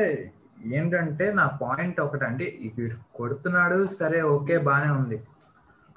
ఏంటంటే 0.76 1.26
నా 1.40 1.44
పాయింట్ 1.62 1.98
ఒకటండి. 2.04 2.46
ఇప్పుడు 2.66 2.96
కొడుతున్నాడు 3.18 3.78
సరే 3.98 4.18
ఓకే 4.34 4.56
బానే 4.68 4.90
ఉంది. 5.00 5.18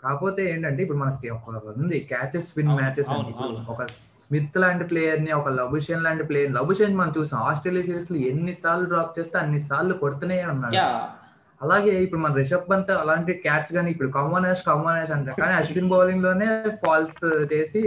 కాకపోతే 0.03 0.41
ఏంటంటే 0.51 0.81
ఇప్పుడు 0.85 1.01
మనకి 1.03 1.27
ఒక 1.37 1.49
ఉంది 1.73 1.97
క్యాచెస్ 2.11 2.49
విన్ 2.57 2.73
మ్యాచెస్. 2.79 3.11
ఒక 3.73 3.81
స్మిత్ 4.23 4.57
లాంటి 4.61 4.85
ప్లేయర్ని 4.89 5.31
ఒక 5.39 5.49
లబుషేన్ 5.59 6.05
లాంటి 6.05 6.23
ప్లేయర్ 6.29 6.53
లబుషేన్ 6.57 6.95
మనం 6.99 7.13
చూసాం. 7.17 7.39
ఆస్ట్రేలియా 7.49 7.85
సిరీస్లో 7.89 8.17
ఎన్ని 8.31 8.53
సార్లు 8.61 8.85
డ్రాప్ 8.91 9.17
చేస్తే 9.17 9.37
అన్ని 9.43 9.59
సార్లు 9.69 9.95
కొడుతూనే 10.03 10.37
ఉన్నాడు. 10.53 10.79
అలాగే 11.63 11.93
ఇప్పుడు 12.03 12.21
మన 12.21 12.33
రిషబ్ 12.33 12.69
పంత్ 12.69 12.91
అలాంటి 12.91 13.33
క్యాచ్ 13.45 13.69
కానీ 13.73 13.91
ఇప్పుడు 13.91 14.11
కమ్మనేష్ 14.11 14.63
కమ్మనేష్ 14.67 15.11
అంటారు 15.11 15.41
కానీ 15.41 15.53
అశ్విన్ 15.53 15.89
బౌలింగ్లోనే 15.89 16.49
ఫాల్స్ 16.85 17.23
చేసి 17.53 17.81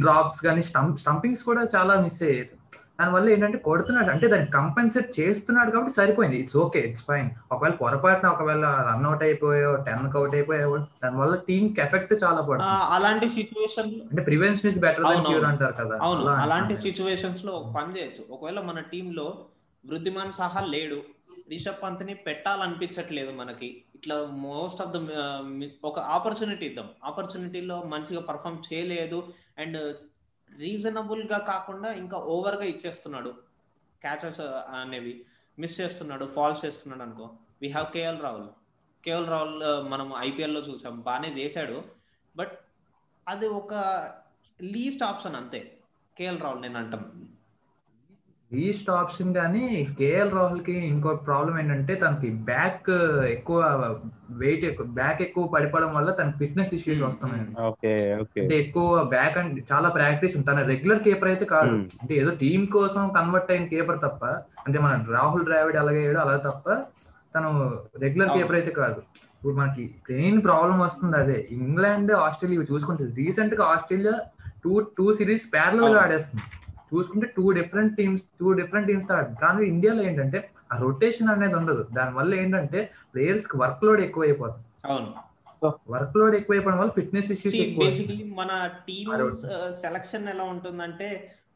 డ్రాప్స్ 0.00 0.42
కానీ 0.44 0.62
స్టంప్ 0.62 0.98
స్టంపింగ్స్ 0.98 1.42
కూడా 1.42 1.64
చాలా 1.76 1.94
మిస్ 2.00 2.22
అయ్యేది 2.22 2.56
దానివల్ల 3.00 3.28
ఏంటంటే 3.30 3.58
కొడుతున్నాడు. 3.58 4.10
అంటే 4.10 4.26
దాన్ని 4.28 4.48
కంపెన్సేట్ 4.50 5.20
చేస్తున్నాడు 5.20 5.70
కాబట్టి 5.70 5.94
సరిపోయింది. 5.96 6.36
ఇట్స్ 6.36 6.56
ఓకే 6.56 6.80
ఇట్స్ 6.80 7.04
ఫైన్ 7.08 7.30
ఒకవేళ 7.52 7.72
పొరపాటున 7.72 8.28
ఒకవేళ 8.28 8.64
రన్ 8.88 9.06
అవుట్ 9.06 9.22
అయిపోయో 9.22 9.70
టెన్ 9.86 10.16
అవుట్ 10.16 10.34
అయిపోయో 10.34 10.68
దానివల్ల 11.04 11.36
టీమ్కి 11.48 11.80
ఎఫెక్ట్ 11.80 12.12
చాలా 12.24 12.40
పడుతుంది. 12.40 12.76
అలాంటి 12.96 13.28
సిచ్యువేషన్ 13.28 13.90
అంటే 14.10 14.22
prevention 14.22 14.70
is 14.70 14.78
better 14.78 15.04
than 15.04 15.24
cure. 15.24 15.44
అంటారు 15.44 15.72
కదా. 15.72 15.98
అవును. 16.02 16.26
అలాంటి. 16.44 16.76
సిచ్యువేషన్స్లో 16.76 17.54
పని 17.78 17.96
చేయొచ్చు. 17.98 18.24
ఒకవేళ 18.30 18.60
మన 18.60 18.80
టీంలో 18.92 19.26
వృద్ధిమాన్ 19.84 20.32
సహా 20.32 20.60
లేడు. 20.74 20.98
రిషబ్ 21.48 21.82
పంత్ని 21.82 22.14
పెట్టాలనిపించట్లేదు 22.26 23.32
మనకి. 23.32 23.68
ఇట్లా 23.96 24.16
మోస్ట్ 24.24 24.82
ఆఫ్ 24.82 24.92
ద 24.96 24.98
ఒక 25.84 25.98
ఆపర్చునిటీ 26.16 26.66
ఇద్దాం. 26.66 26.88
ఆపర్చునిటీలో 27.04 27.76
మంచిగా 27.94 28.20
పర్ఫామ్ 28.20 28.62
చేయలేదు. 28.68 29.20
అండ్ 29.58 29.78
రీజనబుల్గా 30.50 31.38
కాకుండా 31.38 31.92
ఇంకా 31.92 32.18
ఓవర్గా 32.34 32.64
ఇచ్చేస్తున్నాడు 32.64 33.30
క్యాచెస్ 34.02 34.40
uh, 34.40 34.62
అనేవి 34.80 35.14
మిస్ 35.58 35.80
చేస్తున్నాడు 35.80 36.24
ఫాల్స్ 36.36 36.64
చేస్తున్నాడు 36.64 37.02
అనుకో. 37.02 37.26
We 37.62 37.68
have 37.68 37.88
KL 37.92 38.20
Rahul 38.22 38.48
KL 39.04 39.28
Rahul 39.28 39.56
మనం 39.92 40.08
ఐపీఎల్లో 40.18 40.60
చూసాం. 40.60 40.94
బాగానే 41.00 41.30
చేశాడు. 41.40 41.84
బట్ 42.36 42.54
అది 43.28 43.46
ఒక 43.60 43.74
లీస్ట్ 44.60 45.02
ఆప్షన్ 45.02 45.36
అంతే. 45.36 45.60
కేఎల్ 46.16 46.40
రాహుల్ 46.40 46.62
నేను 46.62 46.78
అంటాం. 46.78 47.02
ఈస్ట్ 48.60 48.88
ఆప్షన్ 48.90 49.30
కానీ 49.34 49.62
కేఎల్ 49.98 50.32
రాహుల్కి 50.36 50.74
ఇంకో 50.88 51.10
ప్రాబ్లం 51.26 51.54
ఏంటంటే 51.58 51.94
తనకి 51.94 52.28
బ్యాక్ 52.48 52.90
ఎక్కువ 53.34 53.58
వెయిట్ 54.42 54.64
ఎక్కువ 54.64 54.86
బ్యాక్ 54.98 55.20
ఎక్కువ 55.22 55.44
పడిపోవడం 55.54 55.90
వల్ల 55.96 56.10
తన 56.10 56.30
ఫిట్నెస్ 56.40 56.72
ఇష్యూస్. 56.74 57.00
వస్తున్నాయి 57.06 57.44
అంటే 58.40 58.56
ఎక్కువ 58.56 59.04
బ్యాక్ 59.14 59.38
అండ్ 59.38 59.58
చాలా 59.70 59.88
ప్రాక్టీస్ 59.96 60.36
తన 60.50 60.62
రెగ్యులర్ 60.72 61.02
కేపర్ 61.06 61.30
అయితే 61.32 61.46
కాదు 61.54 61.72
Hmm. 61.72 61.84
అంటే 62.02 62.14
ఏదో 62.22 62.30
టీం 62.42 62.62
కోసం 62.76 63.02
కన్వర్ట్ 63.16 63.52
అయిన 63.52 63.66
కేపర్ 63.66 64.00
తప్ప 64.06 64.22
అంటే 64.66 64.78
మన 64.78 64.92
రాహుల్ 65.16 65.44
ద్రావిడ్ 65.48 65.78
అలాగే 65.82 66.02
అలా 66.24 66.36
తప్ప 66.48 66.66
తను 67.34 67.50
రెగ్యులర్. 68.02 68.32
కేపర్ 68.36 68.56
అయితే 68.58 68.72
కాదు 68.80 69.00
ఇప్పుడు 69.34 69.54
మనకి 69.56 69.84
మెయిన్ 70.10 70.40
ప్రాబ్లం 70.48 70.78
వస్తుంది 70.80 71.16
అదే 71.22 71.38
ఇంగ్లాండ్ 71.58 72.12
ఆస్ట్రేలియా 72.24 72.58
ఇవి 72.60 72.70
చూసుకుంటే 72.72 73.04
రీసెంట్గా 73.20 73.64
ఆస్ట్రేలియా 73.74 74.16
టూ 74.64 74.72
టూ 74.98 75.06
సిరీస్ 75.20 75.46
ప్యారల్గా. 75.54 76.00
ఆడేస్తుంది 76.02 76.42
చూసుకుంటే 76.94 77.34
two 77.36 77.50
different 77.50 77.96
teams 77.96 78.22
two 78.40 78.52
different 78.52 78.88
teams 78.88 79.06
కానీ 79.42 79.66
ఇండియాలో 79.66 80.02
ఏంటంటే 80.02 80.50
ఆ 80.72 80.76
రొటేషన్ 80.76 81.28
అనేది 81.28 81.54
ఉండదు. 81.54 81.86
దానివల్ల 81.92 82.34
ఏంటంటే 82.34 82.92
ప్లేయర్స్కి 83.14 83.56
వర్క్ 83.56 83.84
లోడ్ 83.84 84.00
ఎక్కువ 84.00 84.22
అయిపోతుంది 84.22 84.66
అవును. 84.84 85.14
వర్క్ 85.88 86.16
లోడ్ 86.16 86.34
ఎక్కువైపోవడం 86.34 86.78
వల్ల 86.78 86.90
ఫిట్నెస్ 86.90 87.30
ఇష్యూస్ 87.30 87.56
ఎక్కువ 87.56 87.86
బేసికలీ 87.86 88.24
మన 88.24 88.70
టీమ్ 88.88 89.10
సెలక్షన్ 89.72 90.28
ఎలా 90.28 90.44
ఉంటుందంటే 90.44 91.08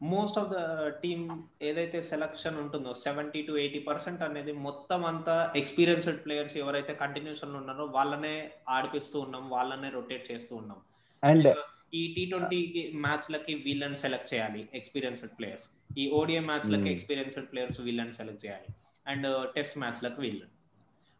మోస్ట్ 0.03 0.39
ఆఫ్ 0.39 0.49
ద 0.49 0.87
టీమ్ 0.87 1.23
ఏదైతే 1.61 2.01
సెలక్షన్ 2.01 2.57
ఉంటుందో 2.57 2.93
సెవెంటీ 2.93 3.41
టు 3.41 3.51
ఎయిటీ 3.51 3.79
పర్సెంట్ 3.79 4.21
అనేది 4.21 4.51
మొత్తం 4.51 5.05
అంతా 5.05 5.53
ఎక్స్పీరియన్స్డ్ 5.55 6.25
ప్లేయర్స్ 6.25 6.57
ఎవరైతే 6.57 6.93
కంటిన్యూషన్ 6.93 7.55
ఉన్నారో 7.55 7.85
వాళ్ళనే 7.85 8.49
ఆడిపిస్తూ 8.69 9.19
ఉన్నాం 9.19 9.49
వాళ్ళనే 9.49 9.89
రొటేట్ 9.89 10.31
చేస్తూ 10.31 10.55
ఉన్నాం. 10.55 10.77
అండ్ 11.23 11.47
ఈ 11.93 12.13
టీ 12.15 12.25
ట్వంటీ 12.25 12.59
మ్యాచ్ 12.95 13.31
లకి 13.31 13.53
వీళ్ళని 13.55 13.95
సెలెక్ట్ 13.95 14.33
చేయాలి 14.33 14.67
ఎక్స్పీరియన్స్డ్ 14.73 15.31
ప్లేయర్స్ 15.39 15.67
ఈ 15.97 16.11
ఓడిఐ 16.11 16.39
మ్యాచ్ 16.39 16.71
లకి. 16.71 16.89
ఎక్స్పీరియన్స్డ్ 16.91 17.51
ప్లేయర్స్ 17.51 17.81
వీళ్ళని 17.81 18.13
సెలెక్ట్ 18.13 18.45
చేయాలి. 18.45 18.67
అండ్ 19.07 19.27
టెస్ట్ 19.55 19.77
మ్యాచ్లకు 19.77 20.21
వీళ్ళని 20.21 20.51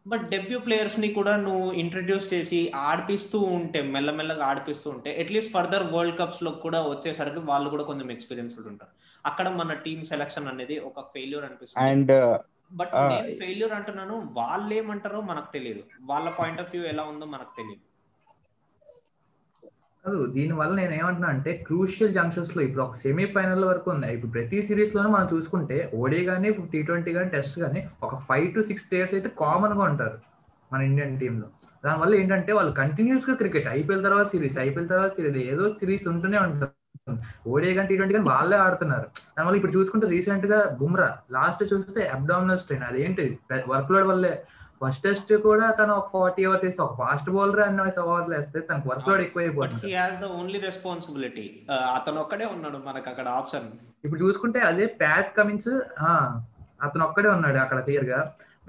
బట్ 0.06 0.30
డెబ్యూ 0.30 0.60
ప్లేయర్స్ని 0.60 1.08
కూడా 1.12 1.36
నువ్వు 1.36 1.72
ఇంట్రడ్యూస్ 1.72 2.34
చేసి 2.34 2.72
ఆడిపిస్తూ 2.74 3.38
ఉంటే 3.38 3.82
మెల్లమెల్లగా 3.82 4.44
ఆడిపిస్తూ 4.44 4.90
ఉంటే 4.90 5.22
అట్లీస్ట్ 5.22 5.52
ఫర్దర్ 5.52 5.82
వరల్డ్ 5.92 6.18
కప్స్లో 6.18 6.50
కూడా 6.50 6.80
వచ్చేసరికి 6.82 7.38
వాళ్ళు 7.38 7.70
కూడా 7.70 7.84
కొంచెం 7.84 8.10
ఎక్స్పీరియన్స్డ్ 8.10 8.66
ఉంటారు. 8.66 8.92
అక్కడ 9.26 9.48
మన 9.48 9.72
టీమ్ 9.72 10.04
సెలక్షన్ 10.04 10.48
అనేది 10.48 10.78
ఒక 10.78 11.00
ఫెయిల్యూర్ 11.00 11.44
అనిపిస్తుంది. 11.44 11.90
And 11.90 12.12
but 12.72 12.90
Ah. 12.92 13.08
నేను 13.10 13.38
ఫెయిల్యూర్ 13.38 13.72
అంటున్నాను 13.72 14.14
వాళ్ళు 14.32 14.74
ఏమంటారో 14.74 15.20
మనకు 15.20 15.52
తెలియదు 15.52 15.84
వాళ్ళ 16.00 16.30
పాయింట్ 16.30 16.60
ఆఫ్ 16.60 16.70
వ్యూ 16.74 16.84
ఎలా 16.84 17.02
ఉందో 17.02 17.26
మనకు 17.26 17.52
తెలియదు 17.56 17.82
కాదు 20.08 20.18
దీని 20.34 20.52
వల్ల 20.52 20.72
నేను 20.74 20.94
ఏమంటున్నా 20.94 21.28
అంటే 21.28 21.52
క్రూషియల్ 21.66 22.12
జంక్షన్స్లో 22.14 22.60
ఇప్పుడు 22.62 22.82
ఒక 22.84 22.96
సెమీఫైనల్ 22.96 23.64
వరకు 23.64 23.88
ఉంది 23.90 24.08
ఇప్పుడు 24.16 24.32
ప్రతి 24.32 24.58
సిరీస్లోనే 24.68 25.08
మనం 25.08 25.26
చూసుకుంటే 25.34 25.76
ఓడే 26.00 26.20
గానీ 26.28 26.48
టీ 26.72 26.80
ట్వంటీ 26.82 27.10
కానీ 27.16 27.28
టెస్ట్ 27.28 27.56
కానీ 27.60 27.80
ఒక 28.06 28.14
ఫైవ్ 28.28 28.48
టు 28.54 28.62
సిక్స్ 28.68 28.86
ప్లేయర్స్ 28.88 29.14
అయితే 29.14 29.30
కామన్గా 29.40 29.82
ఉంటారు 29.90 30.16
మన 30.72 30.80
ఇండియన్ 30.90 31.14
టీమ్లో. 31.20 31.46
దానివల్ల 31.84 32.14
ఏంటంటే 32.14 32.52
వాళ్ళు 32.58 32.72
కంటిన్యూస్గా 32.72 33.34
క్రికెట్ 33.34 33.68
ఐపీఎల్ 33.78 34.02
తర్వాత 34.06 34.26
సిరీస్ 34.34 34.56
ఐపీఎల్ 34.66 34.88
తర్వాత 34.88 35.12
సిరీస్ 35.18 35.38
ఏదో 35.52 35.64
సిరీస్ 35.80 36.06
ఉంటూనే 36.12 36.38
ఉంటారు. 36.46 36.74
ఓడే 37.52 37.70
కానీ 37.74 37.88
టీ 37.90 37.96
ట్వంటీ 37.96 38.14
కానీ 38.14 38.26
వాళ్ళే 38.32 38.56
ఆడుతున్నారు. 38.66 39.06
దానివల్ల 39.36 39.56
ఇప్పుడు 39.60 39.74
చూసుకుంటే 39.78 40.06
రీసెంట్గా 40.14 40.58
బుమ్రా 40.80 41.10
లాస్ట్ 41.36 41.62
చూస్తే 41.72 42.02
అబ్డామినల్ 42.16 42.60
స్ట్రెయిన్ 42.64 42.86
అదేంటి? 42.90 43.26
వర్క్ 43.72 43.92
లోడ్ 43.94 44.08
వల్లే 44.12 44.32
ఫస్ట్ 44.82 45.02
టెస్ట్ 45.04 45.30
కూడా 45.46 45.66
తను 45.78 45.92
ఒక 46.00 46.08
ఫార్టీ 46.14 46.42
అవర్స్ 46.48 46.64
వేసి 46.66 46.80
ఒక 46.86 46.94
ఫాస్ట్ 47.02 47.28
బౌలర్ 47.36 47.62
అన్ని 47.66 47.80
అవర్స్ 47.82 48.30
వేస్తే 48.34 48.58
తనకు 48.68 48.88
వర్క్ 48.90 49.08
లోడ్ 49.10 49.22
ఎక్కువైపోతుంది. 49.26 49.92
హాస్ 50.00 50.20
ద 50.24 50.28
ఓన్లీ 50.40 50.58
రెస్పాన్సిబిలిటీ 50.68 51.46
అతను 51.98 52.20
ఒక్కడే 52.24 52.46
ఉన్నాడు 52.56 52.80
మనకు 52.88 53.08
అక్కడ 53.12 53.28
ఆప్షన్ 53.40 53.66
ఇప్పుడు 54.04 54.20
చూసుకుంటే 54.24 54.60
అదే 54.70 54.86
ప్యాట్ 55.00 55.30
కమిన్స్ 55.38 55.72
అతను 56.86 57.04
ఒక్కడే 57.08 57.30
ఉన్నాడు 57.36 57.58
అక్కడ 57.64 57.78
క్లియర్గా. 57.86 58.20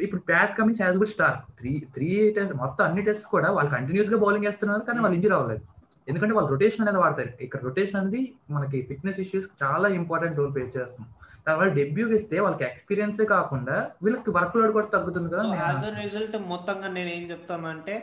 ఇప్పుడు 0.05 0.21
Pat 0.29 0.55
Cummins 0.57 0.81
as 0.83 0.97
good 1.01 1.13
star 1.15 1.37
three 1.59 1.73
three 1.95 2.09
test 2.37 2.55
మొత్తం 2.63 2.83
అన్ని 2.87 3.01
టెస్ట్ 3.07 3.27
కూడా 3.35 3.49
వాళ్ళు 3.57 3.71
కంటిన్యూస్గా 3.75 4.17
బౌలింగ్ 4.23 4.47
చేస్తున్నారు 4.47 4.83
కానీ 4.89 4.99
వాళ్ళు 5.05 5.17
ఇంజరీ 5.19 5.35
అవ్వలేదు. 5.37 5.63
ఎందుకంటే 6.09 6.33
వాళ్ళు 6.35 6.49
రొటేషన్ 6.53 6.83
అనేది 6.83 6.99
వాడతారు. 7.03 7.31
ఇక్కడ 7.45 7.59
రొటేషన్ 7.69 7.97
అనేది 8.01 8.21
మనకి 8.55 8.77
ఫిట్నెస్ 8.89 9.19
ఇష్యూస్ 9.23 9.47
చాలా 9.63 9.87
ఇంపార్టెంట్ 10.01 10.39
రోల్ 10.41 10.53
ప్లే 10.55 10.63
చేస్తుంది. 10.77 11.09
దానివల్ల 11.49 11.73
డెబ్యూకి 11.77 12.15
ఇస్తే 12.15 12.37
వాళ్ళకి 12.39 12.65
ఎక్స్పీరియన్సే 12.69 13.25
కాకుండా 13.33 13.75
వీళ్ళకి 14.03 14.31
వర్క్ 14.37 14.57
లోడ్ 14.57 14.73
కూడా 14.73 14.89
తగ్గుతుంది 14.95 15.29
కదా 15.33 15.43
యాజ్ 15.61 15.85
అ 15.85 15.91
రిజల్ట్ 16.01 16.37
మొత్తంగా 16.51 16.89
నేను 16.97 17.09
ఏం 17.09 17.23
చెప్తానంటే 17.31 17.95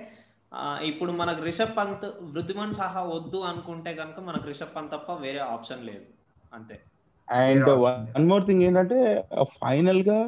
ఇప్పుడు 0.88 1.12
మనకు 1.12 1.40
రిషబ్ 1.44 1.76
పంత్ 1.76 2.04
వృద్ధిమాన్ 2.28 2.74
సహా 2.74 3.00
వద్దు 3.14 3.38
అనుకుంటే 3.48 3.90
కనుక 3.98 4.20
మనకు 4.20 4.46
రిషబ్ 4.46 4.74
పంత్ 4.76 4.92
తప్ప 4.92 5.12
వేరే 5.22 5.40
ఆప్షన్ 5.54 5.82
లేదు. 5.88 6.04
అంతే. 6.52 6.76
అండ్ 7.28 7.68
వన్ 7.84 8.28
మోర్ 8.28 8.44
థింగ్ 8.46 8.62
ఏంటంటే 8.62 8.98
ఫైనల్గా 9.56 10.18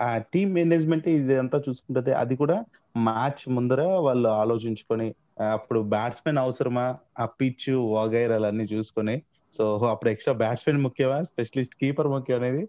ఆ 0.00 0.08
టీమ్ 0.32 0.52
మేనేజ్మెంట్ 0.54 1.08
ఇదంతా 1.10 1.58
చూసుకుంటే 1.66 2.12
అది 2.22 2.34
కూడా 2.36 2.56
మ్యాచ్ 3.02 3.42
ముందర 3.48 3.82
వాళ్ళు 4.06 4.28
ఆలోచించుకొని 4.42 5.08
అప్పుడు 5.52 5.80
బ్యాట్స్మెన్ 5.92 6.38
అవసరమా? 6.38 6.86
ఆ 7.18 7.24
పిచ్ 7.38 7.66
వగైరాలు 7.94 8.46
అన్ని 8.46 8.66
చూసుకొని 8.72 9.14
సో 9.52 9.78
అప్పుడు 9.86 10.10
ఎక్స్ట్రా 10.10 10.34
బ్యాట్స్మెన్ 10.34 10.82
ముఖ్యమా? 10.82 11.22
స్పెషలిస్ట్ 11.22 11.74
కీపర్ 11.74 12.06
ముఖ్యం 12.06 12.42
అనేది 12.42 12.68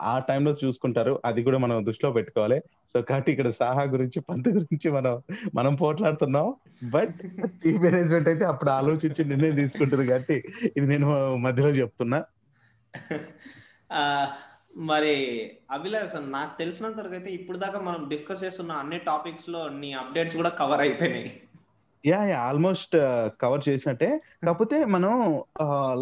ఆ 0.00 0.18
టైంలో 0.18 0.56
చూసుకుంటారు. 0.64 1.22
అది 1.24 1.42
కూడా 1.42 1.58
మనం 1.58 1.86
దృష్టిలో 1.86 2.12
పెట్టుకోవాలి. 2.12 2.62
సో 2.88 3.02
కాబట్టి 3.02 3.32
ఇక్కడ 3.32 3.50
సాహా 3.50 3.82
గురించి 3.82 4.20
పంత్ 4.20 4.48
గురించి 4.48 4.90
మనం 4.90 5.22
మనం 5.54 5.74
పోట్లాడుతున్నాం. 5.74 6.54
బట్ 6.90 7.14
టీమ్ 7.62 7.82
మేనేజ్మెంట్ 7.82 8.28
అయితే 8.28 8.44
అప్పుడు 8.44 8.70
ఆలోచించి 8.70 9.24
నిర్ణయం 9.24 9.54
తీసుకుంటారు 9.54 10.02
కాబట్టి 10.02 10.42
ఇది 10.64 10.86
నేను 10.86 11.36
మధ్యలో 11.36 11.68
చెప్తున్నా. 11.68 12.24
మరి 14.76 15.50
అభిలాష్ 15.70 16.16
నాకు 16.30 16.58
తెలిసినంత 16.58 16.96
వరకు 16.96 17.12
అయితే 17.12 17.30
ఇప్పుడు 17.30 17.58
దాకా 17.58 17.80
మనం 17.80 18.08
డిస్కస్ 18.08 18.44
చేస్తున్న 18.44 18.72
అన్ని 18.72 18.98
టాపిక్స్లో 18.98 19.68
నీ 19.68 19.92
అప్డేట్స్ 19.92 20.36
కూడా 20.36 20.48
కవర్ 20.48 20.80
అయిపోయినాయి. 20.80 21.40
యా 22.04 22.24
యా 22.24 22.38
ఆల్మోస్ట్ 22.42 22.94
కవర్ 23.40 23.68
చేసినట్టే. 23.68 24.08
కాకపోతే 24.44 24.84
మనం 24.84 25.12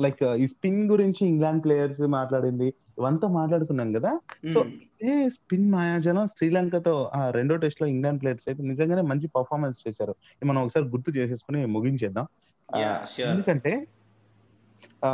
లైక్ 0.00 0.22
ఈ 0.36 0.46
స్పిన్ 0.46 0.90
గురించి 0.90 1.22
ఇంగ్లాండ్ 1.26 1.64
ప్లేయర్స్ 1.64 2.02
మాట్లాడింది 2.12 2.68
ఇవంతా 2.98 3.28
మాట్లాడుకున్నాం 3.30 3.92
కదా. 3.92 4.10
సో 4.52 4.58
ఇదే 5.00 5.28
స్పిన్ 5.30 5.70
మాయాజనం 5.70 6.26
శ్రీలంకతో 6.26 7.10
ఆ 7.14 7.30
రెండో 7.30 7.56
టెస్ట్లో 7.56 7.88
ఇంగ్లాండ్ 7.88 8.20
ప్లేయర్స్ 8.22 8.48
అయితే 8.48 8.62
నిజంగానే 8.62 9.02
మంచి 9.02 9.28
పర్ఫార్మెన్స్ 9.28 9.88
చేశారు. 9.88 10.14
మనం 10.44 10.62
ఒకసారి 10.62 10.84
గుర్తు 10.86 11.10
చేసేసుకుని 11.10 11.66
ముగించేద్దాం. 11.66 12.26
ఎందుకంటే 13.28 13.72
ఆ 15.04 15.10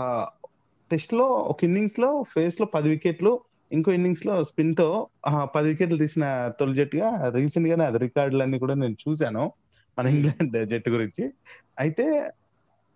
టెస్ట్లో 0.90 1.24
ఒక 1.44 1.64
ఇన్నింగ్స్లో 1.64 2.24
ఫేస్లో 2.28 2.66
పది 2.66 2.88
వికెట్లు 2.88 3.32
ఇంకో 3.70 3.92
ఇన్నింగ్స్లో 3.92 4.44
స్పిన్తో 4.44 4.86
ఆ, 5.26 5.44
పది 5.44 5.68
వికెట్లు 5.68 5.98
తీసిన 5.98 6.24
తొలి 6.58 6.74
జట్టుగా 6.74 7.08
రీసెంట్ 7.28 7.68
గానే 7.68 7.84
అది 7.84 7.98
రికార్డులన్నీ 7.98 8.58
కూడా 8.58 8.74
నేను 8.74 8.96
చూశాను. 9.04 9.42
మన 9.98 10.06
ఇంగ్లాండ్ 10.16 10.56
జట్టు 10.72 10.90
గురించి. 10.96 11.24
అయితే 11.84 12.04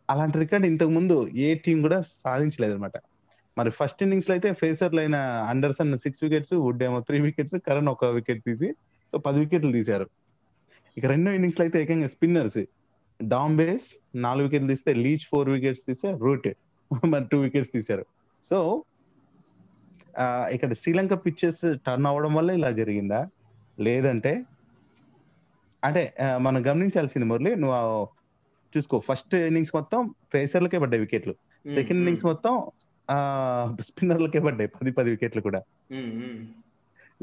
అలాంటి 0.08 0.36
రికార్డ్ 0.42 0.66
ఇంతకు 0.70 0.92
ముందు 0.98 1.16
ఏ 1.46 1.48
టీం 1.64 1.78
కూడా 1.86 1.98
సాధించలేదు 2.24 2.74
అనమాట 2.76 2.96
మరి 3.56 3.70
ఫస్ట్ 3.78 4.00
ఇన్నింగ్స్లో 4.04 4.32
అయితే 4.36 4.48
ఫేసర్లు 4.60 5.00
అయిన 5.02 5.16
అండర్సన్ 5.52 5.90
సిక్స్ 6.04 6.22
వికెట్స్ 6.24 6.54
వుడ్ 6.64 6.82
ఏమో 6.86 6.98
త్రీ 7.08 7.18
వికెట్స్ 7.26 7.56
కరణ్ 7.66 7.90
ఒక 7.94 8.10
వికెట్ 8.18 8.40
తీసి 8.48 8.68
సో 9.12 9.18
పది 9.26 9.38
వికెట్లు 9.42 9.72
తీశారు. 9.78 10.06
ఇక 10.96 11.04
రెండో 11.12 11.30
ఇన్నింగ్స్లో 11.38 11.64
అయితే 11.66 11.78
ఏకంగా 11.84 12.08
స్పిన్నర్స్ 12.14 12.60
డాంబేస్ 13.20 13.88
నాలుగు 14.24 14.44
వికెట్లు 14.46 14.68
తీస్తే 14.72 14.92
లీచ్ 15.04 15.26
ఫోర్ 15.32 15.50
వికెట్స్ 15.56 15.82
తీస్తే 15.88 16.10
రూట్ 16.24 16.48
మరి 17.12 17.26
టూ 17.32 17.38
వికెట్స్ 17.46 17.72
తీశారు. 17.76 18.04
సో 18.44 18.58
ఇక్కడ 20.54 20.72
శ్రీలంక 20.80 21.14
పిచ్చెస్ 21.26 21.62
టర్న్ 21.86 22.08
అవ్వడం 22.10 22.32
వల్ల 22.38 22.50
ఇలా 22.58 22.70
జరిగిందా? 22.80 23.20
లేదంటే 23.78 24.32
అంటే 25.84 26.02
మనం 26.40 26.60
గమనించాల్సింది 26.66 27.26
మురళి 27.26 27.52
నువ్వు 27.56 28.08
చూసుకో 28.72 28.98
ఫస్ట్ 29.08 29.34
ఇన్నింగ్స్ 29.48 29.72
మొత్తం 29.74 30.00
ఫేసర్లకే 30.32 30.78
పడ్డాయి 30.78 31.00
వికెట్లు. 31.00 31.34
సెకండ్ 31.74 31.98
ఇన్నింగ్స్ 32.02 32.24
మొత్తం 32.24 32.54
స్పిన్నర్లకే 33.80 34.38
పడ్డాయి 34.38 34.68
పది 34.76 34.90
పది 34.92 35.08
వికెట్లు 35.10 35.42
కూడా. 35.42 35.60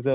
సో 0.06 0.14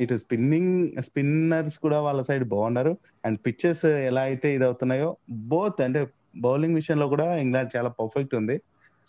ఇటు 0.00 0.14
స్పిన్నింగ్ 0.14 0.72
స్పిన్నర్స్ 1.02 1.76
కూడా 1.78 1.98
వాళ్ళ 2.00 2.20
సైడ్ 2.22 2.44
బాగున్నారు. 2.44 2.92
అండ్ 3.24 3.38
పిచ్చెస్ 3.46 3.84
ఎలా 3.86 4.22
అయితే 4.30 4.48
ఇది 4.54 4.64
అవుతున్నాయో 4.64 5.10
బోత్ 5.52 5.80
అంటే 5.82 6.00
బౌలింగ్ 6.36 6.74
విషయంలో 6.74 7.06
కూడా 7.08 7.26
ఇంగ్లాండ్ 7.36 7.70
చాలా 7.76 7.90
పర్ఫెక్ట్ 8.00 8.34
ఉంది. 8.34 8.56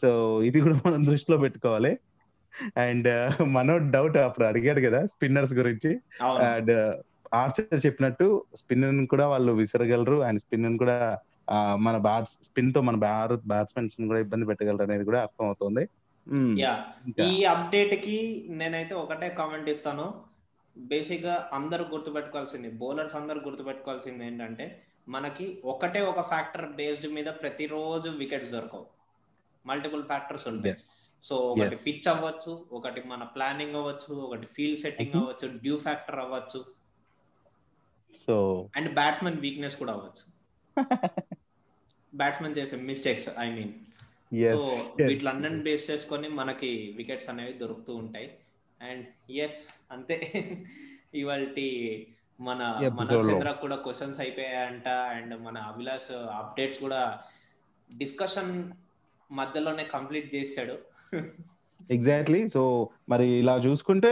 సో 0.01 0.09
ఇది 0.43 0.59
కూడా 0.61 0.77
మనం 0.85 1.01
దృష్టిలో 1.05 1.37
పెట్టుకోవాలి. 1.37 1.91
అండ్ 2.77 3.09
మనో 3.55 3.77
డౌట్ 3.95 4.17
అప్పుడు 4.17 4.45
అడిగాడు 4.47 4.81
కదా 4.81 4.99
స్పిన్నర్స్ 5.05 5.53
గురించి. 5.53 5.91
అండ్ 6.23 6.73
ఆర్చర్ 7.33 7.85
చెప్పినట్టు 7.85 8.45
స్పిన్ 8.55 9.07
కూడా 9.07 9.27
వాళ్ళు 9.27 9.51
విసరగలరు. 9.51 10.21
అండ్ 10.21 10.39
స్పిన్ 10.39 10.77
కూడా 10.79 11.19
మన 11.75 11.97
బ్యాట్స్ 11.97 12.33
స్పిన్తో 12.43 12.81
మన 12.81 12.95
భారత్ 12.95 13.47
బ్యాట్స్మెన్స్ 13.47 14.07
కూడా 14.07 14.19
ఇబ్బంది 14.19 14.45
పెట్టగలరు 14.45 14.83
అనేది 14.83 15.05
కూడా 15.05 15.21
అర్థం 15.21 15.45
అవుతుంది 15.45 15.89
ఇంకా 16.29 17.25
ఈ 17.25 17.43
అప్డేట్కి 17.43 18.45
నేనైతే 18.49 18.95
ఒకటే 18.95 19.29
కామెంట్ 19.29 19.69
ఇస్తాను. 19.69 20.13
బేసిక్గా 20.77 21.49
అందరూ 21.53 21.85
గుర్తుపెట్టుకోవాల్సింది 21.91 22.69
బౌలర్స్ 22.69 23.15
అందరూ 23.15 23.41
గుర్తుపెట్టుకోవాల్సింది 23.41 24.25
ఏంటంటే 24.25 24.81
మనకి 25.09 25.61
ఒకటే 25.65 26.01
ఒక 26.01 26.21
ఫ్యాక్టర్ 26.27 26.71
బేస్డ్ 26.71 27.13
మీద 27.13 27.25
ప్రతిరోజు 27.25 28.09
వికెట్స్ 28.09 28.51
దొరకవు. 28.51 28.85
మల్టిపుల్ 29.65 30.03
ఫ్యాక్టర్స్ 30.03 30.47
ఉంటాయి. 30.47 30.75
సో 31.23 31.35
ఒకటి. 31.35 31.75
పిచ్ 31.87 32.07
అవ్వచ్చు 32.07 32.65
ఒకటి 32.71 33.03
మన 33.07 33.23
ప్లానింగ్ 33.23 33.75
అవ్వచ్చు 33.75 34.15
ఒకటి 34.15 34.47
ఫీల్డ్ 34.55 34.79
సెట్టింగ్ 34.79 35.09
Mhm. 35.09 35.19
అవ్వచ్చు 35.19 35.57
డ్యూ 35.57 35.77
ఫ్యాక్టర్ 35.77 36.19
అవ్వచ్చు. 36.19 36.65
సో 38.17 38.69
అండ్ 38.75 38.93
బ్యాట్స్మెన్ 38.93 39.39
వీక్నెస్ 39.39 39.75
కూడా 39.75 39.93
అవ్వచ్చు. 39.93 40.35
బ్యాట్స్మెన్ 42.15 42.55
చేసే 42.57 42.75
మిస్టేక్స్ 42.75 43.29
ఐ 43.39 43.51
మీన్. 43.51 43.73
సో 44.57 44.87
వీటిలన్నీ 45.07 45.49
బేస్ 45.49 45.91
చేసుకొని 45.91 46.27
మనకి 46.27 46.93
వికెట్స్ 46.97 47.29
అనేవి 47.29 47.53
దొరుకుతూ 47.53 47.95
ఉంటాయి. 47.95 48.37
అండ్ 48.81 49.31
ఎస్ 49.31 49.67
అంతే. 49.91 50.33
ఇవాళ 51.15 51.43
మన 52.41 52.89
మన. 52.93 53.31
చంద్ర 53.31 53.51
కూడా 53.51 53.75
క్వశ్చన్స్ 53.75 54.19
అయిపోయాయంట. 54.19 54.87
అండ్ 54.87 55.41
మన 55.41 55.57
అభిలాష్ 55.57 56.11
అప్డేట్స్ 56.11 56.79
కూడా 56.79 57.19
డిస్కషన్ 57.97 58.71
మధ్యలోనే 59.31 59.83
కంప్లీట్ 59.83 60.35
చేశాడు. 60.35 60.77
ఎగ్జాక్ట్లీ 61.91 62.47
సో 62.47 62.89
మరి 63.09 63.27
ఇలా 63.27 63.57
చూసుకుంటే 63.57 64.09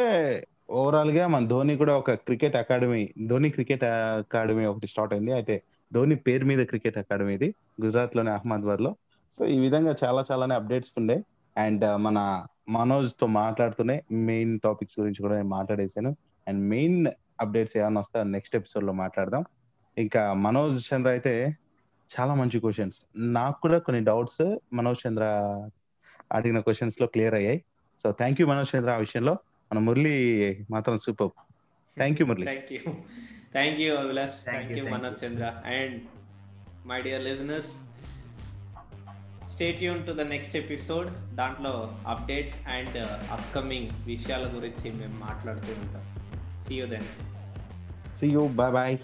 ఓవరాల్గా 0.70 1.28
మన 1.28 1.48
ధోని 1.48 1.78
కూడా 1.78 1.98
ఒక 1.98 2.12
cricket 2.14 2.56
academy 2.56 3.14
Dhoni 3.28 3.50
cricket 3.50 3.84
academy 3.84 4.66
ఒకటి 4.66 4.88
స్టార్ట్ 4.88 5.14
అయింది. 5.14 5.32
అయితే 5.32 5.64
ధోని 5.94 6.16
పేరు 6.16 6.46
మీద 6.46 6.66
క్రికెట్ 6.66 6.98
అకాడమీ 6.98 7.34
ఇది 7.34 7.56
గుజరాత్లోని 7.82 8.30
అహ్మదాబాద్లో 8.30 8.96
సో 9.36 9.46
ఈ 9.46 9.60
విధంగా 9.60 9.96
చాలా 10.04 10.24
చాలానే 10.32 10.56
అప్డేట్స్ 10.56 10.94
ఉండే. 10.98 11.18
అండ్ 11.56 11.84
uh, 11.86 11.98
మన 11.98 12.46
మనోజ్తో 12.70 13.26
మాట్లాడుతూనే 13.28 14.04
మెయిన్ 14.12 14.60
టాపిక్స్ 14.64 15.00
గురించి 15.00 15.22
కూడా 15.22 15.36
నేను 15.36 15.48
మాట్లాడేశాను. 15.48 16.12
అండ్ 16.48 16.62
మెయిన్ 16.70 17.08
అప్డేట్స్ 17.42 17.78
ఏమైనా 17.78 18.00
వస్తే 18.00 18.24
నెక్స్ట్ 18.24 18.56
ఎపిసోడ్లో 18.56 18.94
మాట్లాడదాం. 18.94 19.44
ఇంకా 19.98 20.22
మనోజ్ 20.34 20.78
చంద్ర 20.90 21.10
అయితే 21.10 21.34
చాలా 22.10 22.34
మంచి 22.34 22.58
క్వశ్చన్స్. 22.60 22.98
నాకు 23.18 23.58
కూడా 23.62 23.78
కొన్ని 23.78 24.02
డౌట్స్ 24.04 24.44
మనోజ్ 24.74 25.08
చంద్ర 25.08 25.26
అడిగిన 26.32 26.60
క్వశ్చన్స్లో 26.60 27.08
క్లియర్ 27.08 27.34
అయ్యాయి. 27.34 27.60
So 28.04 28.12
thank 28.12 28.42
you 28.42 28.48
Manoj 28.48 28.76
Chandra 28.76 28.92
ఆ 28.92 28.98
విషయంలో. 28.98 29.36
మన 29.74 29.82
మురళి 29.86 30.18
మాత్రం 30.72 30.98
super. 30.98 31.30
Thank 31.98 32.18
you 32.22 32.26
Murali. 32.28 32.46
Thank 32.46 32.74
you 32.74 32.82
thank 33.54 33.80
you 33.80 33.96
Abhilash. 33.96 34.36
Thank 34.36 34.50
thank 34.50 34.72
you, 34.72 34.78
you 34.78 34.84
thank 34.84 34.96
Manoj 34.96 35.16
you. 35.16 35.24
Chandra 35.24 35.46
and 35.78 35.96
my 36.90 37.02
dear 37.02 37.24
listeners 37.24 37.72
stay 39.54 39.72
tune 39.72 40.02
to 40.08 40.12
the 40.12 40.22
next 40.22 40.56
episode 40.56 41.36
దాంట్లో 41.36 41.74
updates 42.08 42.68
and 42.68 42.98
upcoming 43.32 43.90
విషయాల 44.06 44.46
గురించి 44.56 44.92
మేము 45.00 45.18
మాట్లాడుతూ 45.26 45.74
ఉంటాం. 45.84 46.06
See 46.64 46.76
you 46.76 46.86
then 46.86 47.10
see 48.16 48.28
you 48.28 48.48
bye 48.48 48.74
bye 48.74 48.98